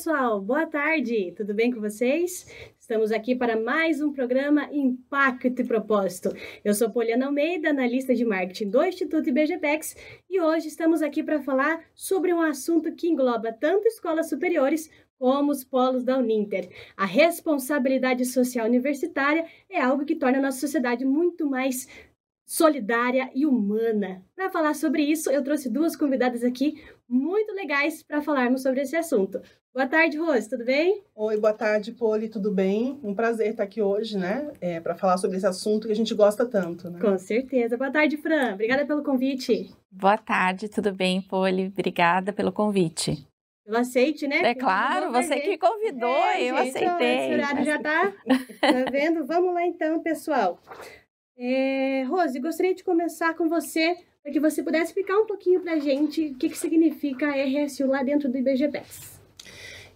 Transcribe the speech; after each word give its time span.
pessoal, 0.00 0.40
boa 0.40 0.64
tarde, 0.64 1.34
tudo 1.36 1.52
bem 1.52 1.70
com 1.70 1.78
vocês? 1.78 2.46
Estamos 2.78 3.12
aqui 3.12 3.34
para 3.34 3.60
mais 3.60 4.00
um 4.00 4.10
programa 4.10 4.66
Impacto 4.72 5.60
e 5.60 5.64
Propósito. 5.66 6.34
Eu 6.64 6.72
sou 6.72 6.88
Poliana 6.88 7.26
Almeida, 7.26 7.68
analista 7.68 8.14
de 8.14 8.24
marketing 8.24 8.70
do 8.70 8.82
Instituto 8.82 9.28
IBGPEX, 9.28 9.94
e 10.30 10.40
hoje 10.40 10.68
estamos 10.68 11.02
aqui 11.02 11.22
para 11.22 11.42
falar 11.42 11.84
sobre 11.94 12.32
um 12.32 12.40
assunto 12.40 12.90
que 12.94 13.08
engloba 13.08 13.52
tanto 13.52 13.88
escolas 13.88 14.30
superiores 14.30 14.88
como 15.18 15.52
os 15.52 15.64
polos 15.64 16.02
da 16.02 16.16
Uninter. 16.16 16.70
A 16.96 17.04
responsabilidade 17.04 18.24
social 18.24 18.66
universitária 18.66 19.44
é 19.68 19.82
algo 19.82 20.06
que 20.06 20.16
torna 20.16 20.38
a 20.38 20.42
nossa 20.42 20.60
sociedade 20.60 21.04
muito 21.04 21.44
mais 21.44 21.86
solidária 22.46 23.30
e 23.32 23.46
humana. 23.46 24.24
Para 24.34 24.50
falar 24.50 24.74
sobre 24.74 25.02
isso, 25.02 25.30
eu 25.30 25.44
trouxe 25.44 25.68
duas 25.68 25.94
convidadas 25.94 26.42
aqui 26.42 26.82
muito 27.10 27.52
legais 27.52 28.04
para 28.04 28.22
falarmos 28.22 28.62
sobre 28.62 28.82
esse 28.82 28.94
assunto. 28.94 29.42
Boa 29.74 29.86
tarde, 29.86 30.16
Rose, 30.16 30.48
tudo 30.48 30.64
bem? 30.64 31.02
Oi, 31.14 31.36
boa 31.36 31.52
tarde, 31.52 31.90
Poli, 31.90 32.28
tudo 32.28 32.52
bem? 32.52 33.00
Um 33.02 33.14
prazer 33.14 33.50
estar 33.50 33.64
aqui 33.64 33.82
hoje, 33.82 34.16
né? 34.16 34.52
É, 34.60 34.78
para 34.78 34.94
falar 34.94 35.18
sobre 35.18 35.36
esse 35.36 35.46
assunto 35.46 35.88
que 35.88 35.92
a 35.92 35.96
gente 35.96 36.14
gosta 36.14 36.46
tanto, 36.46 36.88
né? 36.88 37.00
Com 37.00 37.18
certeza. 37.18 37.76
Boa 37.76 37.90
tarde, 37.90 38.16
Fran. 38.16 38.54
Obrigada 38.54 38.86
pelo 38.86 39.02
convite. 39.02 39.74
Boa 39.90 40.16
tarde, 40.16 40.68
tudo 40.68 40.92
bem, 40.92 41.20
Poli? 41.20 41.66
Obrigada 41.66 42.32
pelo 42.32 42.52
convite. 42.52 43.26
Pelo 43.64 43.78
aceite, 43.78 44.28
né? 44.28 44.42
É 44.42 44.54
claro, 44.54 45.10
você 45.10 45.40
que 45.40 45.58
convidou, 45.58 46.08
é, 46.08 46.44
eu 46.44 46.56
gente, 46.58 46.78
aceitei. 46.78 47.34
Horário 47.34 47.64
já 47.64 47.78
tá, 47.80 48.12
tá 48.60 48.90
vendo? 48.90 49.24
Vamos 49.26 49.52
lá 49.52 49.66
então, 49.66 50.00
pessoal. 50.00 50.60
É, 51.36 52.04
Rose, 52.08 52.38
gostaria 52.38 52.74
de 52.74 52.84
começar 52.84 53.34
com 53.34 53.48
você, 53.48 53.96
para 54.22 54.32
que 54.32 54.40
você 54.40 54.62
pudesse 54.62 54.86
explicar 54.86 55.18
um 55.18 55.26
pouquinho 55.26 55.60
para 55.60 55.72
a 55.72 55.78
gente 55.78 56.26
o 56.28 56.34
que, 56.34 56.48
que 56.48 56.58
significa 56.58 57.26
a 57.26 57.64
RSU 57.64 57.86
lá 57.86 58.02
dentro 58.02 58.28
do 58.28 58.36
IBGPES. 58.36 59.20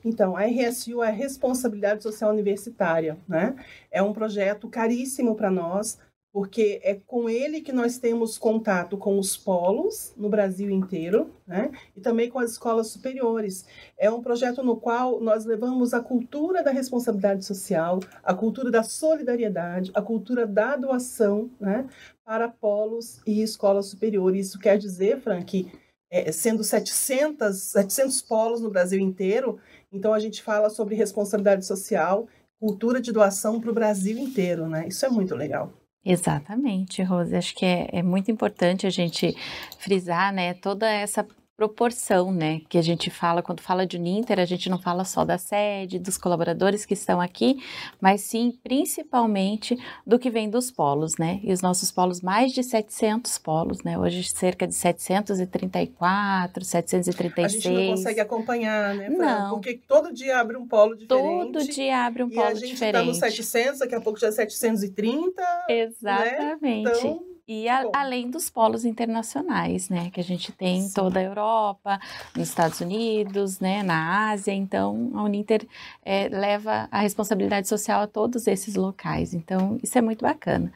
Então, 0.05 0.37
a 0.37 0.45
RSU 0.45 1.03
é 1.03 1.09
a 1.09 1.13
Responsabilidade 1.13 2.03
Social 2.03 2.31
Universitária, 2.31 3.19
né? 3.27 3.57
É 3.91 4.03
um 4.03 4.13
projeto 4.13 4.69
caríssimo 4.69 5.35
para 5.35 5.51
nós, 5.51 5.99
porque 6.35 6.81
é 6.83 6.95
com 7.07 7.31
ele 7.31 7.61
que 7.61 7.73
nós 7.73 7.97
temos 7.97 8.37
contato 8.37 8.99
com 8.99 9.21
os 9.21 9.37
polos 9.37 10.13
no 10.17 10.29
Brasil 10.29 10.69
inteiro, 10.69 11.33
né? 11.47 11.71
E 11.97 12.01
também 12.01 12.29
com 12.29 12.41
as 12.41 12.51
escolas 12.51 12.89
superiores. 12.89 13.65
É 13.97 14.11
um 14.11 14.21
projeto 14.21 14.61
no 14.61 14.77
qual 14.77 15.21
nós 15.21 15.45
levamos 15.45 15.95
a 15.95 16.01
cultura 16.01 16.61
da 16.61 16.73
responsabilidade 16.73 17.45
social, 17.45 18.01
a 18.25 18.35
cultura 18.35 18.69
da 18.69 18.83
solidariedade, 18.83 19.93
a 19.95 20.03
cultura 20.03 20.45
da 20.45 20.75
doação, 20.75 21.49
né? 21.61 21.89
Para 22.25 22.49
polos 22.49 23.21
e 23.25 23.41
escolas 23.41 23.87
superiores. 23.87 24.49
Isso 24.49 24.59
quer 24.59 24.77
dizer, 24.77 25.21
Frank, 25.21 25.71
é, 26.11 26.33
sendo 26.33 26.65
700, 26.65 27.57
700 27.57 28.23
polos 28.23 28.61
no 28.61 28.71
Brasil 28.71 28.99
inteiro, 28.99 29.61
então, 29.93 30.13
a 30.13 30.19
gente 30.19 30.43
fala 30.43 30.69
sobre 30.69 30.97
responsabilidade 30.97 31.65
social, 31.65 32.27
cultura 32.59 33.01
de 33.01 33.13
doação 33.13 33.61
para 33.61 33.71
o 33.71 33.75
Brasil 33.75 34.19
inteiro, 34.19 34.69
né? 34.69 34.89
Isso 34.89 35.07
é 35.07 35.09
muito 35.09 35.37
legal. 35.37 35.73
Exatamente, 36.05 37.03
Rose. 37.03 37.35
Acho 37.35 37.55
que 37.55 37.65
é, 37.65 37.89
é 37.93 38.03
muito 38.03 38.31
importante 38.31 38.87
a 38.87 38.91
gente 38.91 39.35
frisar, 39.79 40.33
né, 40.33 40.53
toda 40.55 40.87
essa 40.91 41.27
proporção, 41.57 42.33
né, 42.33 42.61
que 42.69 42.77
a 42.77 42.83
gente 42.83 43.11
fala, 43.11 43.43
quando 43.43 43.61
fala 43.61 43.87
de 43.87 43.97
Uninter, 43.97 44.41
a 44.41 44.45
gente 44.45 44.69
não 44.69 44.79
fala 44.79 45.05
só 45.05 45.25
da 45.25 45.39
sede, 45.39 46.01
dos 46.01 46.19
colaboradores 46.19 46.85
que 46.85 46.95
estão 46.95 47.21
aqui, 47.21 47.63
mas 48.01 48.23
sim, 48.23 48.59
principalmente, 48.63 49.79
do 50.05 50.19
que 50.19 50.31
vem 50.31 50.51
dos 50.51 50.71
polos, 50.71 51.17
né, 51.17 51.41
e 51.45 51.53
os 51.53 51.63
nossos 51.63 51.93
polos, 51.93 52.21
mais 52.21 52.53
de 52.53 52.63
700 52.63 53.39
polos, 53.39 53.83
né, 53.85 53.97
hoje 53.97 54.25
cerca 54.25 54.67
de 54.67 54.75
734, 54.75 56.65
736. 56.65 57.67
A 57.67 57.69
gente 57.69 57.87
não 57.87 57.97
consegue 57.97 58.21
acompanhar, 58.21 58.95
né, 58.97 59.07
Fran? 59.07 59.25
Não. 59.25 59.51
Porque 59.51 59.81
todo 59.87 60.13
dia 60.13 60.41
abre 60.41 60.57
um 60.57 60.67
polo 60.67 60.97
diferente. 60.97 61.53
Todo 61.53 61.65
dia 61.65 62.05
abre 62.05 62.25
um 62.25 62.31
polo 62.31 62.55
diferente. 62.55 62.63
E 62.63 62.65
a 62.65 62.69
gente 62.69 62.85
está 62.85 63.03
no 63.05 63.15
700, 63.15 63.79
daqui 63.79 63.95
a 63.95 64.01
pouco 64.01 64.19
já 64.19 64.27
é 64.29 64.33
730. 64.33 65.43
Exatamente. 65.69 66.63
Né? 66.63 66.81
Então, 66.81 67.34
e 67.47 67.69
a, 67.69 67.85
além 67.95 68.31
dos 68.31 68.49
polos 68.49 68.85
internacionais, 68.85 69.89
né, 69.89 70.11
que 70.11 70.21
a 70.21 70.25
gente 70.25 70.51
tem 70.53 70.81
em 70.81 70.91
toda 70.91 71.21
a 71.21 71.23
Europa, 71.23 72.01
nos 72.35 72.49
Estados 72.49 72.81
Unidos, 72.81 73.61
né, 73.61 73.83
na 73.83 74.31
Ásia. 74.31 74.53
Então, 74.53 75.11
a 75.15 75.23
Uninter 75.23 75.67
é, 76.03 76.29
leva 76.29 76.89
a 76.91 77.01
responsabilidade 77.01 77.69
social 77.69 78.03
a 78.03 78.07
todos 78.07 78.47
esses 78.47 78.75
locais. 78.75 79.35
Então, 79.35 79.79
isso 79.83 79.97
é 79.99 80.01
muito 80.01 80.23
bacana. 80.23 80.73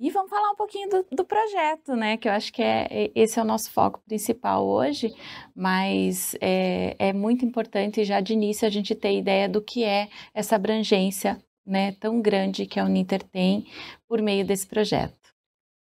E 0.00 0.10
vamos 0.10 0.28
falar 0.28 0.50
um 0.50 0.56
pouquinho 0.56 0.88
do, 0.88 1.06
do, 1.10 1.24
projeto, 1.24 1.94
né? 1.94 2.16
Que 2.16 2.28
eu 2.28 2.32
acho 2.32 2.52
que 2.52 2.62
é, 2.62 2.86
é, 2.90 3.10
esse 3.14 3.38
é 3.38 3.42
o 3.42 3.44
nosso 3.44 3.70
foco 3.70 4.02
principal 4.04 4.66
hoje, 4.66 5.14
mas 5.54 6.34
é, 6.40 6.96
é 6.98 7.12
muito 7.12 7.44
importante 7.44 8.04
já 8.04 8.20
de 8.20 8.32
início 8.32 8.66
a 8.66 8.70
gente 8.70 8.94
ter 8.94 9.16
ideia 9.16 9.48
do 9.48 9.62
que 9.62 9.84
é 9.84 10.08
essa 10.34 10.56
abrangência 10.56 11.40
né, 11.64 11.92
tão 11.92 12.20
grande 12.20 12.66
que 12.66 12.78
a 12.78 12.84
Uninter 12.84 13.22
tem 13.22 13.66
por 14.08 14.20
meio 14.20 14.44
desse 14.44 14.66
projeto. 14.66 15.23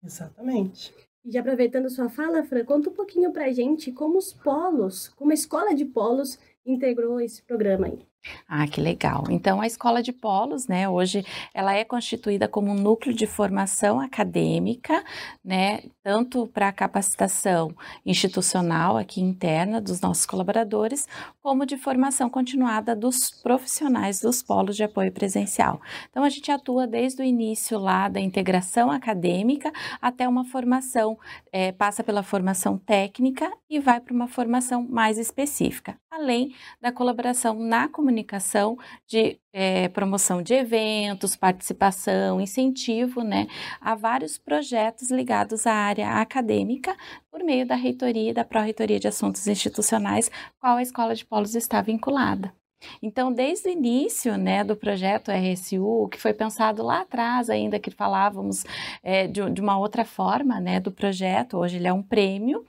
Exatamente. 0.03 0.93
E 1.23 1.37
aproveitando 1.37 1.89
sua 1.89 2.09
fala, 2.09 2.43
Fran, 2.43 2.65
conta 2.65 2.89
um 2.89 2.93
pouquinho 2.93 3.31
pra 3.31 3.51
gente 3.51 3.91
como 3.91 4.17
os 4.17 4.33
polos, 4.33 5.09
como 5.09 5.31
a 5.31 5.35
escola 5.35 5.75
de 5.75 5.85
polos 5.85 6.39
integrou 6.65 7.21
esse 7.21 7.43
programa 7.43 7.87
aí. 7.87 8.10
Ah, 8.47 8.67
que 8.67 8.79
legal. 8.79 9.23
Então, 9.29 9.59
a 9.61 9.65
Escola 9.65 10.03
de 10.03 10.11
Polos, 10.11 10.67
né, 10.67 10.87
hoje 10.87 11.25
ela 11.53 11.73
é 11.73 11.83
constituída 11.83 12.47
como 12.47 12.69
um 12.69 12.75
núcleo 12.75 13.15
de 13.15 13.25
formação 13.25 13.99
acadêmica, 13.99 15.03
né, 15.43 15.81
tanto 16.03 16.45
para 16.47 16.67
a 16.67 16.71
capacitação 16.71 17.73
institucional 18.05 18.95
aqui 18.95 19.21
interna 19.21 19.81
dos 19.81 20.01
nossos 20.01 20.25
colaboradores, 20.27 21.07
como 21.41 21.65
de 21.65 21.77
formação 21.77 22.29
continuada 22.29 22.95
dos 22.95 23.31
profissionais 23.41 24.21
dos 24.21 24.43
polos 24.43 24.75
de 24.75 24.83
apoio 24.83 25.11
presencial. 25.11 25.81
Então, 26.11 26.23
a 26.23 26.29
gente 26.29 26.51
atua 26.51 26.85
desde 26.85 27.23
o 27.23 27.25
início 27.25 27.79
lá 27.79 28.07
da 28.07 28.19
integração 28.19 28.91
acadêmica 28.91 29.71
até 29.99 30.27
uma 30.27 30.45
formação, 30.45 31.17
é, 31.51 31.71
passa 31.71 32.03
pela 32.03 32.21
formação 32.21 32.77
técnica 32.77 33.51
e 33.67 33.79
vai 33.79 33.99
para 33.99 34.13
uma 34.13 34.27
formação 34.27 34.85
mais 34.87 35.17
específica, 35.17 35.97
além 36.11 36.53
da 36.79 36.91
colaboração 36.91 37.55
na 37.55 37.87
comunidade 37.87 38.10
comunicação 38.11 38.77
de 39.07 39.39
é, 39.53 39.87
promoção 39.87 40.41
de 40.41 40.53
eventos, 40.53 41.35
participação, 41.35 42.41
incentivo 42.41 43.23
né, 43.23 43.47
a 43.79 43.95
vários 43.95 44.37
projetos 44.37 45.09
ligados 45.09 45.65
à 45.65 45.73
área 45.73 46.21
acadêmica 46.21 46.95
por 47.31 47.41
meio 47.43 47.65
da 47.65 47.75
reitoria 47.75 48.31
e 48.31 48.33
da 48.33 48.43
Pró-Reitoria 48.43 48.99
de 48.99 49.07
Assuntos 49.07 49.47
Institucionais, 49.47 50.29
qual 50.59 50.77
a 50.77 50.81
Escola 50.81 51.15
de 51.15 51.25
Polos 51.25 51.55
está 51.55 51.81
vinculada. 51.81 52.53
Então, 53.01 53.31
desde 53.31 53.69
o 53.69 53.71
início 53.71 54.37
né, 54.37 54.63
do 54.63 54.75
projeto 54.75 55.31
RSU, 55.31 56.07
que 56.11 56.19
foi 56.19 56.33
pensado 56.33 56.83
lá 56.83 57.01
atrás, 57.01 57.49
ainda 57.49 57.79
que 57.79 57.91
falávamos 57.91 58.63
é, 59.03 59.27
de, 59.27 59.49
de, 59.49 59.61
uma 59.61 59.77
outra 59.77 60.03
forma 60.03 60.59
né, 60.59 60.79
do 60.79 60.91
projeto, 60.91 61.57
hoje 61.57 61.77
ele 61.77 61.87
é 61.87 61.93
um 61.93 62.01
prêmio, 62.01 62.65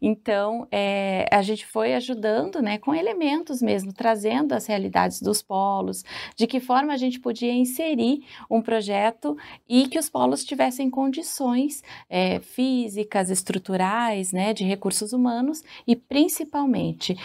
então 0.00 0.66
é, 0.70 1.28
a 1.30 1.42
gente 1.42 1.66
foi 1.66 1.94
ajudando 1.94 2.60
né, 2.62 2.78
com 2.78 2.94
elementos 2.94 3.60
mesmo, 3.60 3.92
trazendo 3.92 4.52
as 4.52 4.66
realidades 4.66 5.20
dos 5.20 5.42
polos, 5.42 6.04
de 6.36 6.46
que 6.46 6.60
forma 6.60 6.92
a 6.92 6.96
gente 6.96 7.20
podia 7.20 7.52
inserir 7.52 8.24
um 8.50 8.62
projeto 8.62 9.36
e 9.68 9.88
que 9.88 9.98
os 9.98 10.08
polos 10.08 10.44
tivessem 10.44 10.88
condições 10.88 11.82
é, 12.08 12.40
físicas, 12.40 13.30
estruturais, 13.30 14.32
né, 14.32 14.52
de 14.52 14.64
recursos 14.64 15.12
humanos 15.12 15.62
e 15.86 15.96
principalmente 15.96 17.16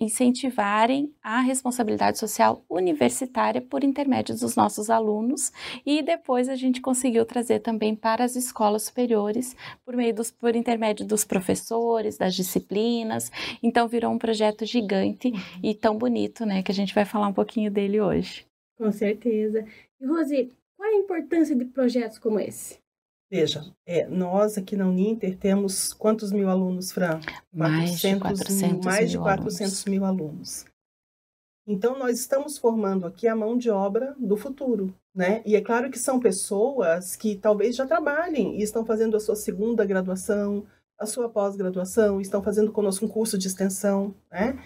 incentivarem 0.00 1.12
a 1.22 1.40
responsabilidade 1.40 1.69
responsabilidade 1.70 2.18
social 2.18 2.64
universitária 2.68 3.60
por 3.60 3.84
intermédio 3.84 4.36
dos 4.36 4.56
nossos 4.56 4.90
alunos 4.90 5.52
e 5.86 6.02
depois 6.02 6.48
a 6.48 6.56
gente 6.56 6.80
conseguiu 6.80 7.24
trazer 7.24 7.60
também 7.60 7.94
para 7.94 8.24
as 8.24 8.34
escolas 8.34 8.82
superiores 8.82 9.56
por 9.84 9.96
meio 9.96 10.12
dos 10.12 10.30
por 10.30 10.56
intermédio 10.56 11.06
dos 11.06 11.24
professores, 11.24 12.18
das 12.18 12.34
disciplinas. 12.34 13.30
Então 13.62 13.86
virou 13.88 14.12
um 14.12 14.18
projeto 14.18 14.66
gigante 14.66 15.32
e 15.62 15.74
tão 15.74 15.96
bonito, 15.96 16.44
né, 16.44 16.62
que 16.62 16.72
a 16.72 16.74
gente 16.74 16.94
vai 16.94 17.04
falar 17.04 17.28
um 17.28 17.32
pouquinho 17.32 17.70
dele 17.70 18.00
hoje. 18.00 18.44
Com 18.76 18.90
certeza. 18.90 19.64
E 20.00 20.06
Rosi, 20.06 20.50
qual 20.76 20.88
é 20.88 20.94
a 20.94 20.98
importância 20.98 21.54
de 21.54 21.64
projetos 21.66 22.18
como 22.18 22.40
esse? 22.40 22.78
Veja, 23.30 23.64
é, 23.86 24.08
nós 24.08 24.58
aqui 24.58 24.74
na 24.74 24.88
Uninter 24.88 25.36
temos 25.36 25.92
quantos 25.92 26.32
mil 26.32 26.50
alunos, 26.50 26.90
Fran? 26.90 27.20
Mais 27.52 28.00
400, 28.00 28.00
de 28.00 28.20
400 28.20 28.84
mais 28.84 29.10
de 29.10 29.18
400 29.18 29.60
alunos. 29.60 29.84
mil 29.84 30.04
alunos. 30.04 30.69
Então, 31.70 31.96
nós 31.96 32.18
estamos 32.18 32.58
formando 32.58 33.06
aqui 33.06 33.28
a 33.28 33.36
mão 33.36 33.56
de 33.56 33.70
obra 33.70 34.12
do 34.18 34.36
futuro, 34.36 34.92
né? 35.14 35.40
E 35.46 35.54
é 35.54 35.60
claro 35.60 35.88
que 35.88 36.00
são 36.00 36.18
pessoas 36.18 37.14
que 37.14 37.36
talvez 37.36 37.76
já 37.76 37.86
trabalhem 37.86 38.58
e 38.58 38.62
estão 38.64 38.84
fazendo 38.84 39.16
a 39.16 39.20
sua 39.20 39.36
segunda 39.36 39.84
graduação, 39.84 40.66
a 40.98 41.06
sua 41.06 41.28
pós-graduação, 41.28 42.20
estão 42.20 42.42
fazendo 42.42 42.72
conosco 42.72 43.06
um 43.06 43.08
curso 43.08 43.38
de 43.38 43.46
extensão, 43.46 44.12
né? 44.32 44.58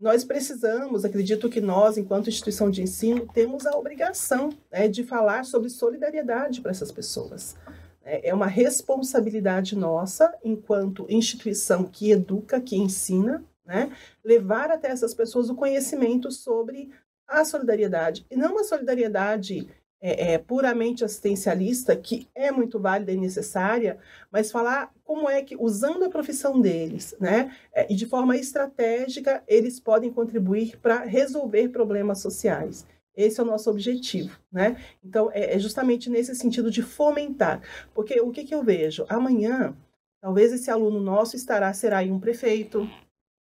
Nós 0.00 0.24
precisamos, 0.24 1.04
acredito 1.04 1.50
que 1.50 1.60
nós, 1.60 1.98
enquanto 1.98 2.30
instituição 2.30 2.70
de 2.70 2.80
ensino, 2.80 3.26
temos 3.34 3.66
a 3.66 3.76
obrigação 3.76 4.48
né, 4.72 4.88
de 4.88 5.04
falar 5.04 5.44
sobre 5.44 5.68
solidariedade 5.68 6.62
para 6.62 6.70
essas 6.70 6.90
pessoas. 6.90 7.54
É, 8.02 8.30
é 8.30 8.34
uma 8.34 8.46
responsabilidade 8.46 9.76
nossa, 9.76 10.34
enquanto 10.42 11.04
instituição 11.10 11.84
que 11.84 12.12
educa, 12.12 12.62
que 12.62 12.76
ensina, 12.76 13.44
né? 13.66 13.92
Levar 14.24 14.70
até 14.70 14.88
essas 14.88 15.14
pessoas 15.14 15.50
o 15.50 15.54
conhecimento 15.54 16.30
sobre 16.30 16.90
a 17.26 17.44
solidariedade. 17.44 18.24
E 18.30 18.36
não 18.36 18.52
uma 18.52 18.64
solidariedade 18.64 19.68
é, 20.00 20.34
é, 20.34 20.38
puramente 20.38 21.04
assistencialista, 21.04 21.96
que 21.96 22.28
é 22.34 22.50
muito 22.52 22.78
válida 22.78 23.12
e 23.12 23.16
necessária, 23.16 23.98
mas 24.30 24.52
falar 24.52 24.92
como 25.02 25.28
é 25.28 25.42
que, 25.42 25.56
usando 25.56 26.04
a 26.04 26.10
profissão 26.10 26.60
deles, 26.60 27.14
né, 27.18 27.54
é, 27.72 27.90
e 27.90 27.96
de 27.96 28.06
forma 28.06 28.36
estratégica, 28.36 29.42
eles 29.48 29.80
podem 29.80 30.12
contribuir 30.12 30.78
para 30.78 31.04
resolver 31.04 31.70
problemas 31.70 32.20
sociais. 32.20 32.86
Esse 33.16 33.40
é 33.40 33.42
o 33.42 33.46
nosso 33.46 33.70
objetivo, 33.70 34.38
né? 34.52 34.76
Então, 35.02 35.30
é, 35.32 35.54
é 35.56 35.58
justamente 35.58 36.10
nesse 36.10 36.34
sentido 36.34 36.70
de 36.70 36.82
fomentar. 36.82 37.62
Porque 37.94 38.20
o 38.20 38.30
que, 38.30 38.44
que 38.44 38.54
eu 38.54 38.62
vejo? 38.62 39.06
Amanhã, 39.08 39.74
talvez 40.20 40.52
esse 40.52 40.70
aluno 40.70 41.00
nosso 41.00 41.34
estará, 41.34 41.72
será 41.72 42.00
um 42.02 42.20
prefeito, 42.20 42.86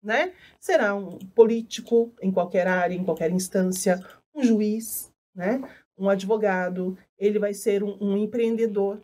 né? 0.04 0.34
Será 0.60 0.94
um 0.94 1.18
político 1.18 2.14
em 2.22 2.32
qualquer 2.32 2.68
área, 2.68 2.96
em 2.96 3.04
qualquer 3.04 3.32
instância, 3.32 4.00
um 4.36 4.44
juiz, 4.44 5.12
né? 5.34 5.62
Um 5.98 6.10
advogado, 6.10 6.98
ele 7.18 7.40
vai 7.40 7.54
ser 7.54 7.84
um, 7.84 7.98
um 8.02 8.18
empreendedor. 8.18 9.02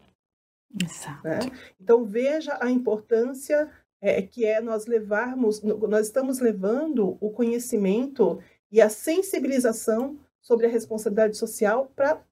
Exato. 0.84 1.28
Né? 1.28 1.40
Então 1.80 2.06
veja 2.06 2.58
a 2.62 2.70
importância 2.70 3.72
é, 4.02 4.22
que 4.22 4.46
é 4.46 4.62
nós 4.62 4.86
levarmos, 4.86 5.62
nós 5.62 6.08
estamos 6.08 6.40
levando 6.40 7.18
o 7.20 7.32
conhecimento 7.32 8.42
e 8.72 8.82
a 8.82 8.90
sensibilização 8.90 10.20
sobre 10.42 10.68
a 10.68 10.70
responsabilidade 10.70 11.38
social 11.38 11.92
para 11.96 12.24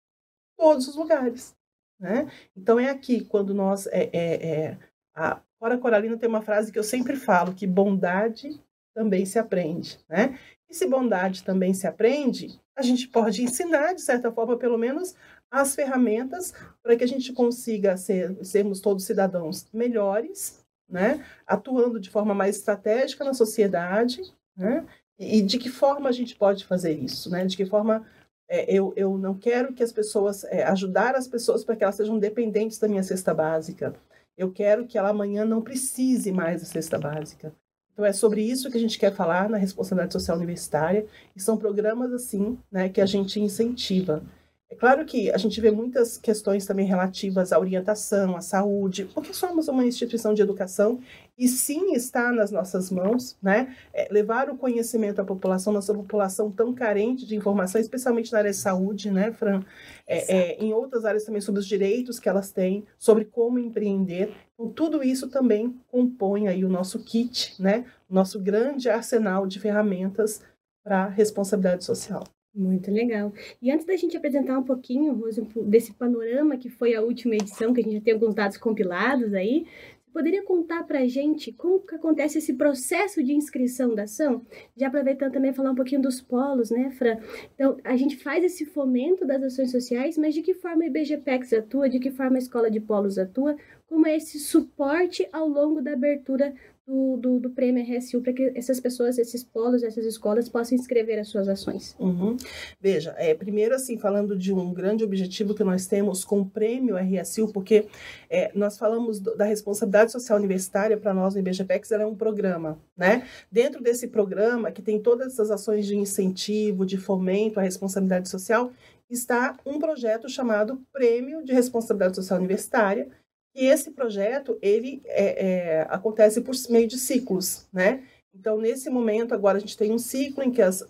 todos 0.58 0.88
os 0.88 0.96
lugares. 0.96 1.56
Né? 2.00 2.32
Então 2.56 2.80
é 2.80 2.90
aqui 2.90 3.24
quando 3.26 3.54
nós 3.54 3.88
é, 3.88 4.10
é, 4.14 4.48
é 4.48 4.78
a, 5.16 5.42
Cora 5.60 5.78
Coralina 5.78 6.18
tem 6.18 6.30
uma 6.30 6.42
frase 6.42 6.72
que 6.72 6.78
eu 6.78 6.84
sempre 6.84 7.16
falo, 7.16 7.54
que 7.54 7.66
bondade 7.66 8.62
também 8.94 9.26
se 9.26 9.40
aprende, 9.40 10.00
né? 10.10 10.38
E 10.70 10.74
se 10.74 10.88
bondade 10.88 11.44
também 11.44 11.74
se 11.74 11.88
aprende, 11.88 12.60
a 12.76 12.82
gente 12.82 13.08
pode 13.08 13.42
ensinar, 13.44 13.94
de 13.94 14.02
certa 14.02 14.32
forma, 14.32 14.58
pelo 14.58 14.78
menos, 14.78 15.16
as 15.50 15.74
ferramentas 15.74 16.54
para 16.84 16.96
que 16.96 17.04
a 17.04 17.08
gente 17.08 17.34
consiga 17.34 17.96
ser, 17.98 18.38
sermos 18.46 18.82
todos 18.82 19.06
cidadãos 19.06 19.68
melhores, 19.74 20.64
né? 20.90 21.26
Atuando 21.46 22.00
de 22.00 22.10
forma 22.10 22.34
mais 22.34 22.58
estratégica 22.58 23.24
na 23.24 23.34
sociedade, 23.34 24.22
né? 24.56 24.86
E, 25.18 25.42
de 25.42 25.58
que 25.58 25.70
forma 25.70 26.10
a 26.10 26.12
gente 26.12 26.36
pode 26.36 26.66
fazer 26.66 26.94
isso, 26.94 27.30
né? 27.30 27.46
De 27.46 27.58
que 27.58 27.66
forma 27.66 28.06
é, 28.50 28.72
eu, 28.72 28.94
eu 28.96 29.18
não 29.18 29.34
quero 29.34 29.74
que 29.74 29.84
as 29.84 29.92
pessoas, 29.92 30.44
é, 30.46 30.64
ajudar 30.64 31.16
as 31.16 31.28
pessoas 31.28 31.64
para 31.64 31.76
que 31.76 31.84
elas 31.84 31.96
sejam 31.96 32.20
dependentes 32.20 32.78
da 32.78 32.88
minha 32.88 33.04
cesta 33.04 33.34
básica. 33.34 33.96
Eu 34.38 34.52
quero 34.52 34.86
que 34.86 34.98
ela 34.98 35.10
amanhã 35.10 35.44
não 35.44 35.62
precise 35.62 36.32
mais 36.32 36.62
da 36.62 36.68
cesta 36.68 37.00
básica. 37.00 37.52
Então 37.92 38.06
é 38.06 38.14
sobre 38.14 38.44
isso 38.44 38.70
que 38.70 38.78
a 38.78 38.80
gente 38.80 39.00
quer 39.00 39.16
falar 39.16 39.50
na 39.50 39.58
responsabilidade 39.58 40.14
social 40.14 40.38
universitária 40.38 41.08
e 41.36 41.42
são 41.42 41.58
programas 41.58 42.14
assim, 42.14 42.56
né, 42.72 42.90
que 42.90 43.02
a 43.02 43.08
gente 43.08 43.40
incentiva. 43.40 44.22
É 44.70 44.76
claro 44.76 45.06
que 45.06 45.32
a 45.32 45.38
gente 45.38 45.62
vê 45.62 45.72
muitas 45.72 46.18
questões 46.18 46.66
também 46.66 46.86
relativas 46.86 47.54
à 47.54 47.60
orientação, 47.60 48.36
à 48.36 48.42
saúde, 48.42 49.06
porque 49.14 49.34
somos 49.34 49.70
uma 49.70 49.86
instituição 49.86 50.34
de 50.34 50.42
educação 50.42 51.00
e 51.38 51.48
sim 51.48 51.94
está 51.94 52.34
nas 52.34 52.52
nossas 52.52 52.92
mãos, 52.92 53.38
né? 53.42 53.74
É, 53.94 54.12
levar 54.12 54.50
o 54.50 54.58
conhecimento 54.58 55.22
à 55.22 55.24
população, 55.24 55.72
nossa 55.72 55.94
população 55.94 56.52
tão 56.52 56.74
carente 56.74 57.26
de 57.26 57.34
informação, 57.34 57.80
especialmente 57.80 58.34
na 58.34 58.40
área 58.40 58.52
de 58.52 58.58
saúde, 58.58 59.10
né, 59.10 59.32
Fran? 59.32 59.64
É, 60.06 60.36
é, 60.36 60.58
em 60.62 60.74
outras 60.74 61.06
áreas 61.06 61.24
também 61.24 61.40
sobre 61.40 61.62
os 61.62 61.68
direitos 61.68 62.20
que 62.20 62.28
elas 62.28 62.52
têm, 62.52 62.86
sobre 62.98 63.24
como 63.24 63.60
empreender. 63.60 64.34
Então, 64.54 64.70
tudo 64.70 65.02
isso 65.02 65.30
também 65.30 65.80
compõe 65.90 66.50
aí 66.50 66.66
o 66.66 66.70
nosso 66.70 67.00
kit, 67.00 67.56
né? 67.58 67.86
O 68.10 68.14
nosso 68.14 68.38
grande 68.38 68.90
arsenal 68.90 69.48
de 69.48 69.62
ferramentas 69.62 70.42
para 70.84 71.08
responsabilidade 71.08 71.86
social. 71.86 72.24
Muito 72.54 72.90
legal. 72.90 73.32
E 73.62 73.72
antes 73.72 73.86
da 73.86 73.96
gente 73.96 74.18
apresentar 74.18 74.58
um 74.58 74.64
pouquinho, 74.64 75.14
Rose, 75.14 75.42
desse 75.66 75.94
panorama 75.94 76.58
que 76.58 76.70
foi 76.70 76.96
a 76.96 77.02
última 77.02 77.36
edição, 77.36 77.74
que 77.74 77.82
a 77.82 77.84
gente 77.84 77.98
já 77.98 78.02
tem 78.02 78.14
alguns 78.14 78.34
dados 78.34 78.58
compilados 78.58 79.34
aí, 79.34 79.66
você 80.00 80.12
poderia 80.12 80.44
contar 80.44 80.84
para 80.84 81.00
a 81.00 81.08
gente 81.08 81.52
como 81.52 81.80
que 81.86 81.94
acontece 81.94 82.40
esse 82.40 82.54
processo 82.56 83.24
de 83.24 83.34
inscrição 83.34 83.94
da 83.94 84.04
ação? 84.04 84.44
Já 84.76 84.88
aproveitando 84.88 85.34
também 85.34 85.54
falar 85.54 85.70
um 85.70 85.76
pouquinho 85.76 86.02
dos 86.02 86.20
polos, 86.20 86.72
né, 86.72 86.90
Fran? 86.92 87.20
Então, 87.54 87.78
a 87.84 87.96
gente 87.96 88.18
faz 88.18 88.44
esse 88.44 88.66
fomento 88.66 89.24
das 89.24 89.44
ações 89.44 89.70
sociais, 89.70 90.18
mas 90.18 90.34
de 90.34 90.42
que 90.42 90.56
forma 90.56 90.84
a 90.84 90.88
IBGPEX 90.88 91.54
atua, 91.54 91.88
de 91.88 92.00
que 92.00 92.10
forma 92.10 92.38
a 92.38 92.40
Escola 92.40 92.72
de 92.72 92.80
Polos 92.80 93.20
atua, 93.20 93.56
como 93.86 94.08
é 94.08 94.16
esse 94.16 94.40
suporte 94.40 95.28
ao 95.32 95.48
longo 95.48 95.82
da 95.82 95.94
abertura 95.94 96.56
do, 96.88 97.18
do, 97.18 97.40
do 97.42 97.50
prêmio 97.50 97.84
RSU 97.84 98.22
para 98.22 98.32
que 98.32 98.54
essas 98.56 98.80
pessoas, 98.80 99.18
esses 99.18 99.44
polos, 99.44 99.84
essas 99.84 100.06
escolas 100.06 100.48
possam 100.48 100.78
inscrever 100.78 101.20
as 101.20 101.28
suas 101.28 101.50
ações? 101.50 101.94
Uhum. 102.00 102.38
Veja, 102.80 103.14
é, 103.18 103.36
primeiro 103.36 103.76
assim, 103.76 103.98
falando 103.98 104.38
de 104.38 104.54
um 104.54 104.74
grande 104.74 105.04
objetivo 105.04 105.54
que 105.54 105.66
nós 105.66 105.86
temos 105.86 106.24
com 106.24 106.40
o 106.40 106.46
prêmio 106.46 106.96
RSU, 106.96 107.50
porque 107.50 107.88
é, 108.30 108.52
nós 108.56 108.78
falamos 108.78 109.20
do, 109.20 109.36
da 109.36 109.44
responsabilidade 109.44 110.14
social 110.14 110.38
universitária 110.38 110.96
para 110.96 111.14
nós 111.14 111.34
no 111.34 111.42
IBGPEX, 111.42 111.92
ela 111.92 112.04
é 112.04 112.06
um 112.06 112.16
programa, 112.16 112.80
né? 112.96 113.28
Dentro 113.52 113.84
desse 113.84 114.08
programa, 114.08 114.72
que 114.72 114.82
tem 114.82 114.98
todas 114.98 115.34
essas 115.34 115.52
ações 115.52 115.86
de 115.86 115.98
incentivo, 115.98 116.86
de 116.86 116.98
fomento 116.98 117.60
à 117.60 117.64
responsabilidade 117.64 118.30
social, 118.30 118.72
está 119.10 119.58
um 119.66 119.78
projeto 119.78 120.30
chamado 120.30 120.82
Prêmio 120.94 121.44
de 121.44 121.52
Responsabilidade 121.52 122.16
Social 122.16 122.40
Universitária, 122.40 123.10
e 123.58 123.66
esse 123.66 123.90
projeto, 123.90 124.56
ele 124.62 125.02
é, 125.06 125.48
é, 125.48 125.88
acontece 125.90 126.42
por 126.42 126.54
meio 126.70 126.88
de 126.88 127.00
ciclos, 127.00 127.68
né? 127.74 128.04
Então, 128.40 128.60
nesse 128.60 128.88
momento, 128.88 129.34
agora 129.34 129.58
a 129.58 129.60
gente 129.60 129.76
tem 129.76 129.92
um 129.92 129.98
ciclo 129.98 130.44
em 130.44 130.52
que 130.52 130.62
as, 130.62 130.86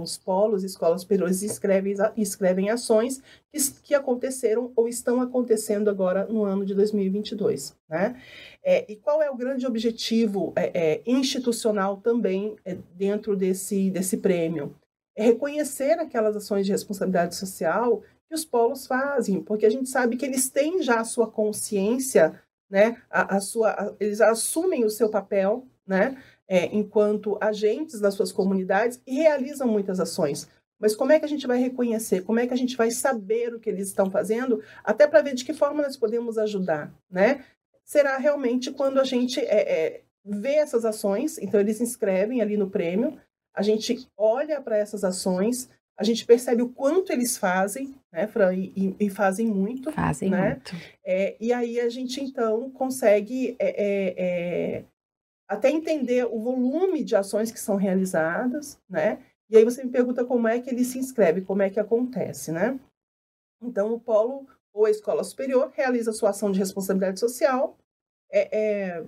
os 0.00 0.16
polos 0.16 0.62
e 0.62 0.66
escolas 0.66 1.00
superiores 1.00 1.42
escrevem, 1.42 1.96
escrevem 2.16 2.70
ações 2.70 3.20
que, 3.50 3.58
que 3.82 3.94
aconteceram 3.96 4.70
ou 4.76 4.86
estão 4.86 5.20
acontecendo 5.20 5.90
agora 5.90 6.24
no 6.26 6.44
ano 6.44 6.64
de 6.64 6.72
2022. 6.72 7.76
Né? 7.88 8.22
É, 8.62 8.90
e 8.90 8.94
qual 8.94 9.20
é 9.20 9.28
o 9.28 9.36
grande 9.36 9.66
objetivo 9.66 10.52
é, 10.54 10.70
é, 10.72 11.02
institucional 11.04 11.96
também 11.96 12.54
é, 12.64 12.76
dentro 12.94 13.34
desse, 13.34 13.90
desse 13.90 14.18
prêmio? 14.18 14.76
É 15.16 15.24
reconhecer 15.24 15.98
aquelas 15.98 16.36
ações 16.36 16.64
de 16.64 16.70
responsabilidade 16.70 17.34
social 17.34 18.02
que 18.28 18.34
os 18.34 18.44
polos 18.44 18.86
fazem, 18.86 19.42
porque 19.42 19.66
a 19.66 19.70
gente 19.70 19.88
sabe 19.88 20.16
que 20.16 20.24
eles 20.24 20.50
têm 20.50 20.82
já 20.82 21.00
a 21.00 21.04
sua 21.04 21.30
consciência, 21.30 22.40
né? 22.68 23.00
A, 23.10 23.36
a 23.36 23.40
sua, 23.40 23.70
a, 23.70 23.94
eles 24.00 24.20
assumem 24.20 24.84
o 24.84 24.90
seu 24.90 25.08
papel, 25.08 25.66
né? 25.86 26.20
É, 26.46 26.66
enquanto 26.66 27.38
agentes 27.40 28.00
das 28.00 28.14
suas 28.14 28.30
comunidades 28.30 29.00
e 29.06 29.14
realizam 29.14 29.66
muitas 29.66 29.98
ações. 29.98 30.48
Mas 30.78 30.94
como 30.94 31.12
é 31.12 31.18
que 31.18 31.24
a 31.24 31.28
gente 31.28 31.46
vai 31.46 31.58
reconhecer? 31.58 32.22
Como 32.22 32.38
é 32.38 32.46
que 32.46 32.52
a 32.52 32.56
gente 32.56 32.76
vai 32.76 32.90
saber 32.90 33.54
o 33.54 33.60
que 33.60 33.70
eles 33.70 33.88
estão 33.88 34.10
fazendo? 34.10 34.62
Até 34.82 35.06
para 35.06 35.22
ver 35.22 35.34
de 35.34 35.44
que 35.44 35.54
forma 35.54 35.82
nós 35.82 35.96
podemos 35.96 36.36
ajudar, 36.36 36.92
né? 37.10 37.44
Será 37.84 38.18
realmente 38.18 38.70
quando 38.70 38.98
a 38.98 39.04
gente 39.04 39.40
é, 39.40 39.60
é, 39.60 40.02
vê 40.24 40.54
essas 40.54 40.84
ações, 40.84 41.38
então 41.38 41.60
eles 41.60 41.80
inscrevem 41.80 42.40
ali 42.40 42.56
no 42.56 42.70
prêmio, 42.70 43.18
a 43.54 43.62
gente 43.62 44.08
olha 44.16 44.60
para 44.60 44.76
essas 44.76 45.04
ações, 45.04 45.68
a 45.96 46.02
gente 46.02 46.26
percebe 46.26 46.62
o 46.62 46.68
quanto 46.68 47.12
eles 47.12 47.36
fazem, 47.36 47.94
né, 48.12 48.26
Fran? 48.26 48.54
E, 48.54 48.96
e 48.98 49.10
fazem 49.10 49.46
muito. 49.46 49.92
Fazem 49.92 50.30
né? 50.30 50.54
muito. 50.54 50.72
É, 51.04 51.36
e 51.40 51.52
aí 51.52 51.80
a 51.80 51.88
gente, 51.88 52.20
então, 52.20 52.70
consegue 52.70 53.56
é, 53.58 53.68
é, 53.68 54.14
é, 54.16 54.84
até 55.48 55.70
entender 55.70 56.26
o 56.26 56.40
volume 56.40 57.04
de 57.04 57.14
ações 57.14 57.52
que 57.52 57.60
são 57.60 57.76
realizadas, 57.76 58.78
né? 58.88 59.22
E 59.48 59.56
aí 59.56 59.64
você 59.64 59.84
me 59.84 59.90
pergunta 59.90 60.24
como 60.24 60.48
é 60.48 60.60
que 60.60 60.70
ele 60.70 60.84
se 60.84 60.98
inscreve, 60.98 61.42
como 61.42 61.62
é 61.62 61.70
que 61.70 61.78
acontece, 61.78 62.50
né? 62.50 62.78
Então, 63.62 63.92
o 63.92 64.00
polo 64.00 64.46
ou 64.72 64.86
a 64.86 64.90
escola 64.90 65.22
superior 65.22 65.70
realiza 65.74 66.12
sua 66.12 66.30
ação 66.30 66.50
de 66.50 66.58
responsabilidade 66.58 67.20
social, 67.20 67.78
é, 68.30 68.48
é, 68.58 69.04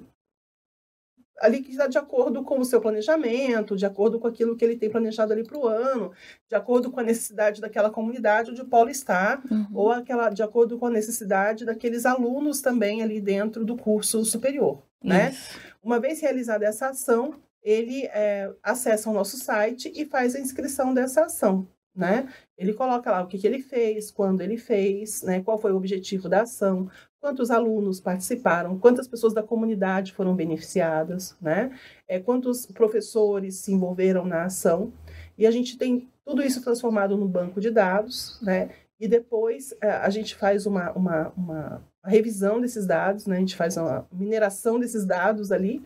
ali 1.41 1.63
que 1.63 1.71
está 1.71 1.87
de 1.87 1.99
acordo 1.99 2.43
com 2.43 2.59
o 2.59 2.65
seu 2.65 2.81
planejamento, 2.81 3.77
de 3.77 3.85
acordo 3.85 4.19
com 4.19 4.27
aquilo 4.27 4.57
que 4.57 4.65
ele 4.65 4.77
tem 4.77 4.91
planejado 4.91 5.33
ali 5.33 5.45
para 5.45 5.59
o 5.59 5.67
ano, 5.67 6.13
de 6.49 6.55
acordo 6.55 6.91
com 6.91 7.01
a 7.01 7.03
necessidade 7.03 7.61
daquela 7.61 7.91
comunidade 7.91 8.51
onde 8.51 8.63
o 8.63 8.67
polo 8.67 8.89
está, 8.89 9.43
uhum. 9.51 9.67
ou 9.75 9.91
aquela, 9.91 10.31
de 10.31 10.43
acordo 10.43 10.79
com 10.79 10.87
a 10.87 10.91
necessidade 10.91 11.65
daqueles 11.65 12.07
alunos 12.07 12.61
também 12.61 13.03
ali 13.03 13.21
dentro 13.21 13.65
do 13.65 13.77
curso 13.77 14.25
superior, 14.25 14.83
né? 15.03 15.37
Uma 15.83 16.01
vez 16.01 16.21
realizada 16.21 16.65
essa 16.65 16.89
ação, 16.89 17.35
ele 17.63 18.07
é, 18.07 18.51
acessa 18.63 19.11
o 19.11 19.13
nosso 19.13 19.37
site 19.37 19.93
e 19.95 20.05
faz 20.05 20.35
a 20.35 20.41
inscrição 20.41 20.95
dessa 20.95 21.25
ação, 21.25 21.69
né? 21.95 22.29
Ele 22.57 22.73
coloca 22.73 23.11
lá 23.11 23.23
o 23.23 23.27
que, 23.27 23.39
que 23.39 23.47
ele 23.47 23.61
fez, 23.61 24.11
quando 24.11 24.41
ele 24.41 24.57
fez, 24.57 25.23
né? 25.23 25.43
Qual 25.43 25.59
foi 25.59 25.73
o 25.73 25.77
objetivo 25.77 26.29
da 26.29 26.43
ação, 26.43 26.89
quantos 27.27 27.51
alunos 27.51 27.99
participaram, 27.99 28.79
quantas 28.79 29.09
pessoas 29.09 29.35
da 29.35 29.43
comunidade 29.43 30.13
foram 30.13 30.33
beneficiadas, 30.33 31.37
né? 31.41 31.77
É, 32.07 32.21
quantos 32.21 32.67
professores 32.67 33.57
se 33.57 33.73
envolveram 33.73 34.25
na 34.25 34.45
ação. 34.45 34.93
E 35.37 35.45
a 35.45 35.51
gente 35.51 35.77
tem 35.77 36.09
tudo 36.25 36.41
isso 36.41 36.63
transformado 36.63 37.17
no 37.17 37.27
banco 37.27 37.61
de 37.61 37.69
dados, 37.69 38.39
né? 38.41 38.71
E 39.01 39.09
depois 39.09 39.75
é, 39.83 39.91
a 39.91 40.09
gente 40.09 40.37
faz 40.37 40.67
uma, 40.67 40.93
uma, 40.93 41.33
uma 41.37 41.85
revisão 42.05 42.61
desses 42.61 42.87
dados, 42.87 43.27
né? 43.27 43.39
A 43.39 43.41
gente 43.41 43.57
faz 43.57 43.77
uma 43.77 44.07
mineração 44.13 44.79
desses 44.79 45.05
dados 45.05 45.51
ali 45.51 45.85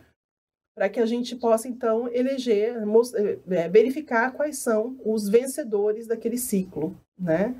para 0.75 0.89
que 0.89 0.99
a 0.99 1.07
gente 1.07 1.35
possa, 1.35 1.67
então, 1.67 2.07
eleger, 2.13 2.75
é, 3.49 3.67
verificar 3.67 4.31
quais 4.33 4.59
são 4.59 4.95
os 5.03 5.27
vencedores 5.27 6.05
daquele 6.05 6.37
ciclo, 6.37 6.95
né? 7.17 7.55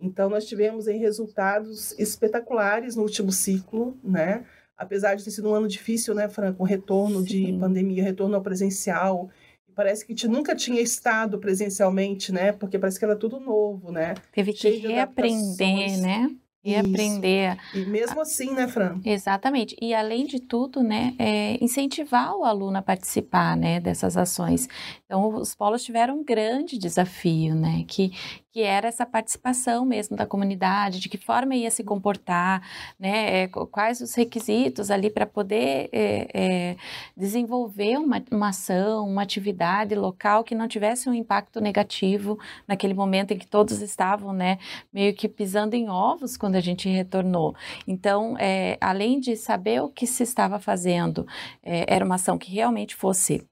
Então, 0.00 0.28
nós 0.28 0.46
tivemos 0.46 0.86
aí, 0.86 0.98
resultados 0.98 1.98
espetaculares 1.98 2.96
no 2.96 3.02
último 3.02 3.32
ciclo, 3.32 3.96
né? 4.04 4.44
Apesar 4.76 5.14
de 5.14 5.24
ter 5.24 5.30
sido 5.30 5.48
um 5.48 5.54
ano 5.54 5.66
difícil, 5.66 6.14
né, 6.14 6.28
Franco? 6.28 6.62
Retorno 6.64 7.20
Sim. 7.20 7.24
de 7.24 7.58
pandemia, 7.58 8.02
retorno 8.02 8.36
ao 8.36 8.42
presencial. 8.42 9.30
Parece 9.74 10.06
que 10.06 10.12
a 10.12 10.14
gente 10.14 10.28
nunca 10.28 10.54
tinha 10.54 10.80
estado 10.80 11.38
presencialmente, 11.38 12.32
né? 12.32 12.52
Porque 12.52 12.78
parece 12.78 12.98
que 12.98 13.04
era 13.04 13.16
tudo 13.16 13.40
novo, 13.40 13.92
né? 13.92 14.14
Teve 14.32 14.52
que 14.52 14.68
reaprender, 14.70 15.98
né? 16.00 16.30
E 16.64 16.72
Isso. 16.72 16.80
aprender. 16.80 17.56
E 17.72 17.86
mesmo 17.86 18.20
assim, 18.20 18.52
né, 18.52 18.66
Fran? 18.66 19.00
Exatamente. 19.04 19.76
E 19.80 19.94
além 19.94 20.26
de 20.26 20.40
tudo, 20.40 20.82
né, 20.82 21.14
é 21.16 21.62
incentivar 21.62 22.34
o 22.34 22.42
aluno 22.42 22.76
a 22.78 22.82
participar, 22.82 23.56
né, 23.56 23.78
dessas 23.78 24.16
ações. 24.16 24.68
Então, 25.04 25.28
os 25.36 25.54
polos 25.54 25.84
tiveram 25.84 26.18
um 26.18 26.24
grande 26.24 26.76
desafio, 26.76 27.54
né, 27.54 27.84
que, 27.86 28.10
que 28.56 28.62
era 28.62 28.88
essa 28.88 29.04
participação 29.04 29.84
mesmo 29.84 30.16
da 30.16 30.24
comunidade, 30.24 30.98
de 30.98 31.10
que 31.10 31.18
forma 31.18 31.54
ia 31.54 31.70
se 31.70 31.84
comportar, 31.84 32.66
né, 32.98 33.42
é, 33.42 33.48
quais 33.48 34.00
os 34.00 34.14
requisitos 34.14 34.90
ali 34.90 35.10
para 35.10 35.26
poder 35.26 35.90
é, 35.92 36.26
é, 36.32 36.76
desenvolver 37.14 37.98
uma, 37.98 38.24
uma 38.30 38.48
ação, 38.48 39.06
uma 39.06 39.20
atividade 39.20 39.94
local 39.94 40.42
que 40.42 40.54
não 40.54 40.66
tivesse 40.66 41.06
um 41.06 41.12
impacto 41.12 41.60
negativo 41.60 42.38
naquele 42.66 42.94
momento 42.94 43.32
em 43.32 43.36
que 43.36 43.46
todos 43.46 43.82
estavam, 43.82 44.32
né, 44.32 44.58
meio 44.90 45.14
que 45.14 45.28
pisando 45.28 45.76
em 45.76 45.90
ovos 45.90 46.38
quando 46.38 46.54
a 46.54 46.60
gente 46.60 46.88
retornou. 46.88 47.54
Então, 47.86 48.38
é, 48.38 48.78
além 48.80 49.20
de 49.20 49.36
saber 49.36 49.82
o 49.82 49.90
que 49.90 50.06
se 50.06 50.22
estava 50.22 50.58
fazendo, 50.58 51.26
é, 51.62 51.84
era 51.94 52.02
uma 52.02 52.14
ação 52.14 52.38
que 52.38 52.50
realmente 52.50 52.96
fosse 52.96 53.46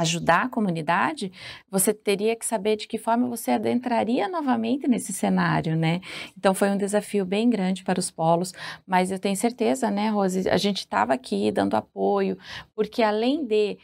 ajudar 0.00 0.44
a 0.44 0.48
comunidade, 0.48 1.30
você 1.70 1.92
teria 1.92 2.34
que 2.34 2.44
saber 2.46 2.76
de 2.76 2.88
que 2.88 2.98
forma 2.98 3.28
você 3.28 3.52
adentraria 3.52 4.28
novamente 4.28 4.88
nesse 4.88 5.12
cenário, 5.12 5.76
né? 5.76 6.00
Então 6.36 6.54
foi 6.54 6.70
um 6.70 6.76
desafio 6.76 7.24
bem 7.24 7.50
grande 7.50 7.84
para 7.84 8.00
os 8.00 8.10
polos, 8.10 8.52
mas 8.86 9.10
eu 9.10 9.18
tenho 9.18 9.36
certeza, 9.36 9.90
né, 9.90 10.08
Rose, 10.08 10.48
a 10.48 10.56
gente 10.56 10.78
estava 10.78 11.12
aqui 11.12 11.52
dando 11.52 11.74
apoio, 11.74 12.38
porque 12.74 13.02
além 13.02 13.44
de 13.44 13.78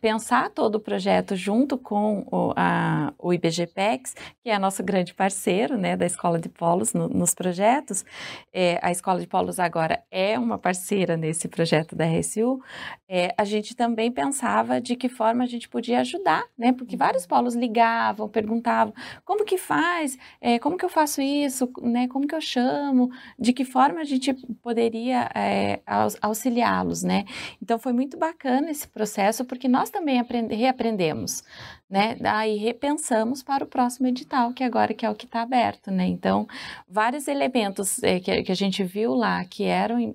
pensar 0.00 0.50
todo 0.50 0.76
o 0.76 0.80
projeto 0.80 1.36
junto 1.36 1.76
com 1.76 2.26
o, 2.30 2.52
a, 2.56 3.12
o 3.18 3.32
IBGPEX, 3.32 4.14
que 4.42 4.48
é 4.50 4.58
nosso 4.58 4.82
grande 4.82 5.12
parceiro, 5.12 5.76
né, 5.76 5.96
da 5.96 6.06
Escola 6.06 6.38
de 6.38 6.48
Polos 6.48 6.94
no, 6.94 7.08
nos 7.08 7.34
projetos, 7.34 8.04
é, 8.52 8.78
a 8.82 8.90
Escola 8.90 9.20
de 9.20 9.26
Polos 9.26 9.58
agora 9.58 10.02
é 10.10 10.38
uma 10.38 10.56
parceira 10.56 11.16
nesse 11.16 11.46
projeto 11.46 11.94
da 11.94 12.06
RSU, 12.06 12.60
é, 13.08 13.34
a 13.36 13.44
gente 13.44 13.76
também 13.76 14.10
pensava 14.10 14.80
de 14.80 14.96
que 14.96 15.08
forma 15.08 15.41
forma 15.42 15.44
a 15.44 15.46
gente 15.46 15.68
podia 15.68 16.00
ajudar, 16.00 16.44
né? 16.56 16.72
Porque 16.72 16.96
vários 16.96 17.24
uhum. 17.24 17.28
polos 17.28 17.54
ligavam, 17.54 18.28
perguntavam 18.28 18.94
como 19.24 19.44
que 19.44 19.58
faz, 19.58 20.16
é, 20.40 20.58
como 20.58 20.76
que 20.76 20.84
eu 20.84 20.88
faço 20.88 21.20
isso, 21.20 21.70
né? 21.82 22.08
Como 22.08 22.26
que 22.26 22.34
eu 22.34 22.40
chamo, 22.40 23.10
de 23.38 23.52
que 23.52 23.64
forma 23.64 24.00
a 24.00 24.04
gente 24.04 24.32
poderia 24.62 25.28
é, 25.34 25.80
auxiliá-los, 26.20 27.02
né? 27.02 27.24
Então 27.60 27.78
foi 27.78 27.92
muito 27.92 28.16
bacana 28.16 28.70
esse 28.70 28.86
processo 28.88 29.44
porque 29.44 29.68
nós 29.68 29.90
também 29.90 30.18
aprend 30.18 30.52
reaprendemos, 30.54 31.42
né? 31.88 32.16
Aí 32.24 32.56
repensamos 32.56 33.42
para 33.42 33.64
o 33.64 33.66
próximo 33.66 34.06
edital, 34.06 34.52
que 34.52 34.64
agora 34.64 34.94
que 34.94 35.04
é 35.06 35.10
o 35.10 35.14
que 35.14 35.26
está 35.26 35.42
aberto, 35.42 35.90
né? 35.90 36.06
Então 36.06 36.46
vários 36.88 37.28
elementos 37.28 38.02
é, 38.02 38.20
que, 38.20 38.42
que 38.42 38.52
a 38.52 38.56
gente 38.56 38.82
viu 38.84 39.14
lá 39.14 39.44
que 39.44 39.64
eram 39.64 40.14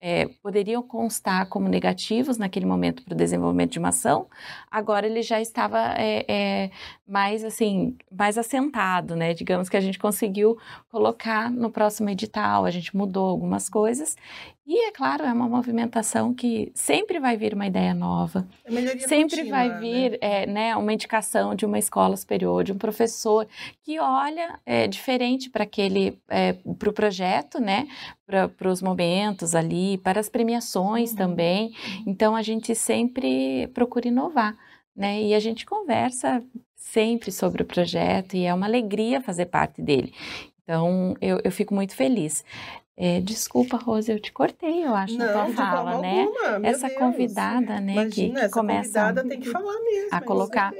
é, 0.00 0.28
poderiam 0.42 0.82
constar 0.82 1.48
como 1.48 1.68
negativos 1.68 2.36
naquele 2.36 2.66
momento 2.66 3.02
para 3.02 3.14
o 3.14 3.16
desenvolvimento 3.16 3.72
de 3.72 3.78
uma 3.78 3.88
ação, 3.88 4.26
agora 4.70 5.06
ele 5.06 5.22
já 5.22 5.40
estava 5.40 5.94
é, 5.96 6.24
é, 6.28 6.70
mais 7.06 7.42
assim, 7.44 7.96
mais 8.10 8.36
assentado, 8.36 9.16
né? 9.16 9.32
Digamos 9.34 9.68
que 9.68 9.76
a 9.76 9.80
gente 9.80 9.98
conseguiu 9.98 10.58
colocar 10.90 11.50
no 11.50 11.70
próximo 11.70 12.10
edital, 12.10 12.64
a 12.64 12.70
gente 12.70 12.96
mudou 12.96 13.28
algumas 13.28 13.68
coisas 13.68 14.16
e 14.66 14.88
é 14.88 14.90
claro, 14.90 15.24
é 15.24 15.32
uma 15.32 15.48
movimentação 15.48 16.34
que 16.34 16.72
sempre 16.74 17.20
vai 17.20 17.36
vir 17.36 17.54
uma 17.54 17.66
ideia 17.66 17.94
nova, 17.94 18.48
é 18.64 18.98
sempre 18.98 19.36
contínua, 19.36 19.50
vai 19.50 19.78
vir 19.78 20.10
né? 20.12 20.18
É, 20.20 20.46
né, 20.46 20.76
uma 20.76 20.92
indicação 20.92 21.54
de 21.54 21.64
uma 21.64 21.78
escola 21.78 22.16
superior, 22.16 22.64
de 22.64 22.72
um 22.72 22.78
professor 22.78 23.46
que 23.82 24.00
olha 24.00 24.58
é, 24.66 24.88
diferente 24.88 25.48
para 25.50 25.62
aquele, 25.62 26.18
é, 26.28 26.54
para 26.78 26.90
o 26.90 26.92
projeto, 26.92 27.60
né, 27.60 27.86
para 28.26 28.68
os 28.68 28.82
momentos 28.82 29.54
ali, 29.54 29.98
para 29.98 30.18
as 30.18 30.28
premiações 30.28 31.12
uhum. 31.12 31.16
também. 31.16 31.66
Uhum. 31.66 32.04
Então 32.08 32.34
a 32.34 32.42
gente 32.42 32.74
sempre 32.74 33.68
procura 33.68 34.08
inovar, 34.08 34.56
né? 34.96 35.22
E 35.22 35.32
a 35.32 35.38
gente 35.38 35.64
conversa 35.64 36.42
sempre 36.74 37.30
sobre 37.30 37.62
o 37.62 37.66
projeto 37.66 38.34
e 38.34 38.44
é 38.44 38.52
uma 38.52 38.66
alegria 38.66 39.20
fazer 39.20 39.46
parte 39.46 39.80
dele. 39.80 40.12
Então, 40.62 41.14
eu, 41.20 41.40
eu 41.44 41.52
fico 41.52 41.72
muito 41.72 41.94
feliz. 41.94 42.44
É, 42.98 43.20
desculpa, 43.20 43.76
Rose, 43.76 44.10
eu 44.10 44.18
te 44.18 44.32
cortei, 44.32 44.82
eu 44.82 44.94
acho, 44.94 45.18
não, 45.18 45.26
na 45.26 45.32
tua 45.32 45.52
fala, 45.52 46.00
né? 46.00 46.22
Alguma, 46.22 46.66
essa 46.66 46.88
Deus. 46.88 46.98
convidada, 46.98 47.78
né, 47.78 47.92
Imagina, 47.92 48.08
que, 48.10 48.30
que 48.32 48.38
essa 48.38 48.54
começa 48.54 48.88
convidada 48.88 49.28
tem 49.28 49.38
que 49.38 49.48
falar 49.52 49.78
mesmo, 49.80 50.08
a 50.10 50.20
colocar. 50.22 50.72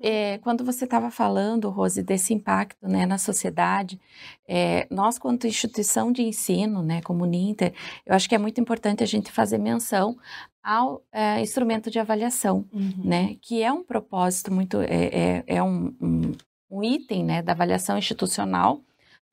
É, 0.00 0.38
quando 0.38 0.64
você 0.64 0.84
estava 0.84 1.10
falando, 1.10 1.68
Rose, 1.68 2.04
desse 2.04 2.32
impacto, 2.32 2.86
né, 2.86 3.04
na 3.04 3.18
sociedade, 3.18 4.00
é, 4.46 4.86
nós, 4.92 5.18
quanto 5.18 5.48
instituição 5.48 6.12
de 6.12 6.22
ensino, 6.22 6.84
né, 6.84 7.00
como 7.02 7.24
o 7.24 7.26
Ninter, 7.26 7.74
eu 8.06 8.14
acho 8.14 8.28
que 8.28 8.36
é 8.36 8.38
muito 8.38 8.60
importante 8.60 9.02
a 9.02 9.06
gente 9.06 9.32
fazer 9.32 9.58
menção 9.58 10.16
ao 10.62 11.02
é, 11.10 11.40
instrumento 11.40 11.90
de 11.90 11.98
avaliação, 11.98 12.64
uhum. 12.72 13.02
né, 13.02 13.36
que 13.42 13.60
é 13.60 13.72
um 13.72 13.82
propósito 13.82 14.52
muito, 14.52 14.80
é, 14.82 14.86
é, 14.86 15.44
é 15.48 15.62
um, 15.64 15.92
um, 16.00 16.32
um 16.70 16.84
item, 16.84 17.24
né, 17.24 17.42
da 17.42 17.50
avaliação 17.50 17.98
institucional 17.98 18.80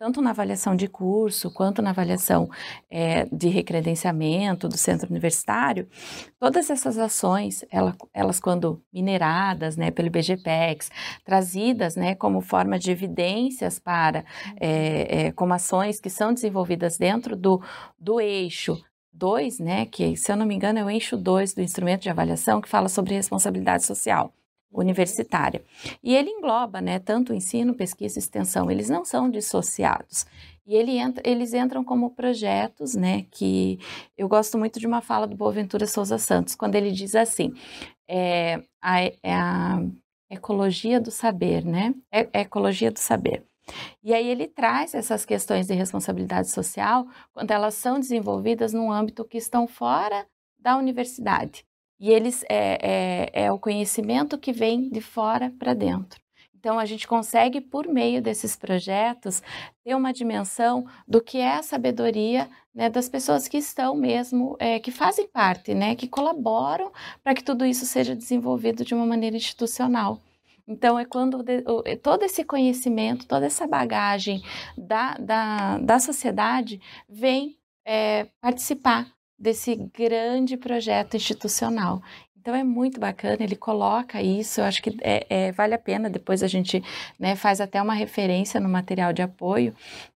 tanto 0.03 0.21
na 0.21 0.31
avaliação 0.31 0.75
de 0.75 0.89
curso 0.89 1.49
quanto 1.49 1.81
na 1.81 1.91
avaliação 1.91 2.49
é, 2.91 3.25
de 3.31 3.47
recredenciamento 3.47 4.67
do 4.67 4.75
centro 4.75 5.09
universitário, 5.09 5.87
todas 6.37 6.69
essas 6.69 6.97
ações, 6.97 7.63
ela, 7.71 7.95
elas 8.13 8.37
quando 8.37 8.83
mineradas 8.91 9.77
né, 9.77 9.91
pelo 9.91 10.09
IBGPEX, 10.09 10.91
trazidas 11.23 11.95
né, 11.95 12.15
como 12.15 12.41
forma 12.41 12.77
de 12.77 12.91
evidências 12.91 13.79
para, 13.79 14.25
é, 14.59 15.27
é, 15.27 15.31
como 15.31 15.53
ações 15.53 16.01
que 16.01 16.09
são 16.09 16.33
desenvolvidas 16.33 16.97
dentro 16.97 17.33
do, 17.33 17.61
do 17.97 18.19
eixo 18.19 18.83
2, 19.13 19.59
né, 19.59 19.85
que 19.85 20.17
se 20.17 20.29
eu 20.29 20.35
não 20.35 20.45
me 20.45 20.53
engano 20.53 20.79
é 20.79 20.83
o 20.83 20.89
eixo 20.89 21.15
2 21.15 21.53
do 21.53 21.61
instrumento 21.61 22.01
de 22.01 22.09
avaliação, 22.09 22.59
que 22.59 22.67
fala 22.67 22.89
sobre 22.89 23.15
responsabilidade 23.15 23.85
social 23.85 24.33
universitária. 24.73 25.63
E 26.01 26.15
ele 26.15 26.29
engloba, 26.29 26.81
né, 26.81 26.99
tanto 26.99 27.33
ensino, 27.33 27.73
pesquisa 27.73 28.17
e 28.17 28.21
extensão, 28.21 28.69
eles 28.69 28.89
não 28.89 29.05
são 29.05 29.29
dissociados. 29.29 30.25
E 30.65 30.75
ele 30.75 30.97
entra, 30.97 31.21
eles 31.27 31.53
entram 31.53 31.83
como 31.83 32.11
projetos, 32.11 32.95
né, 32.95 33.25
que 33.31 33.79
eu 34.17 34.27
gosto 34.27 34.57
muito 34.57 34.79
de 34.79 34.87
uma 34.87 35.01
fala 35.01 35.27
do 35.27 35.35
Boaventura 35.35 35.85
Souza 35.85 36.17
Santos, 36.17 36.55
quando 36.55 36.75
ele 36.75 36.91
diz 36.91 37.15
assim, 37.15 37.53
é, 38.07 38.63
a, 38.81 39.03
é 39.03 39.33
a 39.33 39.81
ecologia 40.29 41.01
do 41.01 41.11
saber, 41.11 41.65
né, 41.65 41.93
é, 42.11 42.29
é 42.31 42.41
ecologia 42.41 42.91
do 42.91 42.99
saber. 42.99 43.43
E 44.03 44.13
aí 44.13 44.27
ele 44.27 44.47
traz 44.47 44.93
essas 44.93 45.25
questões 45.25 45.67
de 45.67 45.73
responsabilidade 45.73 46.49
social 46.49 47.07
quando 47.31 47.51
elas 47.51 47.73
são 47.75 47.99
desenvolvidas 47.99 48.73
num 48.73 48.91
âmbito 48.91 49.25
que 49.25 49.37
estão 49.37 49.67
fora 49.67 50.25
da 50.59 50.77
universidade. 50.77 51.65
E 52.03 52.11
eles 52.11 52.43
é, 52.49 53.31
é, 53.33 53.45
é 53.45 53.51
o 53.53 53.57
conhecimento 53.57 54.37
que 54.37 54.51
vem 54.51 54.89
de 54.89 54.99
fora 54.99 55.53
para 55.57 55.73
dentro. 55.73 56.19
Então, 56.53 56.77
a 56.77 56.83
gente 56.83 57.07
consegue, 57.07 57.61
por 57.61 57.87
meio 57.87 58.21
desses 58.21 58.57
projetos, 58.57 59.41
ter 59.85 59.95
uma 59.95 60.11
dimensão 60.11 60.85
do 61.07 61.21
que 61.21 61.37
é 61.37 61.55
a 61.55 61.63
sabedoria 61.63 62.49
né, 62.75 62.89
das 62.89 63.07
pessoas 63.07 63.47
que 63.47 63.55
estão 63.55 63.95
mesmo, 63.95 64.57
é, 64.59 64.79
que 64.79 64.91
fazem 64.91 65.29
parte, 65.29 65.73
né, 65.73 65.95
que 65.95 66.05
colaboram 66.05 66.91
para 67.23 67.33
que 67.33 67.41
tudo 67.41 67.65
isso 67.65 67.85
seja 67.85 68.13
desenvolvido 68.13 68.83
de 68.83 68.93
uma 68.93 69.05
maneira 69.05 69.37
institucional. 69.37 70.19
Então, 70.67 70.99
é 70.99 71.05
quando 71.05 71.41
é, 71.85 71.95
todo 71.95 72.23
esse 72.23 72.43
conhecimento, 72.43 73.25
toda 73.25 73.45
essa 73.45 73.65
bagagem 73.65 74.43
da, 74.77 75.13
da, 75.13 75.77
da 75.77 75.99
sociedade 75.99 76.81
vem 77.07 77.57
é, 77.85 78.27
participar 78.41 79.07
desse 79.43 79.75
grande 79.75 80.55
projeto 80.55 81.17
institucional. 81.17 82.01
Então 82.39 82.55
é 82.55 82.63
muito 82.63 82.99
bacana, 82.99 83.37
ele 83.41 83.55
coloca 83.55 84.21
isso, 84.21 84.61
eu 84.61 84.65
acho 84.65 84.81
que 84.81 84.97
é, 85.01 85.25
é, 85.29 85.51
vale 85.51 85.73
a 85.73 85.77
pena, 85.77 86.09
depois 86.09 86.41
a 86.41 86.47
gente 86.47 86.83
né, 87.19 87.35
faz 87.35 87.61
até 87.61 87.81
uma 87.81 87.93
referência 87.93 88.59
no 88.59 88.69
material 88.69 89.13
de 89.13 89.21
apoio, 89.21 89.73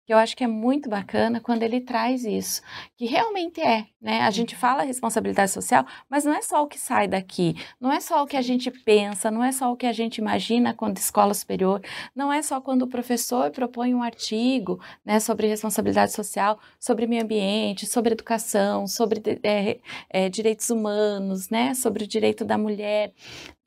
que 0.08 0.14
eu 0.14 0.18
acho 0.18 0.38
que 0.38 0.44
é 0.46 0.48
muito 0.48 0.90
bacana 0.90 1.42
quando 1.42 1.64
ele 1.64 1.82
traz 1.82 2.24
isso, 2.24 2.62
que 2.96 3.06
realmente 3.06 3.60
é, 3.60 3.88
né? 4.02 4.22
A 4.22 4.32
gente 4.32 4.56
fala 4.56 4.84
responsabilidade 4.84 5.52
social, 5.52 5.86
mas 6.10 6.24
não 6.24 6.34
é 6.34 6.42
só 6.42 6.64
o 6.64 6.68
que 6.68 6.80
sai 6.80 7.10
daqui, 7.10 7.58
não 7.78 7.92
é 7.92 8.00
só 8.00 8.24
o 8.24 8.26
que 8.26 8.38
a 8.38 8.42
gente 8.42 8.72
pensa, 8.72 9.30
não 9.30 9.44
é 9.44 9.52
só 9.52 9.70
o 9.70 9.76
que 9.76 9.86
a 9.86 9.92
gente 9.92 10.20
imagina 10.20 10.74
quando 10.74 10.96
escola 10.96 11.34
superior, 11.34 11.82
não 12.16 12.32
é 12.32 12.42
só 12.42 12.62
quando 12.62 12.84
o 12.84 12.88
professor 12.88 13.52
propõe 13.52 13.94
um 13.94 14.02
artigo, 14.02 14.80
né, 15.04 15.20
sobre 15.20 15.46
responsabilidade 15.46 16.14
social, 16.14 16.58
sobre 16.80 17.06
meio 17.06 17.24
ambiente, 17.24 17.86
sobre 17.86 18.14
educação, 18.14 18.88
sobre 18.88 19.22
é, 19.44 19.78
é, 20.10 20.30
direitos 20.30 20.70
humanos, 20.70 21.50
né, 21.50 21.74
sobre 21.74 22.06
o 22.06 22.08
direito 22.08 22.46
da 22.46 22.58
mulher. 22.58 23.12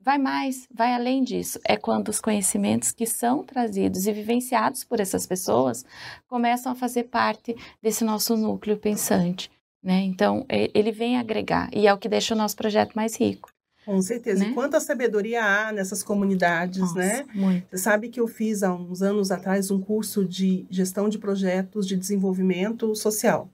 Vai 0.03 0.17
mais, 0.17 0.67
vai 0.73 0.93
além 0.93 1.23
disso. 1.23 1.59
É 1.63 1.77
quando 1.77 2.09
os 2.09 2.19
conhecimentos 2.19 2.91
que 2.91 3.05
são 3.05 3.43
trazidos 3.43 4.07
e 4.07 4.11
vivenciados 4.11 4.83
por 4.83 4.99
essas 4.99 5.27
pessoas 5.27 5.85
começam 6.27 6.71
a 6.71 6.75
fazer 6.75 7.03
parte 7.03 7.55
desse 7.81 8.03
nosso 8.03 8.35
núcleo 8.35 8.77
pensante. 8.77 9.51
Né? 9.83 10.01
Então, 10.01 10.45
ele 10.49 10.91
vem 10.91 11.17
agregar 11.17 11.69
e 11.71 11.87
é 11.87 11.93
o 11.93 11.97
que 11.97 12.09
deixa 12.09 12.33
o 12.33 12.37
nosso 12.37 12.55
projeto 12.55 12.93
mais 12.93 13.15
rico. 13.15 13.51
Com 13.85 14.01
certeza. 14.01 14.43
Né? 14.43 14.51
E 14.51 14.53
quanta 14.53 14.79
sabedoria 14.79 15.43
há 15.43 15.71
nessas 15.71 16.03
comunidades, 16.03 16.79
Nossa, 16.79 16.95
né? 16.95 17.25
Muito. 17.33 17.67
Você 17.69 17.77
sabe 17.77 18.09
que 18.09 18.19
eu 18.19 18.27
fiz 18.27 18.61
há 18.61 18.73
uns 18.73 19.01
anos 19.01 19.31
atrás 19.31 19.71
um 19.71 19.81
curso 19.81 20.23
de 20.23 20.65
gestão 20.69 21.09
de 21.09 21.17
projetos 21.17 21.87
de 21.87 21.97
desenvolvimento 21.97 22.95
social. 22.95 23.49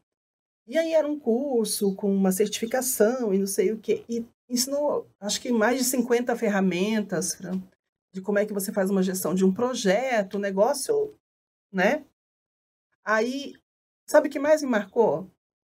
E 0.67 0.77
aí 0.77 0.93
era 0.93 1.07
um 1.07 1.17
curso 1.17 1.95
com 1.95 2.13
uma 2.13 2.33
certificação 2.33 3.33
e 3.33 3.37
não 3.37 3.47
sei 3.47 3.71
o 3.71 3.77
quê. 3.77 4.03
E 4.09 4.25
ensinou, 4.49 5.09
acho 5.19 5.41
que 5.41 5.51
mais 5.51 5.77
de 5.77 5.83
50 5.83 6.35
ferramentas 6.35 7.37
de 8.13 8.21
como 8.21 8.39
é 8.39 8.45
que 8.45 8.53
você 8.53 8.71
faz 8.71 8.89
uma 8.89 9.03
gestão 9.03 9.35
de 9.35 9.45
um 9.45 9.53
projeto, 9.53 10.37
um 10.37 10.41
negócio, 10.41 11.17
né? 11.71 12.05
Aí, 13.03 13.53
sabe 14.07 14.27
o 14.27 14.31
que 14.31 14.39
mais 14.39 14.61
me 14.61 14.69
marcou 14.69 15.29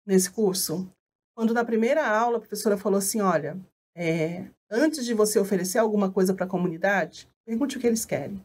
nesse 0.06 0.30
curso? 0.30 0.92
Quando 1.36 1.54
na 1.54 1.66
primeira 1.66 2.08
aula 2.08 2.38
a 2.38 2.40
professora 2.40 2.78
falou 2.78 2.98
assim, 2.98 3.22
olha, 3.22 3.60
é, 3.96 4.50
antes 4.70 5.06
de 5.06 5.14
você 5.14 5.40
oferecer 5.40 5.78
alguma 5.78 6.12
coisa 6.12 6.34
para 6.34 6.46
a 6.46 6.50
comunidade, 6.50 7.30
pergunte 7.46 7.78
o 7.78 7.80
que 7.80 7.88
eles 7.88 8.06
querem. 8.06 8.44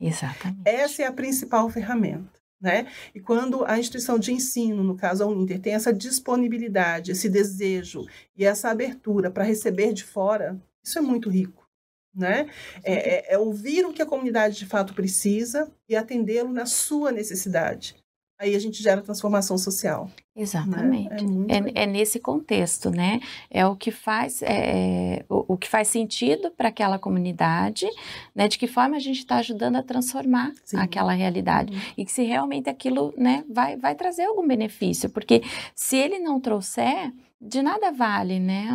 Exatamente. 0.00 0.68
Essa 0.68 1.02
é 1.02 1.06
a 1.06 1.12
principal 1.12 1.68
ferramenta. 1.70 2.35
Né? 2.60 2.86
E 3.14 3.20
quando 3.20 3.64
a 3.64 3.78
instituição 3.78 4.18
de 4.18 4.32
ensino, 4.32 4.82
no 4.82 4.96
caso 4.96 5.22
a 5.22 5.26
Uninter, 5.26 5.60
tem 5.60 5.74
essa 5.74 5.92
disponibilidade, 5.92 7.12
esse 7.12 7.28
desejo 7.28 8.06
e 8.34 8.44
essa 8.44 8.70
abertura 8.70 9.30
para 9.30 9.44
receber 9.44 9.92
de 9.92 10.04
fora, 10.04 10.58
isso 10.82 10.98
é 10.98 11.02
muito 11.02 11.28
rico. 11.28 11.68
Né? 12.14 12.48
É, 12.82 13.32
é, 13.32 13.34
é 13.34 13.38
ouvir 13.38 13.84
o 13.84 13.92
que 13.92 14.00
a 14.00 14.06
comunidade 14.06 14.56
de 14.56 14.64
fato 14.64 14.94
precisa 14.94 15.70
e 15.86 15.94
atendê-lo 15.94 16.50
na 16.50 16.64
sua 16.64 17.12
necessidade 17.12 17.94
aí 18.38 18.54
a 18.54 18.58
gente 18.58 18.82
gera 18.82 19.00
transformação 19.00 19.56
social. 19.56 20.10
Exatamente. 20.34 21.24
Né? 21.24 21.46
É, 21.48 21.56
é, 21.56 21.84
é, 21.84 21.86
nesse 21.86 22.20
contexto, 22.20 22.90
né? 22.90 23.20
É 23.50 23.66
o 23.66 23.74
que 23.74 23.90
faz, 23.90 24.42
é, 24.42 25.24
o, 25.28 25.54
o, 25.54 25.56
que 25.56 25.66
faz 25.66 25.88
sentido 25.88 26.50
para 26.50 26.68
aquela 26.68 26.98
comunidade, 26.98 27.86
né? 28.34 28.46
De 28.46 28.58
que 28.58 28.66
forma 28.66 28.96
a 28.96 29.00
gente 29.00 29.20
está 29.20 29.36
ajudando 29.36 29.76
a 29.76 29.82
transformar 29.82 30.52
Sim. 30.62 30.76
aquela 30.76 31.12
realidade. 31.12 31.72
Uhum. 31.72 31.80
E 31.96 32.04
que 32.04 32.12
se 32.12 32.22
realmente 32.22 32.68
aquilo 32.68 33.14
né, 33.16 33.44
vai, 33.48 33.76
vai 33.76 33.94
trazer 33.94 34.24
algum 34.24 34.46
benefício. 34.46 35.08
Porque 35.08 35.42
se 35.74 35.96
ele 35.96 36.18
não 36.18 36.38
trouxer, 36.38 37.12
de 37.40 37.60
nada 37.60 37.92
vale, 37.92 38.40
né? 38.40 38.68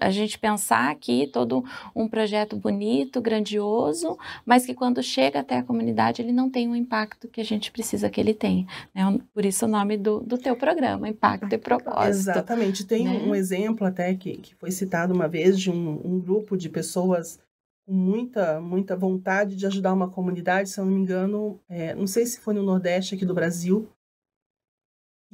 A, 0.00 0.10
gente 0.10 0.38
pensar 0.38 0.90
aqui 0.90 1.26
todo 1.26 1.64
um 1.96 2.06
projeto 2.06 2.56
bonito, 2.56 3.20
grandioso, 3.20 4.18
mas 4.44 4.66
que 4.66 4.74
quando 4.74 5.02
chega 5.02 5.40
até 5.40 5.58
a 5.58 5.62
comunidade 5.62 6.20
ele 6.20 6.32
não 6.32 6.50
tem 6.50 6.68
o 6.68 6.76
impacto 6.76 7.28
que 7.28 7.40
a 7.40 7.44
gente 7.44 7.72
precisa 7.72 8.10
que 8.10 8.20
ele 8.20 8.34
tenha. 8.34 8.66
Né? 8.94 9.02
Por 9.32 9.44
isso 9.44 9.64
o 9.64 9.68
nome 9.68 9.96
do, 9.96 10.20
do 10.20 10.36
teu 10.36 10.54
programa, 10.54 11.08
Impacto 11.08 11.52
e 11.52 11.58
Propósito. 11.58 12.30
Exatamente. 12.30 12.84
Tem 12.84 13.04
né? 13.04 13.22
um 13.26 13.34
exemplo 13.34 13.86
até 13.86 14.14
que, 14.14 14.36
que 14.36 14.54
foi 14.54 14.70
citado 14.70 15.14
uma 15.14 15.26
vez 15.26 15.58
de 15.58 15.70
um, 15.70 16.00
um 16.04 16.20
grupo 16.20 16.56
de 16.56 16.68
pessoas 16.68 17.40
com 17.86 17.92
muita, 17.92 18.60
muita 18.60 18.96
vontade 18.96 19.56
de 19.56 19.66
ajudar 19.66 19.92
uma 19.92 20.10
comunidade, 20.10 20.70
se 20.70 20.78
eu 20.78 20.84
não 20.84 20.92
me 20.92 21.00
engano, 21.00 21.60
é, 21.68 21.94
não 21.94 22.06
sei 22.06 22.24
se 22.26 22.40
foi 22.40 22.54
no 22.54 22.62
Nordeste 22.62 23.14
aqui 23.14 23.26
do 23.26 23.34
Brasil, 23.34 23.88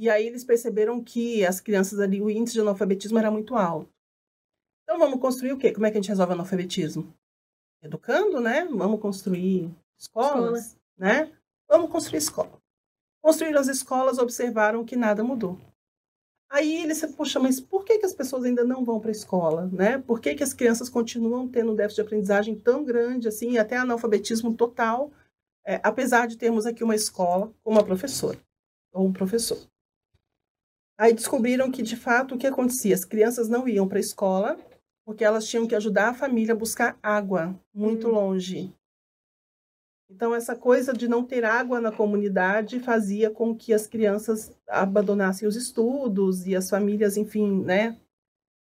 e 0.01 0.09
aí 0.09 0.27
eles 0.27 0.43
perceberam 0.45 1.05
que 1.05 1.45
as 1.45 1.61
crianças 1.61 2.01
ali, 2.01 2.23
o 2.23 2.31
índice 2.31 2.55
de 2.55 2.63
analfabetismo 2.63 3.19
era 3.19 3.31
muito 3.31 3.55
alto. 3.55 3.93
Então 4.83 4.99
vamos 4.99 5.21
construir 5.21 5.53
o 5.53 5.59
quê? 5.59 5.73
Como 5.73 5.85
é 5.85 5.91
que 5.91 5.99
a 5.99 6.01
gente 6.01 6.09
resolve 6.09 6.33
o 6.33 6.35
analfabetismo? 6.35 7.15
Educando, 7.83 8.41
né? 8.41 8.65
Vamos 8.65 8.99
construir 8.99 9.71
escolas, 9.99 10.69
Escola. 10.69 10.81
né? 10.97 11.33
Vamos 11.69 11.91
construir 11.91 12.17
escola. 12.17 12.63
Construíram 13.23 13.61
as 13.61 13.69
escolas, 13.69 14.19
observaram 14.19 14.87
que 14.87 14.97
nada 14.97 15.23
mudou. 15.23 15.61
Aí 16.49 16.83
eles, 16.83 17.05
poxa, 17.15 17.39
mas 17.39 17.61
por 17.61 17.85
que, 17.85 17.99
que 17.99 18.07
as 18.07 18.15
pessoas 18.15 18.45
ainda 18.45 18.65
não 18.65 18.83
vão 18.83 18.99
para 18.99 19.11
a 19.11 19.13
escola, 19.13 19.69
né? 19.71 19.99
Por 19.99 20.19
que, 20.19 20.35
que 20.35 20.43
as 20.43 20.55
crianças 20.55 20.89
continuam 20.89 21.47
tendo 21.47 21.73
um 21.73 21.77
déficit 21.77 21.97
de 22.03 22.07
aprendizagem 22.07 22.59
tão 22.59 22.83
grande, 22.85 23.29
assim, 23.29 23.59
até 23.59 23.77
analfabetismo 23.77 24.57
total, 24.57 25.13
é, 25.63 25.79
apesar 25.83 26.27
de 26.27 26.39
termos 26.39 26.65
aqui 26.65 26.83
uma 26.83 26.95
escola 26.97 27.53
com 27.63 27.71
uma 27.71 27.85
professora 27.85 28.41
ou 28.93 29.07
um 29.07 29.13
professor? 29.13 29.70
Aí 31.01 31.15
descobriram 31.15 31.71
que, 31.71 31.83
de 31.83 31.97
fato, 31.97 32.35
o 32.35 32.39
que 32.39 32.47
acontecia? 32.47 32.95
As 32.95 33.07
crianças 33.07 33.49
não 33.49 33.67
iam 33.67 33.89
para 33.89 33.97
a 33.97 34.03
escola 34.03 34.59
porque 35.03 35.25
elas 35.25 35.47
tinham 35.49 35.67
que 35.67 35.75
ajudar 35.75 36.11
a 36.11 36.15
família 36.15 36.53
a 36.53 36.57
buscar 36.57 36.99
água 37.03 37.59
muito 37.73 38.07
hum. 38.07 38.13
longe. 38.13 38.71
Então, 40.11 40.35
essa 40.35 40.55
coisa 40.55 40.93
de 40.93 41.09
não 41.09 41.25
ter 41.25 41.43
água 41.43 41.81
na 41.81 41.91
comunidade 41.91 42.81
fazia 42.81 43.31
com 43.31 43.57
que 43.57 43.73
as 43.73 43.87
crianças 43.87 44.53
abandonassem 44.69 45.49
os 45.49 45.57
estudos 45.57 46.47
e 46.47 46.55
as 46.55 46.69
famílias, 46.69 47.17
enfim, 47.17 47.63
né, 47.63 47.97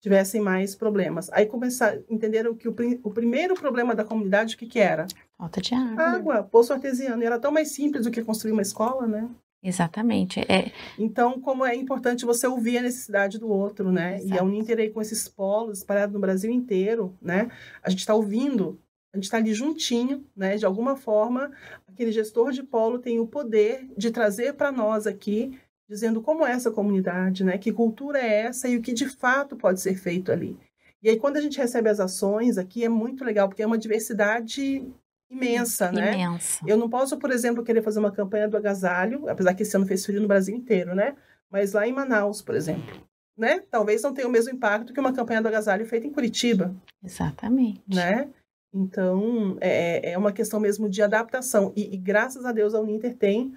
tivessem 0.00 0.40
mais 0.40 0.74
problemas. 0.74 1.30
Aí 1.32 1.44
começaram, 1.44 2.02
entenderam 2.08 2.54
que 2.54 2.66
o, 2.66 2.74
o 3.02 3.10
primeiro 3.10 3.54
problema 3.54 3.94
da 3.94 4.04
comunidade, 4.04 4.54
o 4.54 4.58
que, 4.58 4.66
que 4.66 4.78
era? 4.78 5.06
Falta 5.36 5.60
de 5.60 5.74
água. 5.74 6.02
Água, 6.02 6.42
poço 6.42 6.72
artesiano. 6.72 7.22
E 7.22 7.26
era 7.26 7.38
tão 7.38 7.52
mais 7.52 7.72
simples 7.72 8.06
do 8.06 8.10
que 8.10 8.24
construir 8.24 8.52
uma 8.52 8.62
escola, 8.62 9.06
né? 9.06 9.28
Exatamente. 9.62 10.40
É... 10.40 10.72
Então, 10.98 11.40
como 11.40 11.64
é 11.64 11.74
importante 11.74 12.24
você 12.24 12.46
ouvir 12.46 12.78
a 12.78 12.82
necessidade 12.82 13.38
do 13.38 13.48
outro, 13.48 13.92
né? 13.92 14.16
Exato. 14.16 14.34
E 14.34 14.38
a 14.38 14.42
Uninter 14.42 14.78
aí 14.78 14.90
com 14.90 15.00
esses 15.00 15.28
polos 15.28 15.78
espalhados 15.78 16.14
no 16.14 16.20
Brasil 16.20 16.50
inteiro, 16.50 17.14
né? 17.20 17.50
A 17.82 17.90
gente 17.90 18.00
está 18.00 18.14
ouvindo, 18.14 18.80
a 19.12 19.16
gente 19.16 19.24
está 19.24 19.36
ali 19.36 19.52
juntinho, 19.52 20.24
né? 20.34 20.56
De 20.56 20.64
alguma 20.64 20.96
forma, 20.96 21.50
aquele 21.86 22.10
gestor 22.10 22.52
de 22.52 22.62
polo 22.62 22.98
tem 22.98 23.20
o 23.20 23.26
poder 23.26 23.86
de 23.96 24.10
trazer 24.10 24.54
para 24.54 24.72
nós 24.72 25.06
aqui, 25.06 25.58
dizendo 25.88 26.22
como 26.22 26.46
é 26.46 26.52
essa 26.52 26.70
comunidade, 26.70 27.44
né? 27.44 27.58
Que 27.58 27.70
cultura 27.70 28.18
é 28.18 28.46
essa 28.46 28.66
e 28.66 28.76
o 28.76 28.82
que 28.82 28.94
de 28.94 29.08
fato 29.08 29.56
pode 29.56 29.80
ser 29.80 29.94
feito 29.94 30.32
ali. 30.32 30.56
E 31.02 31.08
aí, 31.08 31.18
quando 31.18 31.36
a 31.36 31.40
gente 31.40 31.58
recebe 31.58 31.88
as 31.88 31.98
ações 31.98 32.58
aqui, 32.58 32.84
é 32.84 32.88
muito 32.88 33.24
legal, 33.24 33.48
porque 33.48 33.62
é 33.62 33.66
uma 33.66 33.78
diversidade 33.78 34.84
imensa, 35.30 35.92
né? 35.92 36.14
Imensa. 36.14 36.60
Eu 36.66 36.76
não 36.76 36.90
posso, 36.90 37.18
por 37.18 37.30
exemplo, 37.30 37.64
querer 37.64 37.82
fazer 37.82 38.00
uma 38.00 38.12
campanha 38.12 38.48
do 38.48 38.56
agasalho, 38.56 39.28
apesar 39.28 39.54
que 39.54 39.62
esse 39.62 39.76
ano 39.76 39.86
fez 39.86 40.04
frio 40.04 40.20
no 40.20 40.28
Brasil 40.28 40.54
inteiro, 40.54 40.94
né? 40.94 41.16
Mas 41.50 41.72
lá 41.72 41.86
em 41.86 41.92
Manaus, 41.92 42.42
por 42.42 42.54
exemplo, 42.54 43.00
né? 43.36 43.60
Talvez 43.70 44.02
não 44.02 44.12
tenha 44.12 44.28
o 44.28 44.30
mesmo 44.30 44.52
impacto 44.52 44.92
que 44.92 45.00
uma 45.00 45.12
campanha 45.12 45.40
do 45.40 45.48
agasalho 45.48 45.86
feita 45.86 46.06
em 46.06 46.12
Curitiba. 46.12 46.74
Exatamente. 47.02 47.82
Né? 47.88 48.28
Então, 48.72 49.56
é, 49.60 50.12
é 50.12 50.18
uma 50.18 50.32
questão 50.32 50.60
mesmo 50.60 50.88
de 50.88 51.02
adaptação. 51.02 51.72
E, 51.74 51.94
e 51.94 51.96
graças 51.96 52.44
a 52.44 52.52
Deus 52.52 52.74
a 52.74 52.80
Uninter 52.80 53.16
tem 53.16 53.54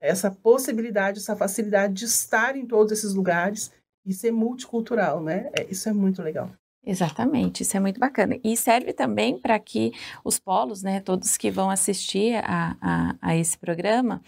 essa 0.00 0.30
possibilidade, 0.30 1.20
essa 1.20 1.36
facilidade 1.36 1.94
de 1.94 2.04
estar 2.04 2.56
em 2.56 2.66
todos 2.66 2.92
esses 2.92 3.14
lugares 3.14 3.72
e 4.04 4.12
ser 4.12 4.32
multicultural, 4.32 5.22
né? 5.22 5.50
É, 5.56 5.64
isso 5.70 5.88
é 5.88 5.92
muito 5.92 6.20
legal. 6.20 6.50
Exatamente, 6.84 7.62
isso 7.62 7.76
é 7.76 7.80
muito 7.80 8.00
bacana. 8.00 8.36
E 8.42 8.56
serve 8.56 8.92
também 8.92 9.38
para 9.38 9.56
que 9.60 9.92
os 10.24 10.38
polos, 10.40 10.82
né, 10.82 11.00
todos 11.00 11.36
que 11.36 11.48
vão 11.48 11.70
assistir 11.70 12.34
a, 12.44 12.76
a, 12.80 13.16
a 13.22 13.36
esse 13.36 13.56
programa, 13.56 14.20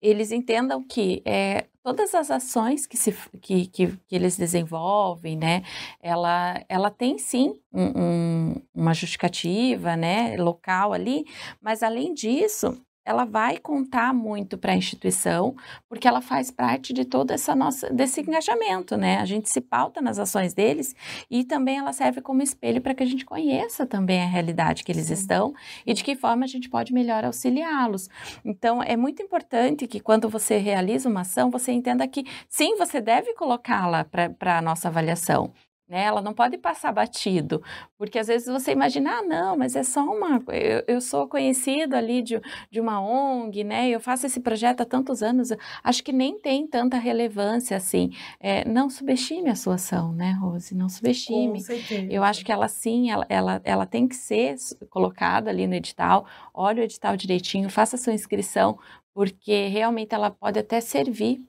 eles 0.00 0.32
entendam 0.32 0.82
que 0.82 1.22
é, 1.26 1.66
todas 1.82 2.14
as 2.14 2.30
ações 2.30 2.86
que, 2.86 2.96
se, 2.96 3.12
que, 3.42 3.66
que, 3.66 3.86
que, 4.08 4.16
eles 4.16 4.34
desenvolvem, 4.38 5.36
né, 5.36 5.62
ela, 6.00 6.64
ela 6.70 6.90
tem 6.90 7.18
sim 7.18 7.60
um, 7.70 8.02
um, 8.02 8.62
uma 8.74 8.94
justificativa, 8.94 9.94
né, 9.94 10.38
local 10.38 10.94
ali, 10.94 11.26
mas 11.60 11.82
além 11.82 12.14
disso, 12.14 12.80
ela 13.04 13.24
vai 13.24 13.58
contar 13.58 14.12
muito 14.12 14.58
para 14.58 14.72
a 14.72 14.76
instituição, 14.76 15.54
porque 15.88 16.06
ela 16.06 16.20
faz 16.20 16.50
parte 16.50 16.92
de 16.92 17.04
todo 17.04 17.30
essa 17.30 17.54
nossa 17.54 17.90
desse 17.92 18.20
engajamento, 18.20 18.96
né? 18.96 19.18
A 19.18 19.24
gente 19.24 19.48
se 19.48 19.60
pauta 19.60 20.00
nas 20.00 20.18
ações 20.18 20.54
deles 20.54 20.94
e 21.30 21.44
também 21.44 21.78
ela 21.78 21.92
serve 21.92 22.20
como 22.20 22.42
espelho 22.42 22.80
para 22.80 22.94
que 22.94 23.02
a 23.02 23.06
gente 23.06 23.24
conheça 23.24 23.86
também 23.86 24.22
a 24.22 24.26
realidade 24.26 24.84
que 24.84 24.92
eles 24.92 25.06
sim. 25.06 25.14
estão 25.14 25.54
e 25.86 25.94
de 25.94 26.04
que 26.04 26.14
forma 26.14 26.44
a 26.44 26.48
gente 26.48 26.68
pode 26.68 26.92
melhor 26.92 27.24
auxiliá-los. 27.24 28.08
Então, 28.44 28.82
é 28.82 28.96
muito 28.96 29.22
importante 29.22 29.86
que 29.86 30.00
quando 30.00 30.28
você 30.28 30.58
realiza 30.58 31.08
uma 31.08 31.22
ação, 31.22 31.50
você 31.50 31.72
entenda 31.72 32.06
que 32.06 32.24
sim, 32.48 32.76
você 32.76 33.00
deve 33.00 33.34
colocá-la 33.34 34.04
para 34.04 34.58
a 34.58 34.62
nossa 34.62 34.88
avaliação 34.88 35.52
né? 35.90 36.04
Ela 36.04 36.22
não 36.22 36.32
pode 36.32 36.56
passar 36.56 36.92
batido, 36.92 37.60
porque 37.98 38.16
às 38.16 38.28
vezes 38.28 38.46
você 38.46 38.70
imagina, 38.70 39.18
ah, 39.18 39.22
não, 39.22 39.56
mas 39.56 39.74
é 39.74 39.82
só 39.82 40.04
uma. 40.04 40.40
Eu, 40.48 40.84
eu 40.86 41.00
sou 41.00 41.26
conhecido 41.26 41.96
ali 41.96 42.22
de, 42.22 42.40
de 42.70 42.80
uma 42.80 43.00
ONG, 43.00 43.64
né? 43.64 43.90
Eu 43.90 43.98
faço 43.98 44.24
esse 44.24 44.38
projeto 44.38 44.82
há 44.82 44.84
tantos 44.84 45.20
anos, 45.20 45.48
acho 45.82 46.04
que 46.04 46.12
nem 46.12 46.38
tem 46.38 46.64
tanta 46.64 46.96
relevância 46.96 47.76
assim. 47.76 48.12
É, 48.38 48.64
não 48.68 48.88
subestime 48.88 49.50
a 49.50 49.56
sua 49.56 49.74
ação, 49.74 50.12
né, 50.12 50.30
Rose? 50.40 50.76
Não 50.76 50.88
subestime. 50.88 51.58
Com 51.58 51.66
certeza. 51.66 52.06
Eu 52.08 52.22
acho 52.22 52.44
que 52.44 52.52
ela 52.52 52.68
sim, 52.68 53.10
ela, 53.10 53.26
ela, 53.28 53.60
ela 53.64 53.84
tem 53.84 54.06
que 54.06 54.14
ser 54.14 54.54
colocada 54.88 55.50
ali 55.50 55.66
no 55.66 55.74
edital. 55.74 56.24
Olha 56.54 56.82
o 56.82 56.84
edital 56.84 57.16
direitinho, 57.16 57.68
faça 57.68 57.96
a 57.96 57.98
sua 57.98 58.12
inscrição, 58.12 58.78
porque 59.12 59.66
realmente 59.66 60.14
ela 60.14 60.30
pode 60.30 60.56
até 60.56 60.80
servir. 60.80 61.40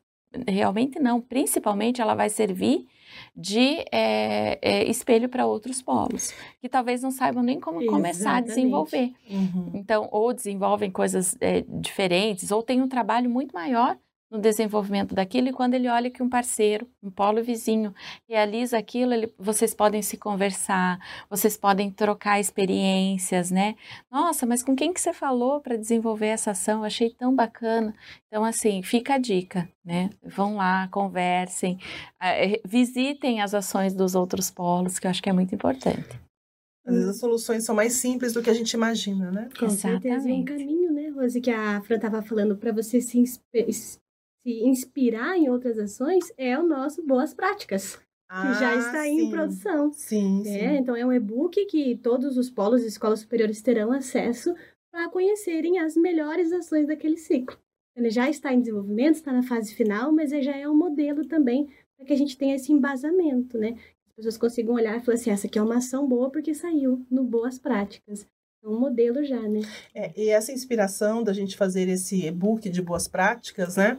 Realmente 0.48 0.98
não, 1.00 1.22
principalmente 1.22 2.02
ela 2.02 2.16
vai 2.16 2.30
servir 2.30 2.88
de 3.36 3.86
é, 3.92 4.60
é, 4.62 4.84
espelho 4.90 5.30
para 5.30 5.46
outros 5.46 5.82
polos, 5.82 6.34
que 6.60 6.70
talvez 6.70 7.02
não 7.02 7.12
saibam 7.12 7.44
nem 7.44 7.60
como 7.60 7.82
Exatamente. 7.82 8.02
começar 8.02 8.36
a 8.38 8.42
desenvolver. 8.42 9.14
Uhum. 9.30 9.72
Então, 9.74 10.08
ou 10.12 10.34
desenvolvem 10.34 10.92
coisas 10.92 11.36
é, 11.40 11.64
diferentes, 11.68 12.52
ou 12.52 12.62
têm 12.62 12.82
um 12.82 12.88
trabalho 12.88 13.30
muito 13.30 13.54
maior 13.54 13.98
no 14.32 14.40
desenvolvimento 14.40 15.14
daquilo 15.14 15.50
e 15.50 15.54
quando 15.54 15.74
ele 15.74 15.90
olha 15.90 16.10
que 16.10 16.24
um 16.24 16.30
parceiro, 16.30 16.88
um 17.04 17.12
polo 17.12 17.44
vizinho 17.44 17.94
realiza 18.28 18.78
aquilo, 18.78 19.14
ele, 19.14 19.34
vocês 19.38 19.74
podem 19.76 20.02
se 20.02 20.16
conversar, 20.16 20.98
vocês 21.30 21.58
podem 21.58 21.92
trocar 21.92 22.40
experiências, 22.40 23.52
né? 23.52 23.76
Nossa, 24.10 24.46
mas 24.46 24.64
com 24.64 24.74
quem 24.74 24.94
que 24.94 25.02
você 25.02 25.12
falou 25.12 25.60
para 25.60 25.76
desenvolver 25.76 26.28
essa 26.28 26.52
ação? 26.52 26.80
Eu 26.80 26.86
achei 26.86 27.10
tão 27.10 27.36
bacana. 27.36 27.94
Então, 28.28 28.46
assim, 28.46 28.82
fica 28.82 29.16
a 29.16 29.18
dica, 29.18 29.68
né? 29.84 30.10
Vão 30.24 30.56
lá, 30.56 30.88
conversem, 30.88 31.78
é, 32.22 32.62
visitem 32.64 33.42
as 33.42 33.54
ações 33.54 33.94
dos 33.94 34.16
outros 34.16 34.50
polos, 34.50 34.98
que 34.98 35.08
eu 35.08 35.12
acho 35.12 35.22
que 35.22 35.30
é 35.30 35.34
muito 35.34 35.54
importante. 35.54 36.22
Às 36.86 36.96
vezes 36.96 37.10
as 37.10 37.20
soluções 37.20 37.64
são 37.64 37.76
mais 37.76 37.94
simples 37.94 38.34
do 38.34 38.42
que 38.42 38.50
a 38.50 38.54
gente 38.54 38.72
imagina, 38.72 39.30
né? 39.30 39.50
Com 39.60 39.66
Exatamente. 39.66 40.04
certeza, 40.04 40.30
é 40.30 40.34
um 40.34 40.46
caminho, 40.46 40.92
né, 40.92 41.10
Rose, 41.10 41.40
que 41.40 41.52
a 41.52 41.82
Fran 41.82 41.98
estava 41.98 42.22
falando, 42.22 42.56
para 42.56 42.72
você 42.72 43.00
se 43.02 43.20
se 44.44 44.64
inspirar 44.64 45.38
em 45.38 45.50
outras 45.50 45.78
ações 45.78 46.32
é 46.38 46.58
o 46.58 46.68
nosso 46.68 47.06
Boas 47.06 47.34
Práticas, 47.34 48.00
ah, 48.28 48.42
que 48.42 48.60
já 48.60 48.72
ah, 48.72 48.76
está 48.76 49.04
sim. 49.04 49.22
em 49.22 49.30
produção. 49.30 49.92
Sim, 49.94 50.42
é, 50.42 50.44
sim. 50.44 50.78
Então, 50.78 50.96
é 50.96 51.06
um 51.06 51.14
e-book 51.14 51.66
que 51.66 51.96
todos 51.98 52.38
os 52.38 52.50
polos 52.50 52.84
e 52.84 52.88
escolas 52.88 53.20
superiores 53.20 53.62
terão 53.62 53.92
acesso 53.92 54.56
para 54.92 55.10
conhecerem 55.10 55.80
as 55.80 55.96
melhores 55.96 56.52
ações 56.52 56.88
daquele 56.88 57.18
ciclo. 57.18 57.58
Ele 57.96 58.10
já 58.10 58.30
está 58.30 58.54
em 58.54 58.60
desenvolvimento, 58.60 59.16
está 59.16 59.32
na 59.32 59.44
fase 59.44 59.74
final, 59.74 60.12
mas 60.12 60.32
já 60.32 60.56
é 60.56 60.68
um 60.68 60.76
modelo 60.76 61.26
também 61.26 61.70
para 61.96 62.06
que 62.06 62.14
a 62.14 62.18
gente 62.18 62.38
tenha 62.38 62.56
esse 62.56 62.72
embasamento, 62.72 63.58
né? 63.58 63.78
As 64.08 64.16
pessoas 64.16 64.38
consigam 64.38 64.76
olhar 64.76 64.98
e 64.98 65.02
falar 65.02 65.16
assim, 65.16 65.30
essa 65.30 65.48
aqui 65.48 65.60
é 65.60 65.62
uma 65.62 65.78
ação 65.78 66.08
boa 66.08 66.30
porque 66.30 66.54
saiu 66.54 67.06
no 67.10 67.24
Boas 67.24 67.60
Práticas. 67.60 68.26
É 68.64 68.68
um 68.68 68.80
modelo 68.80 69.24
já, 69.24 69.42
né? 69.42 69.62
É, 69.94 70.12
e 70.16 70.30
essa 70.30 70.52
inspiração 70.52 71.24
da 71.24 71.34
gente 71.34 71.58
fazer 71.58 71.88
esse 71.88 72.28
e-book 72.28 72.70
de 72.70 72.82
boas 72.82 73.08
práticas, 73.08 73.76
né? 73.76 73.98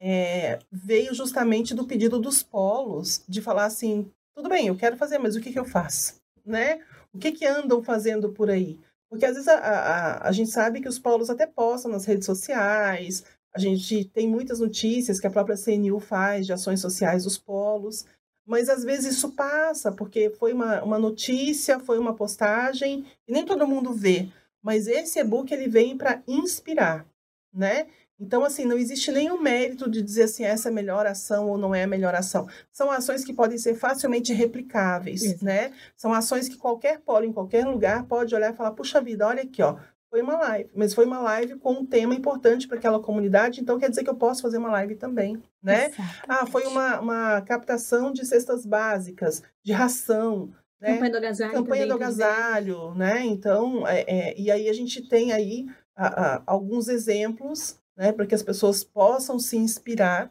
É, 0.00 0.58
veio 0.70 1.14
justamente 1.14 1.74
do 1.74 1.86
pedido 1.86 2.18
dos 2.18 2.42
polos 2.42 3.22
de 3.28 3.42
falar 3.42 3.64
assim, 3.64 4.10
tudo 4.34 4.48
bem, 4.48 4.68
eu 4.68 4.76
quero 4.76 4.96
fazer, 4.96 5.18
mas 5.18 5.36
o 5.36 5.40
que, 5.40 5.52
que 5.52 5.58
eu 5.58 5.64
faço? 5.64 6.20
Né? 6.44 6.80
O 7.12 7.18
que, 7.18 7.32
que 7.32 7.46
andam 7.46 7.82
fazendo 7.82 8.30
por 8.30 8.50
aí? 8.50 8.78
Porque 9.10 9.24
às 9.24 9.34
vezes 9.34 9.48
a, 9.48 9.58
a, 9.58 10.28
a 10.28 10.32
gente 10.32 10.50
sabe 10.50 10.80
que 10.80 10.88
os 10.88 10.98
polos 10.98 11.30
até 11.30 11.46
postam 11.46 11.90
nas 11.90 12.04
redes 12.04 12.26
sociais, 12.26 13.24
a 13.54 13.58
gente 13.58 14.04
tem 14.04 14.28
muitas 14.28 14.60
notícias 14.60 15.18
que 15.18 15.26
a 15.26 15.30
própria 15.30 15.56
CNU 15.56 15.98
faz 15.98 16.46
de 16.46 16.52
ações 16.52 16.80
sociais 16.80 17.24
dos 17.24 17.38
polos, 17.38 18.04
mas 18.46 18.68
às 18.68 18.84
vezes 18.84 19.16
isso 19.16 19.32
passa, 19.32 19.92
porque 19.92 20.30
foi 20.30 20.52
uma, 20.52 20.82
uma 20.82 20.98
notícia, 20.98 21.80
foi 21.80 21.98
uma 21.98 22.14
postagem, 22.14 23.04
e 23.26 23.32
nem 23.32 23.44
todo 23.44 23.66
mundo 23.66 23.92
vê. 23.92 24.28
Mas 24.62 24.86
esse 24.86 25.18
e-book 25.18 25.52
ele 25.52 25.68
vem 25.68 25.96
para 25.96 26.22
inspirar, 26.26 27.06
né? 27.52 27.88
Então, 28.20 28.44
assim, 28.44 28.64
não 28.64 28.76
existe 28.76 29.12
nenhum 29.12 29.40
mérito 29.40 29.88
de 29.88 30.02
dizer 30.02 30.24
assim, 30.24 30.44
essa 30.44 30.68
é 30.68 30.72
a 30.72 30.74
melhor 30.74 31.06
ação 31.06 31.48
ou 31.48 31.56
não 31.56 31.74
é 31.74 31.84
a 31.84 31.86
melhor 31.86 32.14
ação. 32.14 32.48
São 32.72 32.90
ações 32.90 33.24
que 33.24 33.32
podem 33.32 33.56
ser 33.56 33.74
facilmente 33.74 34.32
replicáveis, 34.32 35.22
Isso. 35.22 35.44
né? 35.44 35.72
São 35.96 36.12
ações 36.12 36.48
que 36.48 36.56
qualquer 36.56 37.00
polo, 37.00 37.24
em 37.24 37.32
qualquer 37.32 37.64
lugar, 37.64 38.04
pode 38.06 38.34
olhar 38.34 38.52
e 38.52 38.56
falar, 38.56 38.72
puxa 38.72 39.00
vida, 39.00 39.26
olha 39.26 39.42
aqui, 39.42 39.62
ó, 39.62 39.76
foi 40.10 40.22
uma 40.22 40.36
live, 40.36 40.70
mas 40.74 40.94
foi 40.94 41.04
uma 41.04 41.20
live 41.20 41.58
com 41.58 41.72
um 41.72 41.86
tema 41.86 42.14
importante 42.14 42.66
para 42.66 42.78
aquela 42.78 42.98
comunidade, 42.98 43.60
então 43.60 43.78
quer 43.78 43.90
dizer 43.90 44.02
que 44.02 44.10
eu 44.10 44.16
posso 44.16 44.40
fazer 44.40 44.56
uma 44.56 44.70
live 44.70 44.96
também, 44.96 45.40
né? 45.62 45.88
Exatamente. 45.88 46.22
Ah, 46.26 46.46
foi 46.46 46.64
uma, 46.66 47.00
uma 47.00 47.40
captação 47.42 48.10
de 48.10 48.24
cestas 48.24 48.64
básicas, 48.64 49.42
de 49.62 49.72
ração, 49.72 50.50
né? 50.80 50.94
Campanha 50.94 51.10
do 51.10 51.16
agasalho. 51.18 51.52
Campanha 51.52 51.86
do 51.86 51.94
agasalho, 51.94 52.94
né? 52.94 53.26
Então, 53.26 53.86
é, 53.86 54.04
é, 54.06 54.40
e 54.40 54.50
aí 54.50 54.68
a 54.68 54.72
gente 54.72 55.06
tem 55.08 55.32
aí 55.32 55.66
a, 55.94 56.06
a, 56.06 56.42
alguns 56.46 56.88
exemplos 56.88 57.78
né, 57.98 58.12
para 58.12 58.26
que 58.26 58.34
as 58.34 58.42
pessoas 58.44 58.84
possam 58.84 59.40
se 59.40 59.56
inspirar 59.56 60.30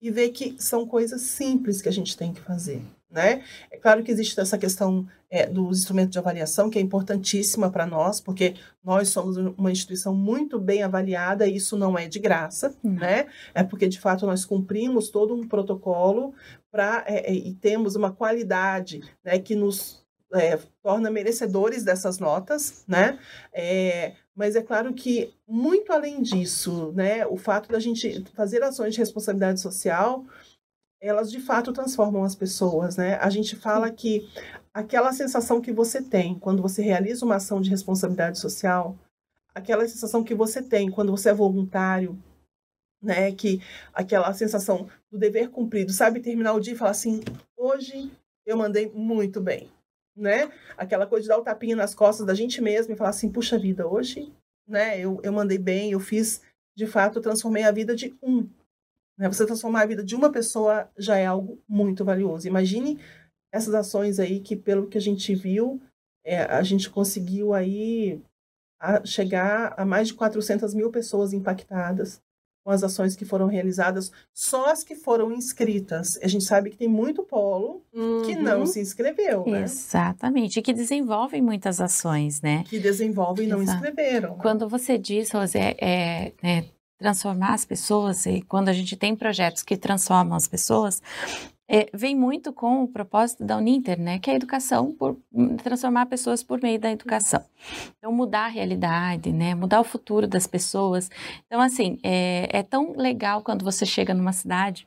e 0.00 0.10
ver 0.10 0.30
que 0.30 0.54
são 0.58 0.86
coisas 0.86 1.22
simples 1.22 1.82
que 1.82 1.88
a 1.88 1.92
gente 1.92 2.16
tem 2.16 2.32
que 2.32 2.40
fazer. 2.40 2.80
Né? 3.10 3.42
É 3.72 3.76
claro 3.76 4.04
que 4.04 4.12
existe 4.12 4.38
essa 4.38 4.56
questão 4.56 5.06
é, 5.28 5.44
dos 5.44 5.80
instrumentos 5.80 6.12
de 6.12 6.18
avaliação, 6.18 6.70
que 6.70 6.78
é 6.78 6.80
importantíssima 6.80 7.68
para 7.68 7.84
nós, 7.84 8.20
porque 8.20 8.54
nós 8.84 9.08
somos 9.08 9.36
uma 9.36 9.72
instituição 9.72 10.14
muito 10.14 10.60
bem 10.60 10.84
avaliada 10.84 11.46
e 11.46 11.56
isso 11.56 11.76
não 11.76 11.98
é 11.98 12.06
de 12.06 12.20
graça, 12.20 12.72
uhum. 12.84 12.92
né? 12.92 13.26
É 13.52 13.64
porque, 13.64 13.88
de 13.88 13.98
fato, 13.98 14.26
nós 14.26 14.44
cumprimos 14.44 15.10
todo 15.10 15.34
um 15.34 15.46
protocolo 15.46 16.32
para 16.70 17.04
é, 17.08 17.32
é, 17.32 17.34
e 17.34 17.52
temos 17.54 17.96
uma 17.96 18.12
qualidade 18.12 19.00
né, 19.24 19.40
que 19.40 19.56
nos 19.56 20.06
é, 20.32 20.56
torna 20.80 21.10
merecedores 21.10 21.82
dessas 21.82 22.20
notas, 22.20 22.84
né? 22.86 23.18
É, 23.52 24.14
mas 24.40 24.56
é 24.56 24.62
claro 24.62 24.94
que, 24.94 25.34
muito 25.46 25.92
além 25.92 26.22
disso, 26.22 26.92
né, 26.92 27.26
o 27.26 27.36
fato 27.36 27.70
da 27.70 27.78
gente 27.78 28.24
fazer 28.32 28.62
ações 28.62 28.94
de 28.94 28.98
responsabilidade 28.98 29.60
social, 29.60 30.24
elas 30.98 31.30
de 31.30 31.38
fato 31.38 31.74
transformam 31.74 32.24
as 32.24 32.34
pessoas. 32.34 32.96
Né? 32.96 33.16
A 33.16 33.28
gente 33.28 33.54
fala 33.54 33.90
que 33.90 34.26
aquela 34.72 35.12
sensação 35.12 35.60
que 35.60 35.70
você 35.70 36.00
tem 36.00 36.38
quando 36.38 36.62
você 36.62 36.80
realiza 36.80 37.22
uma 37.22 37.34
ação 37.34 37.60
de 37.60 37.68
responsabilidade 37.68 38.38
social, 38.38 38.96
aquela 39.54 39.86
sensação 39.86 40.24
que 40.24 40.34
você 40.34 40.62
tem 40.62 40.90
quando 40.90 41.10
você 41.10 41.28
é 41.28 41.34
voluntário, 41.34 42.18
né, 43.02 43.32
que 43.32 43.60
aquela 43.92 44.32
sensação 44.32 44.88
do 45.10 45.18
dever 45.18 45.50
cumprido, 45.50 45.92
sabe 45.92 46.18
terminar 46.18 46.54
o 46.54 46.60
dia 46.60 46.72
e 46.72 46.78
falar 46.78 46.92
assim, 46.92 47.20
hoje 47.54 48.10
eu 48.46 48.56
mandei 48.56 48.90
muito 48.90 49.38
bem, 49.38 49.70
né? 50.20 50.50
Aquela 50.76 51.06
coisa 51.06 51.22
de 51.22 51.28
dar 51.28 51.38
o 51.38 51.42
tapinha 51.42 51.74
nas 51.74 51.94
costas 51.94 52.26
da 52.26 52.34
gente 52.34 52.60
mesmo 52.60 52.92
e 52.92 52.96
falar 52.96 53.10
assim, 53.10 53.30
puxa 53.30 53.58
vida, 53.58 53.86
hoje, 53.86 54.32
né, 54.68 55.00
eu, 55.00 55.20
eu 55.22 55.32
mandei 55.32 55.58
bem, 55.58 55.92
eu 55.92 56.00
fiz, 56.00 56.42
de 56.76 56.86
fato, 56.86 57.18
eu 57.18 57.22
transformei 57.22 57.64
a 57.64 57.72
vida 57.72 57.96
de 57.96 58.16
um. 58.22 58.48
Né? 59.18 59.28
Você 59.28 59.44
transformar 59.44 59.82
a 59.82 59.86
vida 59.86 60.04
de 60.04 60.14
uma 60.14 60.30
pessoa 60.30 60.88
já 60.96 61.16
é 61.16 61.26
algo 61.26 61.60
muito 61.68 62.04
valioso. 62.04 62.46
Imagine 62.46 63.00
essas 63.52 63.74
ações 63.74 64.20
aí 64.20 64.40
que, 64.40 64.54
pelo 64.54 64.88
que 64.88 64.98
a 64.98 65.00
gente 65.00 65.34
viu, 65.34 65.80
é, 66.24 66.42
a 66.42 66.62
gente 66.62 66.88
conseguiu 66.88 67.52
aí 67.52 68.22
a 68.80 69.04
chegar 69.04 69.74
a 69.76 69.84
mais 69.84 70.08
de 70.08 70.14
400 70.14 70.72
mil 70.74 70.90
pessoas 70.90 71.32
impactadas 71.32 72.22
com 72.64 72.70
as 72.70 72.82
ações 72.82 73.16
que 73.16 73.24
foram 73.24 73.46
realizadas, 73.46 74.10
só 74.32 74.70
as 74.70 74.84
que 74.84 74.94
foram 74.94 75.32
inscritas. 75.32 76.18
A 76.22 76.28
gente 76.28 76.44
sabe 76.44 76.70
que 76.70 76.76
tem 76.76 76.88
muito 76.88 77.22
polo 77.22 77.82
uhum. 77.92 78.22
que 78.22 78.36
não 78.36 78.66
se 78.66 78.80
inscreveu, 78.80 79.44
né? 79.46 79.62
Exatamente, 79.62 80.58
e 80.58 80.62
que 80.62 80.72
desenvolvem 80.72 81.40
muitas 81.40 81.80
ações, 81.80 82.40
né? 82.40 82.64
Que 82.68 82.78
desenvolvem 82.78 83.46
e 83.46 83.48
não 83.48 83.62
inscreveram. 83.62 84.36
Quando 84.38 84.68
você 84.68 84.98
diz, 84.98 85.30
Rosé, 85.30 85.74
é, 85.80 86.32
é, 86.42 86.64
transformar 86.98 87.54
as 87.54 87.64
pessoas, 87.64 88.26
e 88.26 88.42
quando 88.42 88.68
a 88.68 88.72
gente 88.72 88.96
tem 88.96 89.16
projetos 89.16 89.62
que 89.62 89.76
transformam 89.76 90.36
as 90.36 90.46
pessoas, 90.46 91.02
é, 91.72 91.88
vem 91.94 92.16
muito 92.16 92.52
com 92.52 92.82
o 92.82 92.88
propósito 92.88 93.44
da 93.44 93.56
Uninter, 93.56 94.00
né, 94.00 94.18
que 94.18 94.28
é 94.28 94.32
a 94.32 94.36
educação, 94.36 94.92
por 94.92 95.16
transformar 95.62 96.06
pessoas 96.06 96.42
por 96.42 96.60
meio 96.60 96.80
da 96.80 96.90
educação. 96.90 97.40
Então, 97.96 98.10
mudar 98.12 98.46
a 98.46 98.48
realidade, 98.48 99.32
né, 99.32 99.54
mudar 99.54 99.80
o 99.80 99.84
futuro 99.84 100.26
das 100.26 100.48
pessoas. 100.48 101.08
Então, 101.46 101.60
assim, 101.60 101.96
é, 102.02 102.48
é 102.50 102.62
tão 102.64 102.92
legal 102.96 103.42
quando 103.42 103.64
você 103.64 103.86
chega 103.86 104.12
numa 104.12 104.32
cidade 104.32 104.84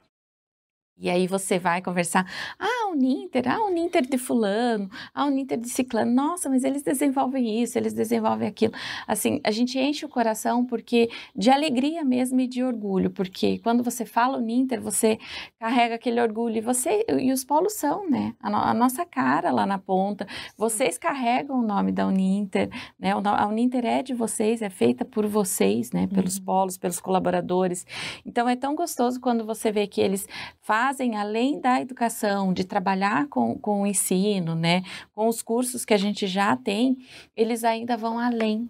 e 0.96 1.10
aí 1.10 1.26
você 1.26 1.58
vai 1.58 1.82
conversar, 1.82 2.26
ah, 2.60 2.90
o 2.92 2.96
Ninter, 2.96 3.52
ah, 3.52 3.66
o 3.66 3.72
Ninter 3.72 4.04
de 4.04 4.18
fulano, 4.18 4.90
ah, 5.14 5.26
o 5.26 5.30
Ninter 5.30 5.60
de 5.60 5.68
ciclano, 5.68 6.14
nossa, 6.14 6.50
mas 6.50 6.64
eles 6.64 6.84
desenvolvem 6.84 7.62
isso, 7.62 7.78
eles 7.78 7.94
desenvolvem 7.94 8.48
aquilo. 8.48 8.74
Assim, 9.08 9.42
a 9.44 9.50
gente 9.50 9.78
enche 9.80 10.06
o 10.06 10.10
coração 10.10 10.64
porque 10.64 11.10
de 11.36 11.50
alegria 11.50 12.06
mesmo 12.06 12.40
e 12.40 12.48
de 12.48 12.64
orgulho, 12.64 13.10
porque 13.10 13.58
quando 13.60 13.84
você 13.84 14.06
fala 14.06 14.38
o 14.38 14.42
Ninter, 14.42 14.80
você 14.80 15.18
carrega 15.60 15.96
aquele 15.96 16.22
orgulho 16.22 16.58
e 16.58 16.62
você 16.62 17.04
e 17.10 17.34
os 17.34 17.44
polos 17.44 17.74
são, 17.74 18.08
né? 18.08 18.36
A, 18.40 18.50
no, 18.50 18.58
a 18.58 18.74
nossa 18.74 19.04
cara 19.04 19.52
lá 19.52 19.66
na 19.66 19.80
ponta. 19.80 20.28
Vocês 20.56 20.98
carregam 20.98 21.60
o 21.60 21.66
nome 21.66 21.92
da 21.92 22.06
Uninter, 22.06 22.70
né? 23.00 23.12
A 23.12 23.48
Uninter 23.48 23.84
é 23.84 24.04
de 24.04 24.14
vocês, 24.14 24.62
é 24.62 24.70
feita 24.70 25.04
por 25.04 25.26
vocês, 25.26 25.92
né? 25.92 26.06
Pelos 26.06 26.38
uhum. 26.38 26.46
polos, 26.46 26.78
pelos 26.78 27.00
colaboradores. 27.00 27.86
Então 28.24 28.48
é 28.48 28.56
tão 28.56 28.76
gostoso 28.76 29.20
quando 29.20 29.44
você 29.44 29.72
vê 29.72 29.88
que 29.88 30.00
eles 30.00 30.28
fazem 30.62 30.83
além 31.18 31.60
da 31.60 31.82
educação, 31.82 32.54
de 32.54 32.64
trabalhar 32.64 32.94
trabalhar 32.94 33.28
com, 33.28 33.58
com 33.58 33.82
o 33.82 33.88
ensino, 33.88 34.56
né, 34.56 34.84
com 35.14 35.28
os 35.28 35.42
cursos 35.42 35.86
que 35.86 35.94
a 35.94 35.98
gente 35.98 36.28
já 36.28 36.56
tem, 36.56 36.98
eles 37.36 37.64
ainda 37.64 37.98
vão 37.98 38.20
além 38.20 38.70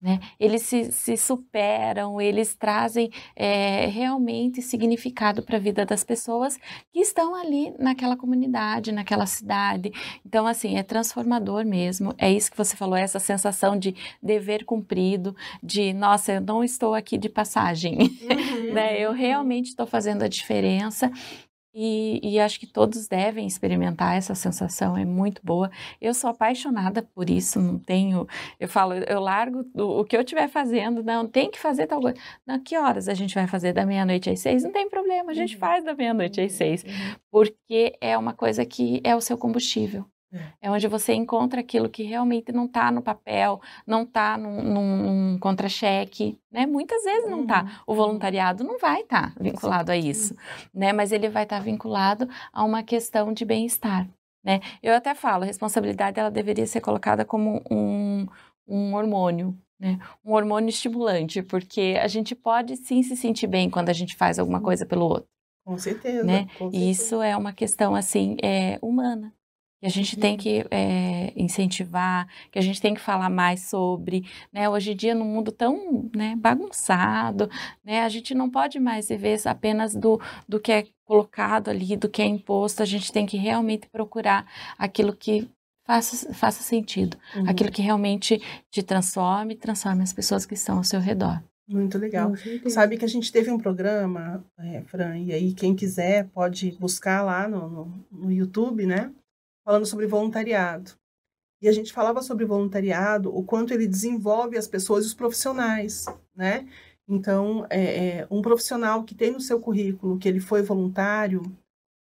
né? 0.00 0.20
Eles 0.38 0.62
se, 0.62 0.92
se, 0.92 1.16
superam, 1.16 2.20
eles 2.20 2.54
trazem 2.54 3.10
é, 3.34 3.86
realmente 3.86 4.62
significado 4.62 5.42
para 5.42 5.56
a 5.56 5.60
vida 5.60 5.84
das 5.84 6.04
pessoas 6.04 6.56
que 6.92 7.00
estão 7.00 7.34
ali 7.34 7.74
naquela 7.80 8.16
comunidade, 8.16 8.92
naquela 8.92 9.26
cidade. 9.26 9.90
Então, 10.24 10.46
assim, 10.46 10.76
é 10.76 10.84
transformador 10.84 11.64
mesmo. 11.64 12.14
É 12.16 12.30
isso 12.30 12.48
que 12.48 12.56
você 12.56 12.76
falou, 12.76 12.96
é 12.96 13.02
essa 13.02 13.18
sensação 13.18 13.76
de 13.76 13.92
dever 14.22 14.64
cumprido, 14.64 15.34
de 15.60 15.92
nossa, 15.92 16.34
eu 16.34 16.40
não 16.40 16.62
estou 16.62 16.94
aqui 16.94 17.18
de 17.18 17.28
passagem, 17.28 17.98
uhum. 18.22 18.72
né? 18.72 19.00
Eu 19.00 19.12
realmente 19.12 19.70
estou 19.70 19.86
fazendo 19.86 20.22
a 20.22 20.28
diferença. 20.28 21.10
E, 21.80 22.18
e, 22.24 22.40
acho 22.40 22.58
que 22.58 22.66
todos 22.66 23.06
devem 23.06 23.46
experimentar 23.46 24.16
essa 24.16 24.34
sensação, 24.34 24.96
é 24.96 25.04
muito 25.04 25.40
boa. 25.44 25.70
Eu 26.00 26.12
sou 26.12 26.28
apaixonada 26.28 27.04
por 27.14 27.30
isso, 27.30 27.60
não 27.60 27.78
tenho. 27.78 28.26
Eu 28.58 28.66
falo, 28.66 28.94
eu 28.94 29.20
largo 29.20 29.64
o, 29.72 30.00
o 30.00 30.04
que 30.04 30.16
eu 30.16 30.22
estiver 30.22 30.48
fazendo, 30.48 31.04
não 31.04 31.24
tem 31.28 31.48
que 31.48 31.56
fazer 31.56 31.86
tal 31.86 32.00
coisa. 32.00 32.18
Não, 32.44 32.58
que 32.58 32.76
horas 32.76 33.08
a 33.08 33.14
gente 33.14 33.32
vai 33.32 33.46
fazer 33.46 33.72
da 33.72 33.86
meia-noite 33.86 34.28
às 34.28 34.40
seis? 34.40 34.64
Não 34.64 34.72
tem 34.72 34.90
problema, 34.90 35.30
a 35.30 35.34
gente 35.34 35.54
uhum. 35.54 35.60
faz 35.60 35.84
da 35.84 35.94
meia-noite 35.94 36.40
às 36.40 36.50
seis, 36.50 36.82
uhum. 36.82 37.14
porque 37.30 37.96
é 38.00 38.18
uma 38.18 38.32
coisa 38.32 38.66
que 38.66 39.00
é 39.04 39.14
o 39.14 39.20
seu 39.20 39.38
combustível. 39.38 40.04
É. 40.32 40.52
é 40.62 40.70
onde 40.70 40.86
você 40.86 41.14
encontra 41.14 41.60
aquilo 41.60 41.88
que 41.88 42.02
realmente 42.02 42.52
não 42.52 42.66
está 42.66 42.90
no 42.90 43.00
papel, 43.00 43.60
não 43.86 44.02
está 44.02 44.36
num, 44.36 44.62
num 44.62 45.38
contra-cheque, 45.38 46.38
né? 46.50 46.66
Muitas 46.66 47.02
vezes 47.02 47.30
não 47.30 47.42
está. 47.42 47.62
Uhum. 47.62 47.68
O 47.86 47.94
voluntariado 47.94 48.62
não 48.62 48.78
vai 48.78 49.00
estar 49.00 49.34
tá 49.34 49.40
vinculado 49.40 49.90
a 49.90 49.96
isso, 49.96 50.36
né? 50.72 50.92
Mas 50.92 51.12
ele 51.12 51.28
vai 51.30 51.44
estar 51.44 51.58
tá 51.58 51.62
vinculado 51.62 52.28
a 52.52 52.62
uma 52.62 52.82
questão 52.82 53.32
de 53.32 53.44
bem-estar, 53.44 54.06
né? 54.44 54.60
Eu 54.82 54.94
até 54.94 55.14
falo, 55.14 55.44
a 55.44 55.46
responsabilidade 55.46 56.20
ela 56.20 56.30
deveria 56.30 56.66
ser 56.66 56.82
colocada 56.82 57.24
como 57.24 57.62
um, 57.70 58.26
um 58.66 58.94
hormônio, 58.94 59.56
né? 59.80 59.98
Um 60.22 60.34
hormônio 60.34 60.68
estimulante, 60.68 61.42
porque 61.42 61.98
a 62.02 62.06
gente 62.06 62.34
pode 62.34 62.76
sim 62.76 63.02
se 63.02 63.16
sentir 63.16 63.46
bem 63.46 63.70
quando 63.70 63.88
a 63.88 63.94
gente 63.94 64.14
faz 64.14 64.38
alguma 64.38 64.60
coisa 64.60 64.84
pelo 64.84 65.06
outro. 65.06 65.28
Com 65.64 65.78
certeza. 65.78 66.24
Né? 66.24 66.48
Com 66.58 66.70
certeza. 66.70 66.84
E 66.84 66.90
isso 66.90 67.22
é 67.22 67.34
uma 67.34 67.52
questão 67.52 67.94
assim 67.94 68.36
é, 68.42 68.78
humana 68.82 69.32
que 69.80 69.86
a 69.86 69.90
gente 69.90 70.16
tem 70.16 70.32
uhum. 70.32 70.38
que 70.38 70.66
é, 70.70 71.32
incentivar, 71.36 72.26
que 72.50 72.58
a 72.58 72.62
gente 72.62 72.80
tem 72.80 72.94
que 72.94 73.00
falar 73.00 73.30
mais 73.30 73.66
sobre, 73.66 74.24
né? 74.52 74.68
Hoje 74.68 74.92
em 74.92 74.96
dia, 74.96 75.14
num 75.14 75.24
mundo 75.24 75.52
tão 75.52 76.10
né, 76.14 76.34
bagunçado, 76.36 77.48
né? 77.84 78.02
A 78.02 78.08
gente 78.08 78.34
não 78.34 78.50
pode 78.50 78.80
mais 78.80 79.08
viver 79.08 79.38
apenas 79.46 79.94
do, 79.94 80.20
do 80.48 80.58
que 80.58 80.72
é 80.72 80.86
colocado 81.04 81.68
ali, 81.68 81.96
do 81.96 82.08
que 82.08 82.20
é 82.20 82.26
imposto, 82.26 82.82
a 82.82 82.86
gente 82.86 83.10
tem 83.10 83.24
que 83.24 83.36
realmente 83.36 83.88
procurar 83.88 84.46
aquilo 84.76 85.16
que 85.16 85.48
faça, 85.86 86.34
faça 86.34 86.62
sentido, 86.62 87.16
uhum. 87.34 87.48
aquilo 87.48 87.72
que 87.72 87.80
realmente 87.80 88.42
te 88.70 88.82
transforme, 88.82 89.56
transforme 89.56 90.02
as 90.02 90.12
pessoas 90.12 90.44
que 90.44 90.54
estão 90.54 90.76
ao 90.76 90.84
seu 90.84 91.00
redor. 91.00 91.42
Muito 91.66 91.98
legal. 91.98 92.32
Sabe 92.68 92.96
que 92.96 93.04
a 93.04 93.08
gente 93.08 93.30
teve 93.30 93.50
um 93.50 93.58
programa, 93.58 94.42
é, 94.58 94.82
Fran, 94.82 95.18
e 95.18 95.32
aí 95.32 95.52
quem 95.52 95.74
quiser 95.74 96.26
pode 96.28 96.72
buscar 96.80 97.22
lá 97.22 97.46
no, 97.46 97.68
no, 97.68 98.06
no 98.10 98.32
YouTube, 98.32 98.86
né? 98.86 99.12
Falando 99.68 99.84
sobre 99.84 100.06
voluntariado. 100.06 100.92
E 101.60 101.68
a 101.68 101.72
gente 101.72 101.92
falava 101.92 102.22
sobre 102.22 102.46
voluntariado, 102.46 103.36
o 103.36 103.44
quanto 103.44 103.74
ele 103.74 103.86
desenvolve 103.86 104.56
as 104.56 104.66
pessoas 104.66 105.04
e 105.04 105.08
os 105.08 105.12
profissionais, 105.12 106.06
né? 106.34 106.66
Então, 107.06 107.66
é, 107.68 108.20
é, 108.20 108.28
um 108.30 108.40
profissional 108.40 109.04
que 109.04 109.14
tem 109.14 109.30
no 109.30 109.42
seu 109.42 109.60
currículo 109.60 110.18
que 110.18 110.26
ele 110.26 110.40
foi 110.40 110.62
voluntário, 110.62 111.42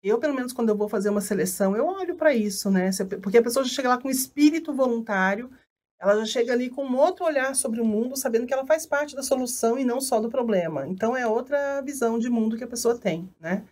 eu, 0.02 0.18
pelo 0.18 0.34
menos, 0.34 0.52
quando 0.52 0.68
eu 0.68 0.76
vou 0.76 0.90
fazer 0.90 1.08
uma 1.08 1.22
seleção, 1.22 1.74
eu 1.74 1.86
olho 1.86 2.14
para 2.16 2.34
isso, 2.34 2.70
né? 2.70 2.90
Porque 3.22 3.38
a 3.38 3.42
pessoa 3.42 3.64
já 3.64 3.72
chega 3.72 3.88
lá 3.88 3.96
com 3.96 4.10
espírito 4.10 4.74
voluntário, 4.74 5.50
ela 5.98 6.16
já 6.18 6.26
chega 6.26 6.52
ali 6.52 6.68
com 6.68 6.84
um 6.84 6.98
outro 6.98 7.24
olhar 7.24 7.54
sobre 7.54 7.80
o 7.80 7.84
mundo, 7.86 8.14
sabendo 8.14 8.46
que 8.46 8.52
ela 8.52 8.66
faz 8.66 8.84
parte 8.84 9.16
da 9.16 9.22
solução 9.22 9.78
e 9.78 9.86
não 9.86 10.02
só 10.02 10.20
do 10.20 10.28
problema. 10.28 10.86
Então, 10.86 11.16
é 11.16 11.26
outra 11.26 11.80
visão 11.80 12.18
de 12.18 12.28
mundo 12.28 12.58
que 12.58 12.64
a 12.64 12.68
pessoa 12.68 12.98
tem, 12.98 13.26
né? 13.40 13.64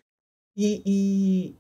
E, 0.57 0.83
e, 0.87 1.57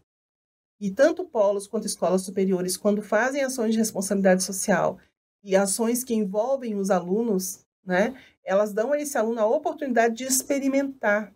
e 0.83 0.91
tanto 0.91 1.25
polos 1.25 1.69
quanto 1.69 1.87
escolas 1.87 2.23
superiores, 2.23 2.77
quando 2.77 3.01
fazem 3.01 3.45
ações 3.45 3.71
de 3.71 3.79
responsabilidade 3.79 4.43
social 4.43 4.99
e 5.45 5.55
ações 5.55 6.03
que 6.03 6.13
envolvem 6.13 6.75
os 6.75 6.91
alunos, 6.91 7.65
né, 7.87 8.21
elas 8.45 8.73
dão 8.73 8.93
a 8.93 8.99
esse 8.99 9.17
aluno 9.17 9.39
a 9.39 9.47
oportunidade 9.47 10.17
de 10.17 10.25
experimentar 10.25 11.33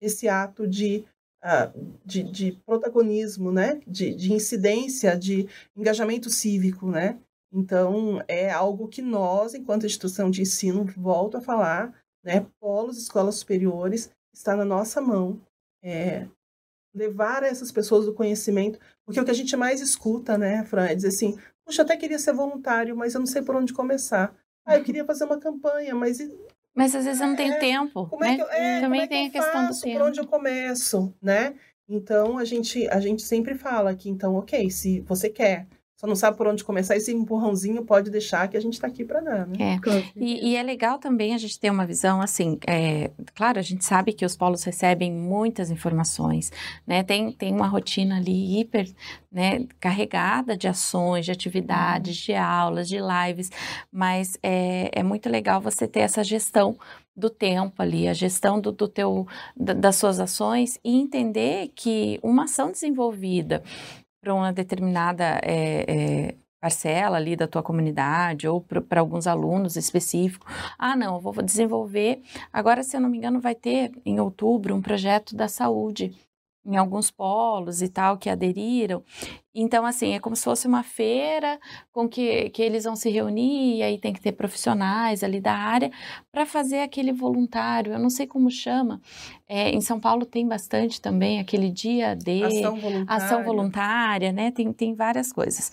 esse 0.00 0.28
ato 0.28 0.64
de, 0.64 1.04
uh, 1.42 1.98
de, 2.04 2.22
de, 2.22 2.52
protagonismo, 2.64 3.50
né, 3.50 3.80
de, 3.84 4.14
de 4.14 4.32
incidência, 4.32 5.18
de 5.18 5.48
engajamento 5.76 6.30
cívico, 6.30 6.88
né. 6.88 7.18
Então, 7.52 8.22
é 8.28 8.48
algo 8.48 8.86
que 8.86 9.02
nós, 9.02 9.54
enquanto 9.54 9.86
instituição 9.86 10.30
de 10.30 10.42
ensino, 10.42 10.84
volto 10.96 11.36
a 11.36 11.40
falar, 11.40 11.92
né, 12.22 12.46
polos, 12.60 12.96
escolas 12.96 13.34
superiores, 13.34 14.08
está 14.32 14.54
na 14.54 14.64
nossa 14.64 15.00
mão 15.00 15.40
é, 15.82 16.28
levar 16.98 17.42
essas 17.42 17.72
pessoas 17.72 18.04
do 18.04 18.12
conhecimento, 18.12 18.78
porque 19.04 19.20
o 19.20 19.24
que 19.24 19.30
a 19.30 19.34
gente 19.34 19.56
mais 19.56 19.80
escuta, 19.80 20.36
né, 20.36 20.64
Fran, 20.64 20.86
é 20.86 20.94
dizer 20.94 21.08
assim, 21.08 21.38
puxa, 21.64 21.82
até 21.82 21.96
queria 21.96 22.18
ser 22.18 22.32
voluntário, 22.32 22.96
mas 22.96 23.14
eu 23.14 23.20
não 23.20 23.26
sei 23.26 23.40
por 23.40 23.56
onde 23.56 23.72
começar. 23.72 24.34
Ah, 24.66 24.76
eu 24.76 24.84
queria 24.84 25.04
fazer 25.04 25.24
uma 25.24 25.38
campanha, 25.38 25.94
mas... 25.94 26.18
Mas 26.74 26.94
às 26.94 27.04
vezes 27.04 27.20
eu 27.20 27.26
não 27.26 27.36
tenho 27.36 27.54
é, 27.54 27.58
tempo, 27.58 28.06
como 28.06 28.24
é 28.24 28.28
né? 28.28 28.36
Que 28.36 28.42
eu, 28.42 28.50
é, 28.50 28.80
Também 28.80 29.00
é 29.02 29.06
tem 29.06 29.26
a 29.28 29.30
questão 29.30 29.66
faço, 29.66 29.80
do 29.80 29.84
tempo. 29.84 29.98
Por 29.98 30.06
onde 30.08 30.20
eu 30.20 30.26
começo, 30.26 31.14
né? 31.22 31.54
Então, 31.88 32.36
a 32.36 32.44
gente, 32.44 32.86
a 32.88 33.00
gente 33.00 33.22
sempre 33.22 33.54
fala 33.54 33.94
que, 33.94 34.10
então, 34.10 34.34
ok, 34.34 34.70
se 34.70 35.00
você 35.00 35.30
quer 35.30 35.66
só 35.98 36.06
não 36.06 36.14
sabe 36.14 36.36
por 36.36 36.46
onde 36.46 36.62
começar, 36.62 36.96
esse 36.96 37.12
empurrãozinho 37.12 37.84
pode 37.84 38.08
deixar 38.08 38.46
que 38.46 38.56
a 38.56 38.60
gente 38.60 38.74
está 38.74 38.86
aqui 38.86 39.04
para 39.04 39.20
dar, 39.20 39.48
né? 39.48 39.56
É. 39.58 40.00
E, 40.14 40.50
e, 40.50 40.56
é 40.56 40.62
legal 40.62 40.96
também 40.96 41.34
a 41.34 41.38
gente 41.38 41.58
ter 41.58 41.70
uma 41.70 41.84
visão 41.84 42.20
assim, 42.20 42.56
é, 42.68 43.10
claro, 43.34 43.58
a 43.58 43.62
gente 43.62 43.84
sabe 43.84 44.12
que 44.12 44.24
os 44.24 44.36
polos 44.36 44.62
recebem 44.62 45.12
muitas 45.12 45.72
informações, 45.72 46.52
né? 46.86 47.02
Tem, 47.02 47.32
tem 47.32 47.52
uma 47.52 47.66
rotina 47.66 48.16
ali 48.18 48.60
hiper 48.60 48.88
né, 49.30 49.66
carregada 49.80 50.56
de 50.56 50.68
ações, 50.68 51.24
de 51.24 51.32
atividades, 51.32 52.16
uhum. 52.16 52.24
de 52.26 52.34
aulas, 52.34 52.88
de 52.88 52.98
lives, 52.98 53.50
mas 53.90 54.38
é, 54.40 54.90
é 54.92 55.02
muito 55.02 55.28
legal 55.28 55.60
você 55.60 55.88
ter 55.88 56.00
essa 56.00 56.22
gestão 56.22 56.78
do 57.16 57.28
tempo 57.28 57.82
ali, 57.82 58.06
a 58.06 58.12
gestão 58.12 58.60
do, 58.60 58.70
do 58.70 58.86
teu, 58.86 59.26
das 59.56 59.96
suas 59.96 60.20
ações 60.20 60.78
e 60.84 60.96
entender 60.96 61.72
que 61.74 62.20
uma 62.22 62.44
ação 62.44 62.70
desenvolvida 62.70 63.64
para 64.28 64.34
uma 64.34 64.52
determinada 64.52 65.40
é, 65.42 65.84
é, 65.88 66.34
parcela 66.60 67.16
ali 67.16 67.34
da 67.34 67.48
tua 67.48 67.62
comunidade 67.62 68.46
ou 68.46 68.60
para 68.60 69.00
alguns 69.00 69.26
alunos 69.26 69.74
específicos. 69.74 70.46
Ah, 70.78 70.94
não, 70.94 71.18
vou 71.18 71.32
desenvolver. 71.42 72.20
Agora, 72.52 72.82
se 72.82 72.94
eu 72.94 73.00
não 73.00 73.08
me 73.08 73.16
engano, 73.16 73.40
vai 73.40 73.54
ter 73.54 73.90
em 74.04 74.20
outubro 74.20 74.74
um 74.74 74.82
projeto 74.82 75.34
da 75.34 75.48
saúde 75.48 76.14
em 76.68 76.76
alguns 76.76 77.10
polos 77.10 77.80
e 77.80 77.88
tal 77.88 78.18
que 78.18 78.28
aderiram. 78.28 79.02
Então, 79.54 79.86
assim, 79.86 80.14
é 80.14 80.20
como 80.20 80.36
se 80.36 80.44
fosse 80.44 80.68
uma 80.68 80.82
feira 80.82 81.58
com 81.90 82.06
que, 82.06 82.50
que 82.50 82.62
eles 82.62 82.84
vão 82.84 82.94
se 82.94 83.08
reunir, 83.08 83.78
e 83.78 83.82
aí 83.82 83.98
tem 83.98 84.12
que 84.12 84.20
ter 84.20 84.32
profissionais 84.32 85.24
ali 85.24 85.40
da 85.40 85.54
área 85.54 85.90
para 86.30 86.44
fazer 86.44 86.80
aquele 86.80 87.12
voluntário. 87.12 87.92
Eu 87.92 87.98
não 87.98 88.10
sei 88.10 88.26
como 88.26 88.50
chama. 88.50 89.00
É, 89.48 89.70
em 89.70 89.80
São 89.80 89.98
Paulo 89.98 90.26
tem 90.26 90.46
bastante 90.46 91.00
também 91.00 91.40
aquele 91.40 91.70
dia 91.70 92.14
de 92.14 92.44
ação 92.44 92.76
voluntária, 92.76 93.24
ação 93.24 93.44
voluntária 93.44 94.32
né? 94.32 94.50
Tem, 94.50 94.72
tem 94.72 94.94
várias 94.94 95.32
coisas. 95.32 95.72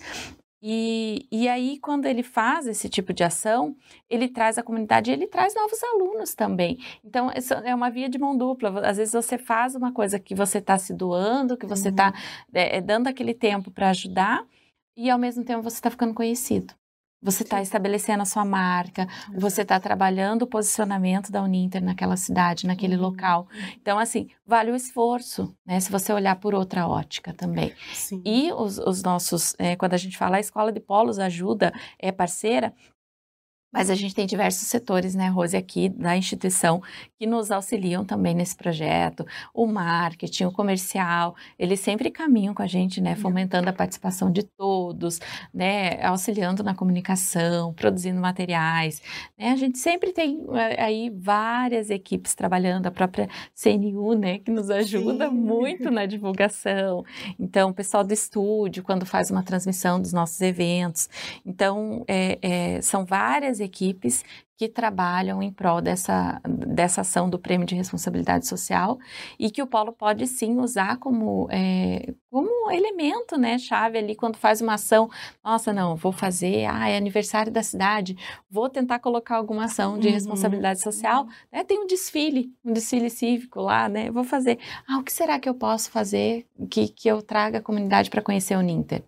E, 0.62 1.26
e 1.30 1.48
aí, 1.48 1.78
quando 1.78 2.06
ele 2.06 2.22
faz 2.22 2.66
esse 2.66 2.88
tipo 2.88 3.12
de 3.12 3.22
ação, 3.22 3.76
ele 4.08 4.28
traz 4.28 4.56
a 4.58 4.62
comunidade 4.62 5.10
e 5.10 5.14
ele 5.14 5.26
traz 5.26 5.54
novos 5.54 5.82
alunos 5.82 6.34
também. 6.34 6.78
Então, 7.04 7.30
é 7.64 7.74
uma 7.74 7.90
via 7.90 8.08
de 8.08 8.18
mão 8.18 8.36
dupla. 8.36 8.80
Às 8.80 8.96
vezes 8.96 9.12
você 9.12 9.36
faz 9.36 9.74
uma 9.74 9.92
coisa 9.92 10.18
que 10.18 10.34
você 10.34 10.58
está 10.58 10.78
se 10.78 10.94
doando, 10.94 11.56
que 11.56 11.66
você 11.66 11.90
está 11.90 12.08
uhum. 12.08 12.14
é, 12.54 12.80
dando 12.80 13.06
aquele 13.06 13.34
tempo 13.34 13.70
para 13.70 13.90
ajudar, 13.90 14.44
e 14.96 15.10
ao 15.10 15.18
mesmo 15.18 15.44
tempo 15.44 15.62
você 15.62 15.76
está 15.76 15.90
ficando 15.90 16.14
conhecido. 16.14 16.74
Você 17.26 17.42
está 17.42 17.60
estabelecendo 17.60 18.22
a 18.22 18.24
sua 18.24 18.44
marca, 18.44 19.08
você 19.34 19.62
está 19.62 19.80
trabalhando 19.80 20.42
o 20.42 20.46
posicionamento 20.46 21.32
da 21.32 21.42
Uninter 21.42 21.82
naquela 21.82 22.16
cidade, 22.16 22.68
naquele 22.68 22.94
uhum. 22.94 23.02
local. 23.02 23.48
Então, 23.82 23.98
assim, 23.98 24.28
vale 24.46 24.70
o 24.70 24.76
esforço, 24.76 25.52
né? 25.66 25.80
Se 25.80 25.90
você 25.90 26.12
olhar 26.12 26.36
por 26.36 26.54
outra 26.54 26.86
ótica 26.86 27.32
também. 27.32 27.74
Sim. 27.92 28.22
E 28.24 28.52
os, 28.52 28.78
os 28.78 29.02
nossos, 29.02 29.56
é, 29.58 29.74
quando 29.74 29.94
a 29.94 29.96
gente 29.96 30.16
fala 30.16 30.36
a 30.36 30.40
escola 30.40 30.70
de 30.70 30.78
polos 30.78 31.18
ajuda, 31.18 31.72
é 31.98 32.12
parceira, 32.12 32.72
Mas 33.76 33.90
a 33.90 33.94
gente 33.94 34.14
tem 34.14 34.24
diversos 34.24 34.68
setores, 34.68 35.14
né, 35.14 35.28
Rose, 35.28 35.54
aqui 35.54 35.90
da 35.90 36.16
instituição 36.16 36.82
que 37.18 37.26
nos 37.26 37.50
auxiliam 37.50 38.06
também 38.06 38.34
nesse 38.34 38.56
projeto. 38.56 39.26
O 39.52 39.66
marketing, 39.66 40.44
o 40.44 40.50
comercial, 40.50 41.36
eles 41.58 41.80
sempre 41.80 42.10
caminham 42.10 42.54
com 42.54 42.62
a 42.62 42.66
gente, 42.66 43.02
né, 43.02 43.14
fomentando 43.14 43.68
a 43.68 43.74
participação 43.74 44.32
de 44.32 44.44
todos, 44.44 45.20
né, 45.52 46.02
auxiliando 46.02 46.64
na 46.64 46.74
comunicação, 46.74 47.74
produzindo 47.74 48.18
materiais. 48.18 49.02
Né? 49.38 49.50
A 49.50 49.56
gente 49.56 49.76
sempre 49.76 50.10
tem 50.10 50.42
eh, 50.54 50.82
aí 50.82 51.10
várias 51.14 51.90
equipes 51.90 52.34
trabalhando, 52.34 52.86
a 52.86 52.90
própria 52.90 53.28
CNU, 53.54 54.14
né, 54.14 54.38
que 54.38 54.50
nos 54.50 54.70
ajuda 54.70 55.28
Sim. 55.28 55.34
muito 55.34 55.90
na 55.90 56.06
divulgação. 56.06 57.04
Então, 57.38 57.68
o 57.68 57.74
pessoal 57.74 58.02
do 58.02 58.14
estúdio, 58.14 58.82
quando 58.82 59.04
faz 59.04 59.30
uma 59.30 59.42
transmissão 59.42 60.00
dos 60.00 60.14
nossos 60.14 60.40
eventos. 60.40 61.10
Então, 61.44 62.06
é, 62.08 62.38
é, 62.40 62.80
são 62.80 63.04
várias 63.04 63.60
equipes 63.60 63.65
que 64.56 64.68
trabalham 64.68 65.42
em 65.42 65.52
prol 65.52 65.82
dessa, 65.82 66.40
dessa 66.44 67.02
ação 67.02 67.28
do 67.28 67.38
Prêmio 67.38 67.66
de 67.66 67.74
Responsabilidade 67.74 68.46
Social 68.46 68.98
e 69.38 69.50
que 69.50 69.62
o 69.62 69.66
Polo 69.66 69.92
pode 69.92 70.26
sim 70.26 70.58
usar 70.58 70.96
como, 70.96 71.46
é, 71.50 72.14
como 72.30 72.70
elemento, 72.70 73.36
né, 73.36 73.58
chave 73.58 73.98
ali 73.98 74.14
quando 74.14 74.36
faz 74.36 74.62
uma 74.62 74.74
ação. 74.74 75.10
Nossa, 75.44 75.72
não, 75.72 75.94
vou 75.94 76.10
fazer, 76.10 76.64
ah, 76.66 76.88
é 76.88 76.96
aniversário 76.96 77.52
da 77.52 77.62
cidade, 77.62 78.16
vou 78.50 78.68
tentar 78.70 78.98
colocar 78.98 79.36
alguma 79.36 79.66
ação 79.66 79.98
de 79.98 80.08
uhum. 80.08 80.14
responsabilidade 80.14 80.80
social. 80.80 81.26
Né, 81.52 81.62
tem 81.62 81.78
um 81.78 81.86
desfile, 81.86 82.50
um 82.64 82.72
desfile 82.72 83.10
cívico 83.10 83.60
lá, 83.60 83.88
né, 83.90 84.10
vou 84.10 84.24
fazer. 84.24 84.58
Ah, 84.88 84.98
o 84.98 85.04
que 85.04 85.12
será 85.12 85.38
que 85.38 85.48
eu 85.48 85.54
posso 85.54 85.90
fazer 85.90 86.46
que, 86.70 86.88
que 86.88 87.08
eu 87.08 87.20
traga 87.20 87.58
a 87.58 87.62
comunidade 87.62 88.08
para 88.08 88.22
conhecer 88.22 88.56
o 88.56 88.62
Ninter? 88.62 89.04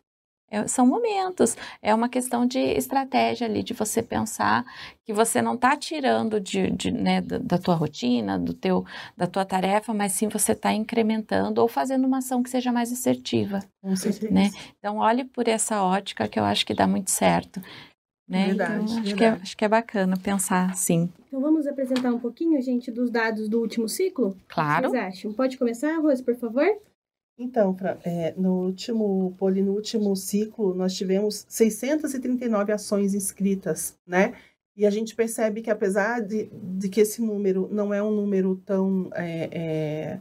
É, 0.51 0.67
são 0.67 0.87
momentos, 0.87 1.57
é 1.83 1.95
uma 1.95 2.09
questão 2.09 2.47
de 2.47 2.59
estratégia 2.59 3.47
ali, 3.47 3.63
de 3.63 3.75
você 3.75 4.03
pensar 4.03 4.65
que 5.05 5.13
você 5.13 5.43
não 5.43 5.55
está 5.55 5.77
tirando 5.77 6.41
de, 6.41 6.71
de 6.71 6.91
né, 6.91 7.21
da, 7.21 7.37
da, 7.39 7.59
tua 7.59 7.75
rotina, 7.75 8.39
do 8.39 8.55
teu, 8.55 8.85
da 9.15 9.27
tua 9.27 9.45
tarefa, 9.45 9.93
mas 9.93 10.13
sim 10.13 10.27
você 10.29 10.53
está 10.53 10.73
incrementando 10.73 11.61
ou 11.61 11.69
fazendo 11.69 12.07
uma 12.07 12.19
ação 12.19 12.43
que 12.43 12.49
seja 12.49 12.73
mais 12.73 12.91
assertiva. 12.91 13.61
Com 13.83 13.95
certeza. 13.95 14.33
Né? 14.33 14.51
Então, 14.79 14.97
olhe 14.97 15.25
por 15.25 15.47
essa 15.49 15.83
ótica 15.83 16.27
que 16.27 16.41
eu 16.41 16.45
acho 16.45 16.65
que 16.65 16.73
dá 16.73 16.87
muito 16.87 17.11
certo. 17.11 17.61
Né? 18.27 18.47
Verdade, 18.47 18.73
então, 18.73 18.85
acho, 18.85 18.95
verdade. 18.95 19.15
Que 19.15 19.25
é, 19.25 19.29
acho 19.29 19.57
que 19.57 19.65
é 19.65 19.69
bacana 19.69 20.17
pensar 20.17 20.71
assim. 20.71 21.11
Então, 21.27 21.41
vamos 21.41 21.67
apresentar 21.67 22.11
um 22.11 22.19
pouquinho, 22.19 22.61
gente, 22.63 22.91
dos 22.91 23.11
dados 23.11 23.51
do 23.51 23.61
último 23.61 23.87
ciclo? 23.87 24.35
Claro. 24.49 24.89
O 24.89 24.93
que 24.93 24.99
vocês 24.99 25.15
acham? 25.15 25.33
Pode 25.33 25.59
começar, 25.59 25.99
Rose, 25.99 26.23
por 26.23 26.37
favor? 26.37 26.67
Então, 27.39 27.73
pra, 27.73 27.97
é, 28.05 28.35
no 28.37 28.65
último 28.65 29.33
poli, 29.39 29.63
no 29.63 29.73
último 29.73 30.17
ciclo, 30.17 30.75
nós 30.75 30.95
tivemos 30.95 31.47
639 31.49 32.73
ações 32.73 33.15
inscritas, 33.15 33.97
né? 34.05 34.35
E 34.77 34.85
a 34.85 34.91
gente 34.91 35.15
percebe 35.15 35.63
que 35.63 35.71
apesar 35.71 36.21
de, 36.21 36.51
de 36.53 36.89
que 36.89 37.01
esse 37.01 37.23
número 37.23 37.69
não 37.71 37.95
é 37.95 38.03
um 38.03 38.11
número 38.11 38.57
tão 38.65 39.11
é, 39.15 39.49
é, 39.53 40.21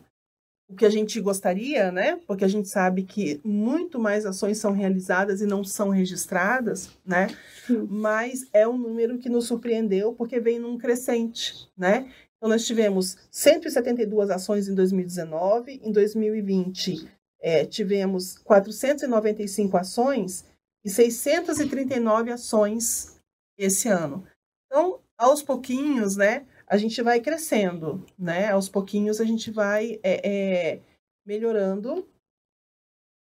o 0.69 0.75
que 0.75 0.85
a 0.85 0.89
gente 0.89 1.19
gostaria, 1.21 1.91
né? 1.91 2.19
Porque 2.27 2.43
a 2.43 2.47
gente 2.47 2.67
sabe 2.67 3.03
que 3.03 3.39
muito 3.43 3.99
mais 3.99 4.25
ações 4.25 4.57
são 4.57 4.71
realizadas 4.71 5.41
e 5.41 5.45
não 5.45 5.63
são 5.63 5.89
registradas, 5.89 6.89
né? 7.05 7.27
Sim. 7.65 7.87
Mas 7.89 8.47
é 8.51 8.67
um 8.67 8.77
número 8.77 9.17
que 9.17 9.29
nos 9.29 9.45
surpreendeu 9.45 10.13
porque 10.13 10.39
vem 10.39 10.59
num 10.59 10.77
crescente, 10.77 11.69
né? 11.77 12.11
Então, 12.37 12.49
nós 12.49 12.65
tivemos 12.65 13.17
172 13.31 14.29
ações 14.29 14.67
em 14.67 14.75
2019, 14.75 15.81
em 15.83 15.91
2020 15.91 17.17
é, 17.39 17.65
tivemos 17.65 18.37
495 18.39 19.77
ações 19.77 20.45
e 20.83 20.89
639 20.89 22.31
ações 22.31 23.19
esse 23.57 23.87
ano. 23.87 24.25
Então, 24.65 25.01
aos 25.17 25.41
pouquinhos, 25.41 26.15
né, 26.15 26.45
a 26.67 26.77
gente 26.77 27.01
vai 27.01 27.19
crescendo, 27.21 28.05
né? 28.17 28.51
Aos 28.51 28.69
pouquinhos 28.69 29.21
a 29.21 29.25
gente 29.25 29.49
vai 29.51 29.99
é, 30.03 30.29
é, 30.29 30.81
melhorando 31.25 32.07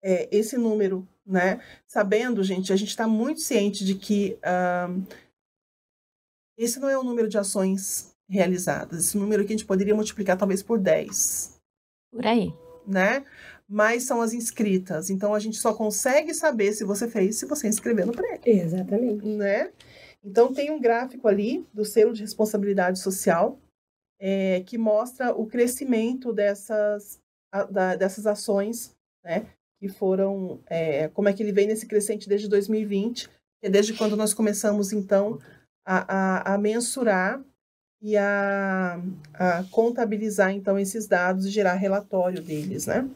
é, 0.03 0.27
esse 0.35 0.57
número, 0.57 1.07
né? 1.25 1.61
Sabendo, 1.85 2.43
gente, 2.43 2.73
a 2.73 2.75
gente 2.75 2.89
está 2.89 3.07
muito 3.07 3.41
ciente 3.41 3.85
de 3.85 3.95
que 3.95 4.37
um, 4.89 5.05
esse 6.57 6.79
não 6.79 6.89
é 6.89 6.97
o 6.97 7.03
número 7.03 7.29
de 7.29 7.37
ações 7.37 8.16
realizadas. 8.29 9.05
Esse 9.05 9.17
número 9.17 9.41
aqui 9.41 9.53
a 9.53 9.57
gente 9.57 9.65
poderia 9.65 9.95
multiplicar 9.95 10.37
talvez 10.37 10.61
por 10.61 10.79
10. 10.79 11.59
Por 12.11 12.25
aí. 12.25 12.53
Né? 12.85 13.25
Mas 13.67 14.03
são 14.03 14.21
as 14.21 14.33
inscritas. 14.33 15.09
Então 15.09 15.33
a 15.33 15.39
gente 15.39 15.57
só 15.57 15.73
consegue 15.73 16.33
saber 16.33 16.73
se 16.73 16.83
você 16.83 17.07
fez 17.07 17.37
se 17.37 17.45
você 17.45 17.67
inscrever 17.67 18.05
no 18.05 18.13
prêmio. 18.13 18.41
Exatamente. 18.45 19.25
Né? 19.25 19.71
Então 20.23 20.53
tem 20.53 20.71
um 20.71 20.79
gráfico 20.79 21.27
ali 21.27 21.65
do 21.73 21.85
selo 21.85 22.13
de 22.13 22.21
responsabilidade 22.21 22.99
social 22.99 23.59
é, 24.19 24.61
que 24.61 24.77
mostra 24.77 25.33
o 25.33 25.45
crescimento 25.45 26.33
dessas, 26.33 27.19
a, 27.51 27.63
da, 27.63 27.95
dessas 27.95 28.25
ações, 28.25 28.95
né? 29.23 29.45
Que 29.79 29.87
foram, 29.87 30.59
é, 30.67 31.07
como 31.09 31.29
é 31.29 31.33
que 31.33 31.43
ele 31.43 31.51
vem 31.51 31.67
nesse 31.67 31.85
crescente 31.85 32.27
desde 32.27 32.47
2020, 32.47 33.29
que 33.29 33.67
é 33.67 33.69
desde 33.69 33.93
quando 33.93 34.17
nós 34.17 34.33
começamos, 34.33 34.91
então, 34.91 35.39
a, 35.85 36.51
a, 36.51 36.55
a 36.55 36.57
mensurar 36.57 37.43
e 38.01 38.15
a, 38.15 39.01
a 39.33 39.63
contabilizar 39.71 40.51
então 40.51 40.77
esses 40.77 41.07
dados 41.07 41.45
e 41.45 41.49
gerar 41.49 41.73
relatório 41.73 42.41
deles, 42.41 42.85
né? 42.85 43.09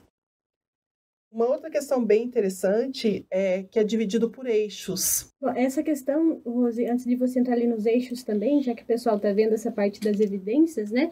Uma 1.32 1.46
outra 1.46 1.70
questão 1.70 2.04
bem 2.04 2.24
interessante 2.24 3.26
é 3.32 3.63
que 3.63 3.80
é 3.80 3.84
dividido 3.86 4.30
por 4.30 4.46
eixos. 4.46 5.32
Essa 5.56 5.82
questão, 5.82 6.41
Rose, 6.46 6.86
antes 6.86 7.06
de 7.06 7.15
você 7.15 7.39
entrar 7.39 7.54
ali 7.54 7.65
nos 7.65 7.86
eixos 7.86 8.22
também, 8.22 8.62
já 8.62 8.76
que 8.76 8.84
o 8.84 8.86
pessoal 8.86 9.15
está 9.15 9.32
vendo 9.32 9.54
essa 9.54 9.72
parte 9.72 10.02
das 10.02 10.20
evidências, 10.20 10.91
né? 10.91 11.10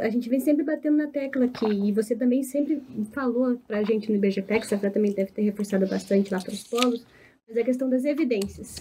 A 0.00 0.08
gente 0.10 0.28
vem 0.28 0.38
sempre 0.38 0.64
batendo 0.64 0.96
na 0.96 1.08
tecla 1.08 1.46
aqui, 1.46 1.66
e 1.66 1.92
você 1.92 2.14
também 2.14 2.44
sempre 2.44 2.80
falou 3.12 3.58
para 3.66 3.78
a 3.78 3.84
gente 3.84 4.08
no 4.08 4.16
IBGPEC, 4.16 4.64
você 4.66 4.90
também 4.90 5.12
deve 5.12 5.32
ter 5.32 5.42
reforçado 5.42 5.86
bastante 5.88 6.32
lá 6.32 6.40
para 6.40 6.52
os 6.52 6.62
polos, 6.62 7.04
mas 7.46 7.56
a 7.56 7.64
questão 7.64 7.90
das 7.90 8.04
evidências. 8.04 8.76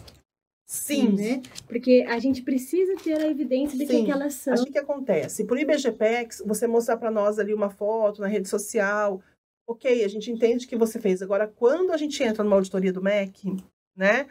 Sim. 0.67 1.15
Né? 1.15 1.41
Porque 1.65 2.05
a 2.09 2.19
gente 2.19 2.41
precisa 2.41 2.97
ter 2.97 3.13
a 3.13 3.27
evidência 3.27 3.77
de 3.77 3.87
Sim. 3.87 4.03
que 4.03 4.11
aquelas 4.11 4.33
são. 4.33 4.53
Acho 4.53 4.65
que, 4.65 4.73
que 4.73 4.77
acontece? 4.77 5.45
Por 5.45 5.57
IBGPEX, 5.57 6.43
você 6.45 6.67
mostrar 6.67 6.97
para 6.97 7.09
nós 7.09 7.39
ali 7.39 7.53
uma 7.53 7.69
foto 7.69 8.19
na 8.19 8.27
rede 8.27 8.49
social, 8.49 9.23
ok, 9.65 10.03
a 10.03 10.07
gente 10.09 10.29
entende 10.29 10.65
o 10.65 10.69
que 10.69 10.75
você 10.75 10.99
fez. 10.99 11.21
Agora, 11.21 11.47
quando 11.47 11.91
a 11.91 11.97
gente 11.97 12.21
entra 12.21 12.43
numa 12.43 12.57
auditoria 12.57 12.91
do 12.91 13.01
MEC, 13.01 13.55
né? 13.95 14.27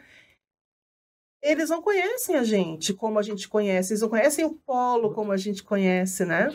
Eles 1.41 1.69
não 1.69 1.81
conhecem 1.81 2.35
a 2.35 2.43
gente 2.43 2.93
como 2.93 3.17
a 3.17 3.23
gente 3.23 3.47
conhece, 3.47 3.93
eles 3.93 4.01
não 4.01 4.09
conhecem 4.09 4.45
o 4.45 4.53
polo 4.53 5.13
como 5.13 5.31
a 5.31 5.37
gente 5.37 5.63
conhece, 5.63 6.23
né? 6.23 6.49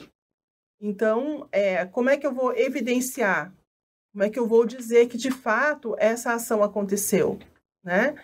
Então, 0.80 1.48
é, 1.50 1.86
como 1.86 2.10
é 2.10 2.16
que 2.16 2.26
eu 2.26 2.34
vou 2.34 2.54
evidenciar? 2.56 3.52
Como 4.12 4.24
é 4.24 4.30
que 4.30 4.38
eu 4.38 4.46
vou 4.46 4.66
dizer 4.66 5.08
que 5.08 5.16
de 5.16 5.30
fato 5.30 5.96
essa 5.98 6.34
ação 6.34 6.62
aconteceu? 6.62 7.38
Né? 7.82 8.14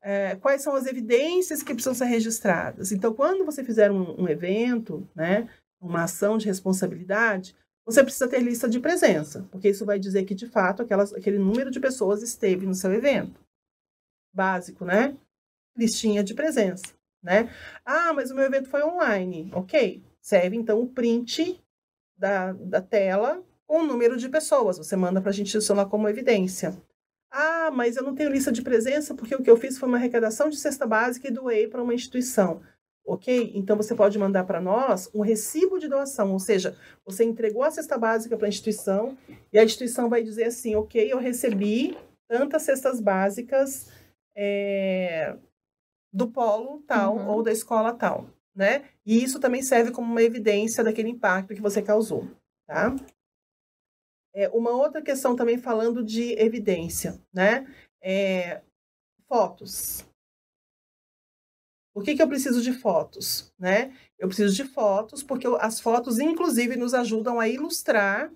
É, 0.00 0.36
quais 0.36 0.62
são 0.62 0.74
as 0.74 0.86
evidências 0.86 1.62
que 1.62 1.74
precisam 1.74 1.94
ser 1.94 2.04
registradas? 2.04 2.92
Então, 2.92 3.12
quando 3.12 3.44
você 3.44 3.64
fizer 3.64 3.90
um, 3.90 4.22
um 4.22 4.28
evento, 4.28 5.08
né, 5.14 5.48
uma 5.80 6.04
ação 6.04 6.38
de 6.38 6.46
responsabilidade, 6.46 7.56
você 7.84 8.04
precisa 8.04 8.28
ter 8.28 8.40
lista 8.40 8.68
de 8.68 8.78
presença, 8.78 9.46
porque 9.50 9.68
isso 9.68 9.84
vai 9.84 9.98
dizer 9.98 10.24
que, 10.24 10.34
de 10.34 10.46
fato, 10.46 10.82
aquelas, 10.82 11.12
aquele 11.12 11.38
número 11.38 11.70
de 11.70 11.80
pessoas 11.80 12.22
esteve 12.22 12.66
no 12.66 12.74
seu 12.74 12.92
evento. 12.92 13.40
Básico, 14.32 14.84
né? 14.84 15.16
Listinha 15.76 16.22
de 16.22 16.34
presença, 16.34 16.94
né? 17.22 17.52
Ah, 17.84 18.12
mas 18.12 18.30
o 18.30 18.34
meu 18.34 18.44
evento 18.44 18.68
foi 18.68 18.82
online. 18.84 19.50
Ok. 19.52 20.04
Serve, 20.20 20.56
então, 20.56 20.80
o 20.80 20.86
print 20.86 21.60
da, 22.16 22.52
da 22.52 22.80
tela 22.80 23.42
com 23.66 23.80
o 23.80 23.86
número 23.86 24.16
de 24.16 24.28
pessoas. 24.28 24.78
Você 24.78 24.94
manda 24.94 25.20
para 25.20 25.30
a 25.30 25.32
gente 25.32 25.56
adicionar 25.56 25.86
como 25.86 26.08
evidência. 26.08 26.76
Ah, 27.30 27.70
mas 27.70 27.96
eu 27.96 28.02
não 28.02 28.14
tenho 28.14 28.30
lista 28.30 28.50
de 28.50 28.62
presença 28.62 29.14
porque 29.14 29.34
o 29.34 29.42
que 29.42 29.50
eu 29.50 29.56
fiz 29.56 29.78
foi 29.78 29.88
uma 29.88 29.98
arrecadação 29.98 30.48
de 30.48 30.56
cesta 30.56 30.86
básica 30.86 31.28
e 31.28 31.30
doei 31.30 31.68
para 31.68 31.82
uma 31.82 31.94
instituição. 31.94 32.60
Ok? 33.06 33.52
Então 33.54 33.76
você 33.76 33.94
pode 33.94 34.18
mandar 34.18 34.44
para 34.44 34.60
nós 34.60 35.08
um 35.14 35.20
recibo 35.20 35.78
de 35.78 35.88
doação, 35.88 36.32
ou 36.32 36.38
seja, 36.38 36.76
você 37.04 37.24
entregou 37.24 37.62
a 37.62 37.70
cesta 37.70 37.96
básica 37.96 38.36
para 38.36 38.46
a 38.46 38.48
instituição 38.48 39.16
e 39.52 39.58
a 39.58 39.64
instituição 39.64 40.08
vai 40.08 40.22
dizer 40.22 40.44
assim: 40.44 40.74
ok, 40.74 41.10
eu 41.10 41.18
recebi 41.18 41.96
tantas 42.28 42.62
cestas 42.62 43.00
básicas 43.00 43.90
é, 44.36 45.36
do 46.12 46.28
polo 46.28 46.82
tal 46.86 47.16
uhum. 47.16 47.28
ou 47.28 47.42
da 47.42 47.50
escola 47.50 47.92
tal, 47.92 48.28
né? 48.54 48.84
E 49.04 49.22
isso 49.22 49.40
também 49.40 49.62
serve 49.62 49.90
como 49.90 50.10
uma 50.10 50.22
evidência 50.22 50.84
daquele 50.84 51.08
impacto 51.08 51.54
que 51.54 51.60
você 51.60 51.82
causou, 51.82 52.28
tá? 52.66 52.94
É, 54.34 54.48
uma 54.50 54.70
outra 54.70 55.02
questão 55.02 55.34
também 55.34 55.58
falando 55.58 56.04
de 56.04 56.32
evidência, 56.40 57.20
né? 57.32 57.66
É, 58.00 58.62
fotos. 59.28 60.04
Por 61.92 62.04
que, 62.04 62.14
que 62.14 62.22
eu 62.22 62.28
preciso 62.28 62.62
de 62.62 62.72
fotos? 62.72 63.52
Né? 63.58 63.92
Eu 64.18 64.28
preciso 64.28 64.54
de 64.54 64.64
fotos 64.64 65.22
porque 65.22 65.46
as 65.60 65.80
fotos, 65.80 66.18
inclusive, 66.18 66.76
nos 66.76 66.94
ajudam 66.94 67.40
a 67.40 67.48
ilustrar 67.48 68.32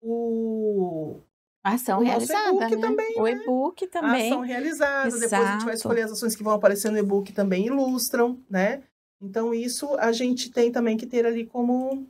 o, 0.00 1.20
A 1.62 1.74
ação 1.74 2.00
o 2.00 2.02
realizada, 2.02 2.52
né? 2.52 2.76
também, 2.76 3.14
o 3.18 3.24
né? 3.24 3.32
e-book 3.32 3.84
A 3.84 3.88
também. 3.88 4.32
ação 4.32 4.40
realizada, 4.40 5.10
depois 5.10 5.32
a 5.32 5.52
gente 5.52 5.64
vai 5.64 5.74
Exato. 5.74 5.76
escolher 5.76 6.02
as 6.02 6.12
ações 6.12 6.34
que 6.34 6.42
vão 6.42 6.54
aparecer 6.54 6.90
no 6.90 6.98
e-book 6.98 7.32
também 7.32 7.66
ilustram, 7.66 8.42
né? 8.50 8.82
Então, 9.20 9.54
isso 9.54 9.94
a 9.98 10.10
gente 10.10 10.50
tem 10.50 10.72
também 10.72 10.96
que 10.96 11.06
ter 11.06 11.24
ali 11.24 11.46
como, 11.46 12.08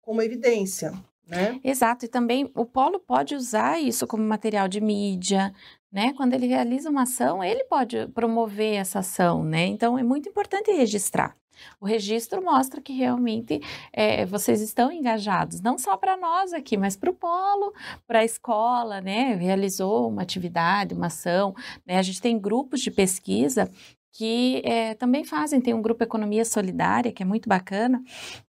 como 0.00 0.22
evidência, 0.22 0.92
né? 1.28 1.60
Exato, 1.62 2.06
e 2.06 2.08
também 2.08 2.50
o 2.54 2.64
polo 2.64 2.98
pode 2.98 3.34
usar 3.34 3.78
isso 3.78 4.06
como 4.06 4.24
material 4.24 4.66
de 4.66 4.80
mídia, 4.80 5.52
né? 5.92 6.12
Quando 6.16 6.34
ele 6.34 6.46
realiza 6.46 6.88
uma 6.88 7.02
ação, 7.02 7.44
ele 7.44 7.64
pode 7.64 8.08
promover 8.08 8.76
essa 8.76 9.00
ação, 9.00 9.44
né? 9.44 9.66
Então 9.66 9.98
é 9.98 10.02
muito 10.02 10.28
importante 10.28 10.70
registrar. 10.72 11.36
O 11.80 11.86
registro 11.86 12.42
mostra 12.42 12.80
que 12.80 12.92
realmente 12.92 13.60
é, 13.92 14.24
vocês 14.24 14.60
estão 14.60 14.92
engajados, 14.92 15.60
não 15.60 15.76
só 15.76 15.96
para 15.96 16.16
nós 16.16 16.52
aqui, 16.52 16.76
mas 16.76 16.96
para 16.96 17.10
o 17.10 17.14
polo, 17.14 17.72
para 18.06 18.20
a 18.20 18.24
escola, 18.24 19.00
né? 19.00 19.34
Realizou 19.34 20.08
uma 20.08 20.22
atividade, 20.22 20.94
uma 20.94 21.06
ação, 21.06 21.54
né? 21.86 21.98
A 21.98 22.02
gente 22.02 22.20
tem 22.20 22.38
grupos 22.38 22.80
de 22.80 22.90
pesquisa 22.90 23.70
que 24.18 24.60
é, 24.64 24.94
também 24.94 25.22
fazem, 25.22 25.60
tem 25.60 25.72
um 25.72 25.80
grupo 25.80 26.02
Economia 26.02 26.44
Solidária, 26.44 27.12
que 27.12 27.22
é 27.22 27.24
muito 27.24 27.48
bacana, 27.48 28.02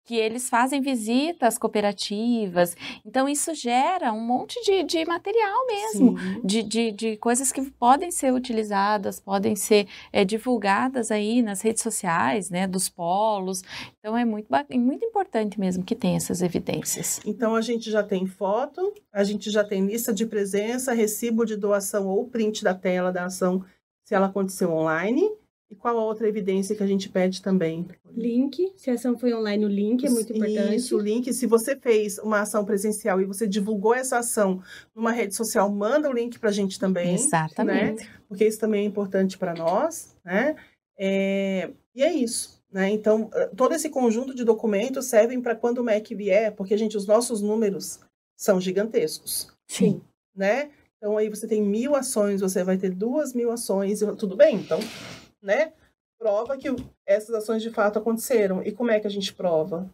que 0.05 0.15
eles 0.15 0.49
fazem 0.49 0.79
visitas 0.79 1.57
cooperativas, 1.57 2.73
então 3.05 3.27
isso 3.27 3.53
gera 3.53 4.13
um 4.13 4.21
monte 4.21 4.57
de, 4.63 4.85
de 4.85 5.03
material 5.03 5.67
mesmo, 5.67 6.15
de, 6.41 6.63
de, 6.63 6.93
de 6.93 7.17
coisas 7.17 7.51
que 7.51 7.61
podem 7.71 8.11
ser 8.11 8.31
utilizadas, 8.31 9.19
podem 9.19 9.57
ser 9.57 9.89
é, 10.13 10.23
divulgadas 10.23 11.11
aí 11.11 11.41
nas 11.41 11.59
redes 11.59 11.83
sociais, 11.83 12.49
né, 12.49 12.65
dos 12.65 12.87
polos, 12.87 13.61
então 13.99 14.17
é 14.17 14.23
muito, 14.23 14.47
é 14.69 14.77
muito 14.77 15.03
importante 15.03 15.59
mesmo 15.59 15.83
que 15.83 15.95
tenha 15.95 16.15
essas 16.15 16.41
evidências. 16.41 17.19
Então, 17.25 17.53
a 17.57 17.61
gente 17.61 17.91
já 17.91 18.03
tem 18.03 18.25
foto, 18.25 18.93
a 19.11 19.25
gente 19.25 19.51
já 19.51 19.65
tem 19.65 19.85
lista 19.85 20.13
de 20.13 20.25
presença, 20.25 20.93
recibo 20.93 21.43
de 21.43 21.57
doação 21.57 22.07
ou 22.07 22.25
print 22.25 22.63
da 22.63 22.73
tela 22.73 23.11
da 23.11 23.25
ação, 23.25 23.65
se 24.05 24.15
ela 24.15 24.27
aconteceu 24.27 24.71
online. 24.71 25.29
E 25.69 25.75
qual 25.75 25.97
a 25.97 26.03
outra 26.03 26.27
evidência 26.27 26.75
que 26.75 26.83
a 26.83 26.87
gente 26.87 27.09
pede 27.09 27.41
também? 27.41 27.85
Link, 28.15 28.71
se 28.77 28.89
a 28.89 28.93
ação 28.93 29.17
foi 29.17 29.33
online, 29.33 29.65
o 29.65 29.67
link 29.67 30.05
é 30.05 30.09
muito 30.09 30.31
importante. 30.31 30.75
Isso, 30.75 30.95
o 30.95 30.99
link. 30.99 31.33
Se 31.33 31.45
você 31.45 31.75
fez 31.75 32.17
uma 32.19 32.41
ação 32.41 32.63
presencial 32.63 33.19
e 33.19 33.25
você 33.25 33.45
divulgou 33.45 33.93
essa 33.93 34.17
ação 34.17 34.61
numa 34.95 35.11
rede 35.11 35.35
social, 35.35 35.69
manda 35.69 36.09
o 36.09 36.13
link 36.13 36.39
para 36.39 36.49
a 36.49 36.53
gente 36.53 36.79
também, 36.79 37.15
Exatamente. 37.15 38.09
porque 38.29 38.47
isso 38.47 38.59
também 38.59 38.83
é 38.83 38.87
importante 38.87 39.37
para 39.37 39.53
nós, 39.53 40.15
né? 40.23 40.55
É, 40.97 41.69
e 41.93 42.01
é 42.01 42.13
isso. 42.13 42.57
Né? 42.71 42.89
Então, 42.89 43.29
eh, 43.33 43.49
todo 43.55 43.73
esse 43.73 43.89
conjunto 43.89 44.35
de 44.35 44.43
documentos 44.43 45.05
servem 45.05 45.41
para 45.41 45.55
quando 45.55 45.79
o 45.79 45.83
MEC 45.83 46.13
vier, 46.13 46.53
porque, 46.53 46.77
gente, 46.77 46.97
os 46.97 47.07
nossos 47.07 47.41
números 47.41 47.99
são 48.35 48.59
gigantescos, 48.59 49.51
Sim. 49.67 50.01
né? 50.35 50.69
Então, 50.97 51.17
aí 51.17 51.29
você 51.29 51.47
tem 51.47 51.61
mil 51.61 51.95
ações, 51.95 52.41
você 52.41 52.63
vai 52.63 52.77
ter 52.77 52.89
duas 52.89 53.33
mil 53.33 53.51
ações, 53.51 54.01
e 54.01 54.15
tudo 54.15 54.35
bem, 54.35 54.57
então, 54.57 54.79
né? 55.41 55.73
Prova 56.19 56.57
que 56.57 56.67
essas 57.05 57.33
ações 57.35 57.61
de 57.61 57.69
fato 57.69 57.99
aconteceram. 57.99 58.63
E 58.63 58.71
como 58.71 58.91
é 58.91 58.99
que 58.99 59.07
a 59.07 59.09
gente 59.09 59.33
prova? 59.33 59.89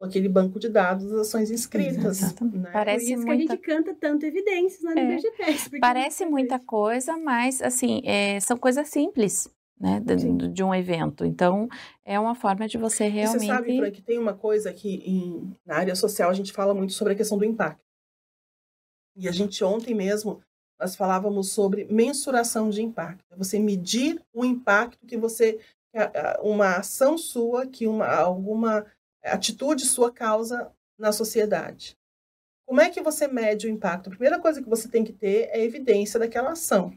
Com 0.00 0.06
aquele 0.06 0.28
banco 0.28 0.58
de 0.60 0.68
dados 0.68 1.10
das 1.10 1.20
ações 1.28 1.50
inscritas. 1.50 2.20
Exatamente. 2.22 2.56
Né? 2.58 2.64
Por 2.64 2.72
Parece 2.72 3.12
isso 3.12 3.20
que 3.22 3.26
muita- 3.26 3.52
a 3.52 3.56
gente 3.56 3.64
canta 3.66 3.94
tanto 3.94 4.26
evidências 4.26 4.82
lá 4.82 4.92
no 4.94 5.00
É. 5.00 5.16
BGPEX. 5.16 5.62
porque 5.64 5.78
Parece 5.80 6.22
é 6.24 6.26
muita 6.26 6.58
coisa, 6.58 7.16
mas 7.16 7.60
assim, 7.62 8.00
é, 8.04 8.38
são 8.40 8.56
coisas 8.56 8.88
simples, 8.88 9.48
né, 9.80 10.00
de, 10.00 10.20
Sim. 10.20 10.36
de 10.52 10.62
um 10.64 10.74
evento. 10.74 11.24
Então, 11.24 11.68
é 12.04 12.18
uma 12.18 12.34
forma 12.36 12.66
de 12.68 12.78
você 12.78 13.06
E 13.06 13.08
realmente. 13.08 13.40
você 13.40 13.46
sabe, 13.46 13.76
Fran, 13.76 13.90
que 13.90 14.02
tem 14.02 14.18
uma 14.18 14.34
coisa 14.34 14.72
que 14.72 14.96
em- 15.04 15.56
na 15.66 15.76
área 15.76 15.94
social 15.96 16.30
a 16.30 16.34
gente 16.34 16.52
fala 16.52 16.74
muito 16.74 16.92
sobre 16.92 17.12
a 17.12 17.16
questão 17.16 17.36
do 17.38 17.44
impacto. 17.44 17.82
E 19.16 19.28
a 19.28 19.32
gente 19.32 19.62
ontem 19.64 19.94
mesmo, 19.94 20.40
nós 20.78 20.94
falávamos 20.94 21.50
sobre 21.50 21.84
mensuração 21.86 22.70
de 22.70 22.82
impacto. 22.82 23.24
É 23.30 23.36
Você 23.36 23.58
medir 23.58 24.22
o 24.32 24.44
impacto 24.44 25.06
que 25.06 25.16
você, 25.16 25.58
uma 26.40 26.76
ação 26.76 27.18
sua, 27.18 27.66
que 27.66 27.86
uma, 27.86 28.06
alguma 28.06 28.86
atitude 29.22 29.84
sua 29.84 30.12
causa 30.12 30.72
na 30.98 31.12
sociedade. 31.12 31.96
Como 32.66 32.80
é 32.80 32.90
que 32.90 33.00
você 33.00 33.26
mede 33.26 33.66
o 33.66 33.70
impacto? 33.70 34.08
A 34.08 34.10
primeira 34.10 34.38
coisa 34.38 34.62
que 34.62 34.68
você 34.68 34.88
tem 34.88 35.02
que 35.02 35.12
ter 35.12 35.48
é 35.50 35.64
evidência 35.64 36.20
daquela 36.20 36.52
ação, 36.52 36.92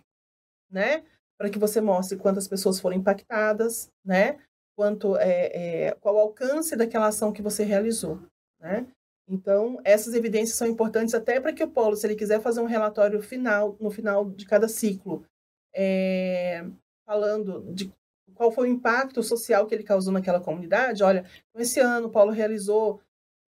né? 0.69 1.03
Para 1.38 1.49
que 1.49 1.57
você 1.57 1.79
mostre 1.79 2.17
quantas 2.17 2.47
pessoas 2.47 2.79
foram 2.79 2.97
impactadas, 2.97 3.89
né? 4.03 4.38
Quanto 4.75 5.15
é, 5.17 5.86
é, 5.88 5.91
qual 6.01 6.15
o 6.15 6.19
alcance 6.19 6.75
daquela 6.75 7.07
ação 7.07 7.32
que 7.32 7.41
você 7.41 7.63
realizou, 7.63 8.21
né? 8.59 8.86
Então, 9.32 9.79
essas 9.86 10.13
evidências 10.13 10.57
são 10.57 10.67
importantes 10.67 11.13
até 11.13 11.39
para 11.39 11.53
que 11.53 11.63
o 11.63 11.69
polo, 11.69 11.95
se 11.95 12.05
ele 12.05 12.17
quiser 12.17 12.41
fazer 12.41 12.59
um 12.59 12.65
relatório 12.65 13.21
final, 13.21 13.77
no 13.79 13.89
final 13.89 14.29
de 14.29 14.45
cada 14.45 14.67
ciclo, 14.67 15.25
é, 15.73 16.65
falando 17.05 17.63
de 17.73 17.89
qual 18.36 18.51
foi 18.51 18.67
o 18.69 18.73
impacto 18.73 19.23
social 19.23 19.65
que 19.65 19.73
ele 19.73 19.84
causou 19.84 20.11
naquela 20.11 20.41
comunidade, 20.41 21.01
olha, 21.01 21.23
esse 21.55 21.79
ano 21.79 22.07
o 22.07 22.11
polo 22.11 22.32
realizou 22.32 22.99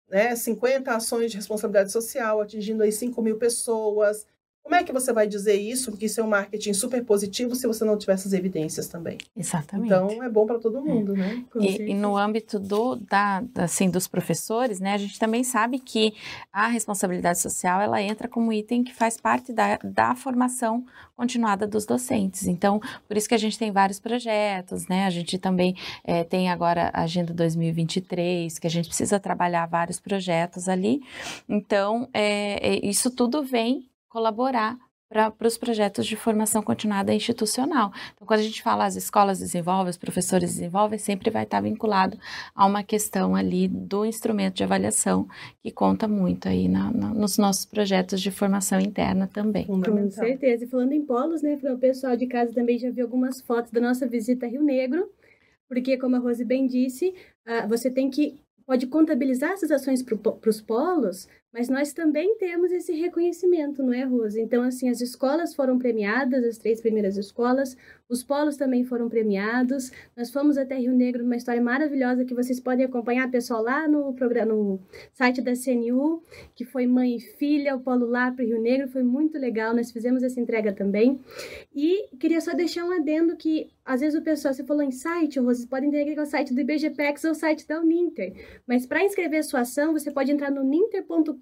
né, 0.08 0.36
50 0.36 0.94
ações 0.94 1.32
de 1.32 1.36
responsabilidade 1.36 1.90
social, 1.90 2.40
atingindo 2.40 2.84
aí 2.84 2.92
5 2.92 3.20
mil 3.20 3.36
pessoas. 3.36 4.24
Como 4.62 4.76
é 4.76 4.84
que 4.84 4.92
você 4.92 5.12
vai 5.12 5.26
dizer 5.26 5.54
isso? 5.54 5.90
Porque 5.90 6.06
isso 6.06 6.20
é 6.20 6.24
um 6.24 6.28
marketing 6.28 6.72
super 6.72 7.04
positivo 7.04 7.54
se 7.54 7.66
você 7.66 7.84
não 7.84 7.98
tiver 7.98 8.12
essas 8.12 8.32
evidências 8.32 8.86
também. 8.86 9.18
Exatamente. 9.36 9.86
Então, 9.86 10.22
é 10.22 10.28
bom 10.28 10.46
para 10.46 10.58
todo 10.58 10.80
mundo, 10.80 11.14
né? 11.14 11.44
Com 11.52 11.60
E, 11.60 11.90
e 11.90 11.94
no 11.94 12.16
âmbito 12.16 12.58
do, 12.58 12.96
da, 12.96 13.42
assim, 13.56 13.90
dos 13.90 14.06
professores, 14.06 14.78
né, 14.78 14.94
a 14.94 14.98
gente 14.98 15.18
também 15.18 15.42
sabe 15.42 15.78
que 15.78 16.14
a 16.52 16.68
responsabilidade 16.68 17.40
social 17.40 17.80
ela 17.80 18.00
entra 18.00 18.28
como 18.28 18.52
item 18.52 18.84
que 18.84 18.94
faz 18.94 19.16
parte 19.16 19.52
da, 19.52 19.78
da 19.82 20.14
formação 20.14 20.84
continuada 21.16 21.66
dos 21.66 21.84
docentes. 21.84 22.46
Então, 22.46 22.80
por 23.06 23.16
isso 23.16 23.28
que 23.28 23.34
a 23.34 23.38
gente 23.38 23.58
tem 23.58 23.70
vários 23.70 24.00
projetos, 24.00 24.86
né? 24.88 25.06
A 25.06 25.10
gente 25.10 25.38
também 25.38 25.76
eh, 26.04 26.24
tem 26.24 26.50
agora 26.50 26.90
a 26.92 27.02
Agenda 27.02 27.32
2023, 27.32 28.58
que 28.58 28.66
a 28.66 28.70
gente 28.70 28.88
precisa 28.88 29.20
trabalhar 29.20 29.66
vários 29.66 30.00
projetos 30.00 30.68
ali. 30.68 31.00
Então, 31.48 32.08
eh, 32.12 32.80
isso 32.82 33.10
tudo 33.10 33.42
vem 33.42 33.88
colaborar 34.12 34.76
para 35.08 35.46
os 35.46 35.58
projetos 35.58 36.06
de 36.06 36.16
formação 36.16 36.62
continuada 36.62 37.12
institucional. 37.12 37.92
Então, 38.14 38.26
quando 38.26 38.40
a 38.40 38.42
gente 38.42 38.62
fala 38.62 38.86
as 38.86 38.96
escolas 38.96 39.40
desenvolvem, 39.40 39.90
os 39.90 39.98
professores 39.98 40.54
desenvolvem, 40.54 40.98
sempre 40.98 41.28
vai 41.30 41.42
estar 41.44 41.60
vinculado 41.60 42.18
a 42.54 42.64
uma 42.66 42.82
questão 42.82 43.34
ali 43.36 43.68
do 43.68 44.06
instrumento 44.06 44.54
de 44.54 44.64
avaliação, 44.64 45.28
que 45.62 45.70
conta 45.70 46.08
muito 46.08 46.48
aí 46.48 46.66
na- 46.66 46.90
na- 46.90 47.12
nos 47.12 47.36
nossos 47.36 47.66
projetos 47.66 48.22
de 48.22 48.30
formação 48.30 48.80
interna 48.80 49.26
também. 49.26 49.66
Com 49.66 50.10
certeza. 50.10 50.64
E 50.64 50.66
falando 50.66 50.92
em 50.92 51.04
polos, 51.04 51.42
né, 51.42 51.58
o 51.62 51.78
pessoal 51.78 52.16
de 52.16 52.26
casa 52.26 52.52
também 52.54 52.78
já 52.78 52.90
viu 52.90 53.04
algumas 53.04 53.40
fotos 53.42 53.70
da 53.70 53.80
nossa 53.82 54.06
visita 54.06 54.46
a 54.46 54.48
Rio 54.48 54.62
Negro, 54.62 55.10
porque, 55.68 55.98
como 55.98 56.16
a 56.16 56.18
Rose 56.18 56.44
bem 56.44 56.66
disse, 56.66 57.14
ah, 57.46 57.66
você 57.66 57.90
tem 57.90 58.08
que 58.10 58.40
pode 58.64 58.86
contabilizar 58.86 59.52
essas 59.52 59.70
ações 59.70 60.02
para 60.02 60.48
os 60.48 60.60
polos, 60.60 61.28
mas 61.52 61.68
nós 61.68 61.92
também 61.92 62.36
temos 62.38 62.72
esse 62.72 62.92
reconhecimento, 62.94 63.82
não 63.82 63.92
é, 63.92 64.04
Rose? 64.04 64.40
Então, 64.40 64.62
assim, 64.62 64.88
as 64.88 65.02
escolas 65.02 65.54
foram 65.54 65.78
premiadas, 65.78 66.44
as 66.44 66.56
três 66.56 66.80
primeiras 66.80 67.18
escolas, 67.18 67.76
os 68.08 68.22
polos 68.22 68.56
também 68.56 68.84
foram 68.84 69.08
premiados. 69.08 69.90
Nós 70.16 70.30
fomos 70.30 70.56
até 70.56 70.76
Rio 70.76 70.94
Negro, 70.94 71.24
uma 71.24 71.36
história 71.36 71.60
maravilhosa 71.60 72.24
que 72.24 72.34
vocês 72.34 72.58
podem 72.58 72.86
acompanhar, 72.86 73.30
pessoal, 73.30 73.62
lá 73.62 73.86
no 73.86 74.14
programa, 74.14 74.52
no 74.52 74.80
site 75.12 75.42
da 75.42 75.52
CNU, 75.54 76.22
que 76.54 76.64
foi 76.64 76.86
mãe 76.86 77.16
e 77.16 77.20
filha, 77.20 77.76
o 77.76 77.80
polo 77.80 78.06
lá 78.06 78.30
para 78.30 78.44
Rio 78.44 78.60
Negro, 78.60 78.88
foi 78.88 79.02
muito 79.02 79.38
legal, 79.38 79.74
nós 79.74 79.90
fizemos 79.90 80.22
essa 80.22 80.40
entrega 80.40 80.72
também. 80.72 81.20
E 81.74 82.08
queria 82.18 82.40
só 82.40 82.54
deixar 82.54 82.84
um 82.84 82.92
adendo 82.92 83.36
que, 83.36 83.70
às 83.84 84.00
vezes 84.00 84.18
o 84.18 84.22
pessoal, 84.22 84.54
você 84.54 84.64
falou 84.64 84.82
em 84.82 84.90
site, 84.90 85.40
vocês 85.40 85.66
podem 85.66 85.88
entender 85.88 86.14
que 86.14 86.20
é 86.20 86.22
o 86.22 86.26
site 86.26 86.54
do 86.54 86.60
IBGPEX 86.60 87.24
ou 87.24 87.30
o 87.32 87.34
site 87.34 87.66
da 87.66 87.80
Uninter, 87.80 88.60
mas 88.66 88.86
para 88.86 89.04
inscrever 89.04 89.44
sua 89.44 89.60
ação, 89.60 89.92
você 89.92 90.10
pode 90.10 90.30
entrar 90.30 90.50
no 90.50 90.62
ninter.com 90.62 91.41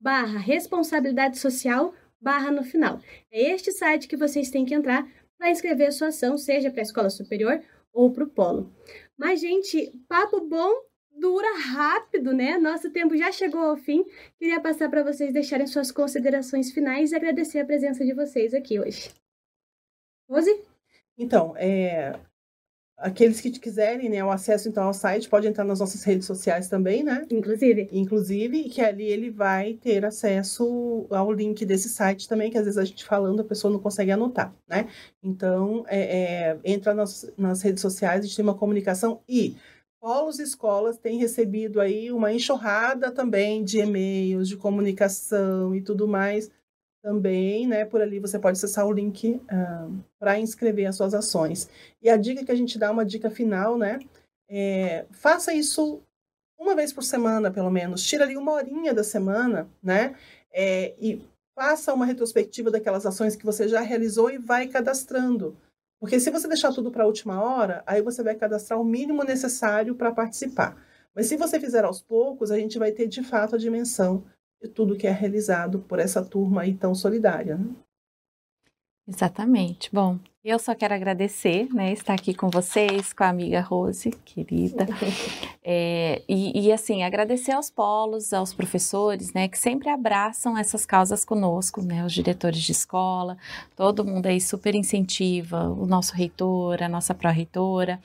barra 0.00 0.38
responsabilidade 0.38 1.38
social 1.38 1.94
barra 2.20 2.50
no 2.50 2.62
final. 2.62 3.00
É 3.30 3.52
este 3.52 3.72
site 3.72 4.06
que 4.06 4.16
vocês 4.16 4.50
têm 4.50 4.64
que 4.64 4.74
entrar 4.74 5.06
para 5.38 5.50
inscrever 5.50 5.88
a 5.88 5.92
sua 5.92 6.08
ação, 6.08 6.36
seja 6.36 6.70
para 6.70 6.80
a 6.80 6.82
escola 6.82 7.10
superior 7.10 7.62
ou 7.92 8.12
para 8.12 8.24
o 8.24 8.28
polo. 8.28 8.72
Mas, 9.16 9.40
gente, 9.40 9.90
papo 10.08 10.40
bom 10.40 10.70
dura 11.18 11.58
rápido, 11.58 12.32
né? 12.32 12.58
Nosso 12.58 12.90
tempo 12.90 13.16
já 13.16 13.30
chegou 13.30 13.60
ao 13.60 13.76
fim. 13.76 14.04
Queria 14.38 14.60
passar 14.60 14.88
para 14.88 15.02
vocês 15.02 15.32
deixarem 15.32 15.66
suas 15.66 15.90
considerações 15.90 16.72
finais 16.72 17.12
e 17.12 17.16
agradecer 17.16 17.60
a 17.60 17.64
presença 17.64 18.04
de 18.04 18.14
vocês 18.14 18.54
aqui 18.54 18.78
hoje. 18.78 19.10
Rose? 20.28 20.62
Então, 21.18 21.54
é, 21.56 22.18
aqueles 23.00 23.40
que 23.40 23.50
quiserem 23.50 24.08
né, 24.08 24.22
o 24.22 24.30
acesso 24.30 24.68
então 24.68 24.84
ao 24.84 24.92
site, 24.92 25.28
pode 25.28 25.46
entrar 25.46 25.64
nas 25.64 25.80
nossas 25.80 26.04
redes 26.04 26.26
sociais 26.26 26.68
também, 26.68 27.02
né? 27.02 27.26
Inclusive. 27.30 27.88
Inclusive, 27.90 28.64
que 28.64 28.80
ali 28.80 29.04
ele 29.04 29.30
vai 29.30 29.74
ter 29.74 30.04
acesso 30.04 31.06
ao 31.10 31.32
link 31.32 31.64
desse 31.64 31.88
site 31.88 32.28
também, 32.28 32.50
que 32.50 32.58
às 32.58 32.64
vezes 32.64 32.78
a 32.78 32.84
gente 32.84 33.04
falando, 33.04 33.40
a 33.40 33.44
pessoa 33.44 33.72
não 33.72 33.80
consegue 33.80 34.12
anotar, 34.12 34.54
né? 34.68 34.88
Então, 35.22 35.84
é, 35.88 36.00
é, 36.00 36.58
entra 36.64 36.92
nas, 36.94 37.32
nas 37.36 37.62
redes 37.62 37.80
sociais, 37.80 38.20
a 38.20 38.22
gente 38.22 38.36
tem 38.36 38.44
uma 38.44 38.54
comunicação 38.54 39.20
e 39.28 39.56
polos 40.00 40.38
e 40.38 40.42
escolas 40.42 40.96
têm 40.96 41.18
recebido 41.18 41.80
aí 41.80 42.10
uma 42.10 42.32
enxurrada 42.32 43.10
também 43.10 43.62
de 43.62 43.80
e-mails, 43.80 44.48
de 44.48 44.56
comunicação 44.56 45.74
e 45.74 45.82
tudo 45.82 46.08
mais, 46.08 46.50
também, 47.02 47.66
né, 47.66 47.84
por 47.84 48.00
ali 48.00 48.18
você 48.18 48.38
pode 48.38 48.58
acessar 48.58 48.86
o 48.86 48.92
link 48.92 49.30
uh, 49.30 49.42
ah, 49.48 49.88
para 50.18 50.38
inscrever 50.38 50.86
as 50.86 50.96
suas 50.96 51.14
ações. 51.14 51.68
E 52.02 52.08
a 52.08 52.16
dica 52.16 52.44
que 52.44 52.52
a 52.52 52.56
gente 52.56 52.78
dá, 52.78 52.90
uma 52.90 53.04
dica 53.04 53.30
final, 53.30 53.78
né, 53.78 54.00
é, 54.48 55.06
faça 55.10 55.52
isso 55.52 56.02
uma 56.58 56.74
vez 56.74 56.92
por 56.92 57.02
semana, 57.02 57.50
pelo 57.50 57.70
menos. 57.70 58.02
Tira 58.02 58.24
ali 58.24 58.36
uma 58.36 58.52
horinha 58.52 58.92
da 58.92 59.02
semana, 59.02 59.68
né, 59.82 60.14
é, 60.52 60.94
e 61.00 61.22
faça 61.54 61.92
uma 61.94 62.06
retrospectiva 62.06 62.70
daquelas 62.70 63.06
ações 63.06 63.36
que 63.36 63.44
você 63.44 63.68
já 63.68 63.80
realizou 63.80 64.30
e 64.30 64.38
vai 64.38 64.68
cadastrando. 64.68 65.56
Porque 65.98 66.18
se 66.18 66.30
você 66.30 66.48
deixar 66.48 66.72
tudo 66.72 66.90
para 66.90 67.04
a 67.04 67.06
última 67.06 67.42
hora, 67.42 67.82
aí 67.86 68.00
você 68.00 68.22
vai 68.22 68.34
cadastrar 68.34 68.80
o 68.80 68.84
mínimo 68.84 69.22
necessário 69.22 69.94
para 69.94 70.12
participar. 70.12 70.76
Mas 71.14 71.26
se 71.26 71.36
você 71.36 71.60
fizer 71.60 71.84
aos 71.84 72.00
poucos, 72.00 72.50
a 72.50 72.56
gente 72.56 72.78
vai 72.78 72.92
ter 72.92 73.06
de 73.06 73.22
fato 73.22 73.54
a 73.54 73.58
dimensão 73.58 74.24
de 74.60 74.68
tudo 74.68 74.96
que 74.96 75.06
é 75.06 75.12
realizado 75.12 75.80
por 75.80 75.98
essa 75.98 76.24
turma 76.24 76.62
aí 76.62 76.74
tão 76.74 76.94
solidária. 76.94 77.56
Né? 77.56 77.74
Exatamente. 79.08 79.90
Bom, 79.92 80.18
eu 80.42 80.58
só 80.58 80.74
quero 80.74 80.94
agradecer, 80.94 81.68
né, 81.70 81.92
estar 81.92 82.14
aqui 82.14 82.32
com 82.32 82.48
vocês, 82.48 83.12
com 83.12 83.24
a 83.24 83.28
amiga 83.28 83.60
Rose, 83.60 84.10
querida, 84.24 84.86
é, 85.62 86.22
e, 86.28 86.66
e, 86.66 86.72
assim, 86.72 87.02
agradecer 87.02 87.52
aos 87.52 87.70
polos, 87.70 88.32
aos 88.32 88.54
professores, 88.54 89.34
né, 89.34 89.48
que 89.48 89.58
sempre 89.58 89.90
abraçam 89.90 90.56
essas 90.56 90.86
causas 90.86 91.24
conosco, 91.26 91.82
né, 91.82 92.04
os 92.06 92.12
diretores 92.14 92.62
de 92.62 92.72
escola, 92.72 93.36
todo 93.76 94.04
mundo 94.04 94.26
aí 94.26 94.40
super 94.40 94.74
incentiva, 94.74 95.68
o 95.68 95.84
nosso 95.86 96.14
reitor, 96.14 96.82
a 96.82 96.88
nossa 96.88 97.12
pró-reitora, 97.14 98.00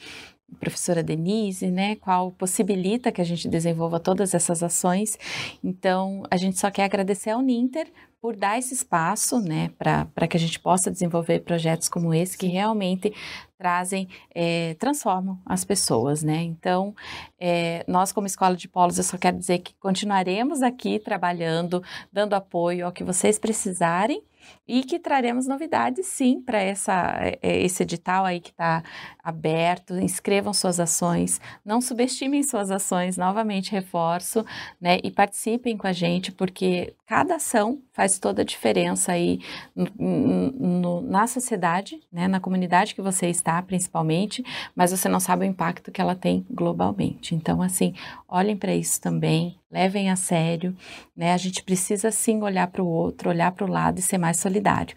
professora 0.59 1.03
Denise, 1.03 1.69
né, 1.69 1.95
qual 1.95 2.31
possibilita 2.31 3.11
que 3.11 3.21
a 3.21 3.25
gente 3.25 3.47
desenvolva 3.47 3.99
todas 3.99 4.33
essas 4.33 4.63
ações. 4.63 5.17
Então, 5.63 6.23
a 6.29 6.37
gente 6.37 6.59
só 6.59 6.71
quer 6.71 6.83
agradecer 6.83 7.31
ao 7.31 7.41
Ninter 7.41 7.87
por 8.21 8.35
dar 8.35 8.57
esse 8.57 8.73
espaço, 8.73 9.39
né, 9.39 9.69
para 9.77 10.27
que 10.27 10.35
a 10.35 10.39
gente 10.39 10.59
possa 10.59 10.89
desenvolver 10.89 11.41
projetos 11.41 11.87
como 11.87 12.13
esse 12.13 12.37
que 12.37 12.47
realmente 12.47 13.13
trazem, 13.57 14.07
é, 14.33 14.73
transformam 14.75 15.39
as 15.45 15.63
pessoas, 15.63 16.21
né? 16.21 16.41
Então, 16.41 16.93
é, 17.39 17.85
nós 17.87 18.11
como 18.11 18.27
Escola 18.27 18.55
de 18.55 18.67
Polos, 18.67 18.97
eu 18.97 19.03
só 19.03 19.17
quero 19.17 19.37
dizer 19.37 19.59
que 19.59 19.73
continuaremos 19.75 20.61
aqui 20.61 20.99
trabalhando, 20.99 21.83
dando 22.11 22.33
apoio 22.33 22.85
ao 22.85 22.91
que 22.91 23.03
vocês 23.03 23.39
precisarem 23.39 24.21
e 24.67 24.83
que 24.83 24.99
traremos 24.99 25.47
novidades 25.47 26.05
sim 26.07 26.41
para 26.41 26.61
essa 26.61 27.15
é, 27.41 27.63
esse 27.63 27.83
edital 27.83 28.25
aí 28.25 28.39
que 28.39 28.49
está 28.49 28.83
aberto. 29.23 29.97
Inscrevam 29.97 30.53
suas 30.53 30.79
ações, 30.79 31.39
não 31.63 31.81
subestimem 31.81 32.43
suas 32.43 32.71
ações, 32.71 33.17
novamente 33.17 33.71
reforço, 33.71 34.45
né? 34.79 34.99
E 35.03 35.11
participem 35.11 35.77
com 35.77 35.87
a 35.87 35.93
gente, 35.93 36.31
porque 36.31 36.93
cada 37.05 37.35
ação 37.35 37.81
faz 38.05 38.19
toda 38.19 38.43
a 38.43 38.45
diferença 38.45 39.13
aí 39.13 39.39
no, 39.75 40.51
no, 40.51 41.01
na 41.01 41.25
sociedade, 41.25 41.99
né? 42.11 42.27
Na 42.27 42.39
comunidade 42.39 42.93
que 42.93 43.01
você 43.01 43.27
está, 43.27 43.59
principalmente, 43.63 44.45
mas 44.75 44.91
você 44.91 45.09
não 45.09 45.19
sabe 45.19 45.43
o 45.43 45.49
impacto 45.49 45.91
que 45.91 45.99
ela 45.99 46.15
tem 46.15 46.45
globalmente. 46.49 47.33
Então, 47.33 47.61
assim, 47.61 47.93
olhem 48.27 48.55
para 48.55 48.75
isso 48.75 49.01
também, 49.01 49.57
levem 49.71 50.11
a 50.11 50.15
sério, 50.15 50.75
né? 51.17 51.33
A 51.33 51.37
gente 51.37 51.63
precisa 51.63 52.11
sim 52.11 52.41
olhar 52.43 52.67
para 52.67 52.83
o 52.83 52.87
outro, 52.87 53.29
olhar 53.29 53.51
para 53.51 53.65
o 53.65 53.69
lado 53.69 53.97
e 53.97 54.03
ser 54.03 54.19
mais 54.19 54.37
solidário. 54.37 54.95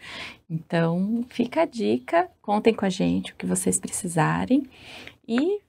Então, 0.50 1.24
fica 1.30 1.62
a 1.62 1.66
dica, 1.66 2.28
contem 2.42 2.74
com 2.74 2.84
a 2.84 2.90
gente 2.90 3.32
o 3.32 3.36
que 3.36 3.46
vocês 3.46 3.78
precisarem 3.78 4.68
e 5.26 5.60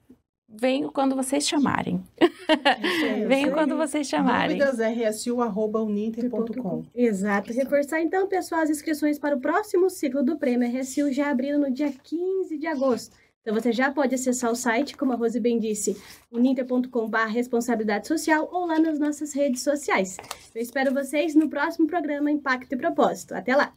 Venho 0.51 0.91
quando 0.91 1.15
vocês 1.15 1.47
chamarem. 1.47 2.03
É, 2.17 3.25
Venho 3.27 3.53
quando 3.53 3.77
vocês 3.77 4.07
chamarem. 4.07 4.57
Dúvidas, 4.57 4.79
rsu.uninter.com. 5.15 6.85
Exato. 6.95 7.53
Reforçar 7.53 8.01
então, 8.01 8.27
pessoal, 8.27 8.61
as 8.61 8.69
inscrições 8.71 9.19
para 9.19 9.35
o 9.35 9.39
próximo 9.39 9.89
ciclo 9.89 10.23
do 10.23 10.39
Prêmio 10.39 10.67
RSU 10.67 11.11
já 11.11 11.29
abriram 11.29 11.59
no 11.59 11.71
dia 11.71 11.91
15 11.91 12.57
de 12.57 12.65
agosto. 12.65 13.15
Então 13.41 13.53
você 13.53 13.71
já 13.71 13.91
pode 13.91 14.13
acessar 14.15 14.51
o 14.51 14.55
site, 14.55 14.97
como 14.97 15.13
a 15.13 15.15
Rose 15.15 15.39
bem 15.39 15.59
disse, 15.59 15.95
uninter.com.br 16.31 17.17
responsabilidade 17.29 18.07
social 18.07 18.49
ou 18.51 18.65
lá 18.65 18.79
nas 18.79 18.99
nossas 18.99 19.33
redes 19.33 19.63
sociais. 19.63 20.17
Eu 20.53 20.61
espero 20.61 20.93
vocês 20.93 21.35
no 21.35 21.49
próximo 21.49 21.87
programa 21.87 22.29
Impacto 22.31 22.73
e 22.73 22.77
Propósito. 22.77 23.33
Até 23.33 23.55
lá! 23.55 23.73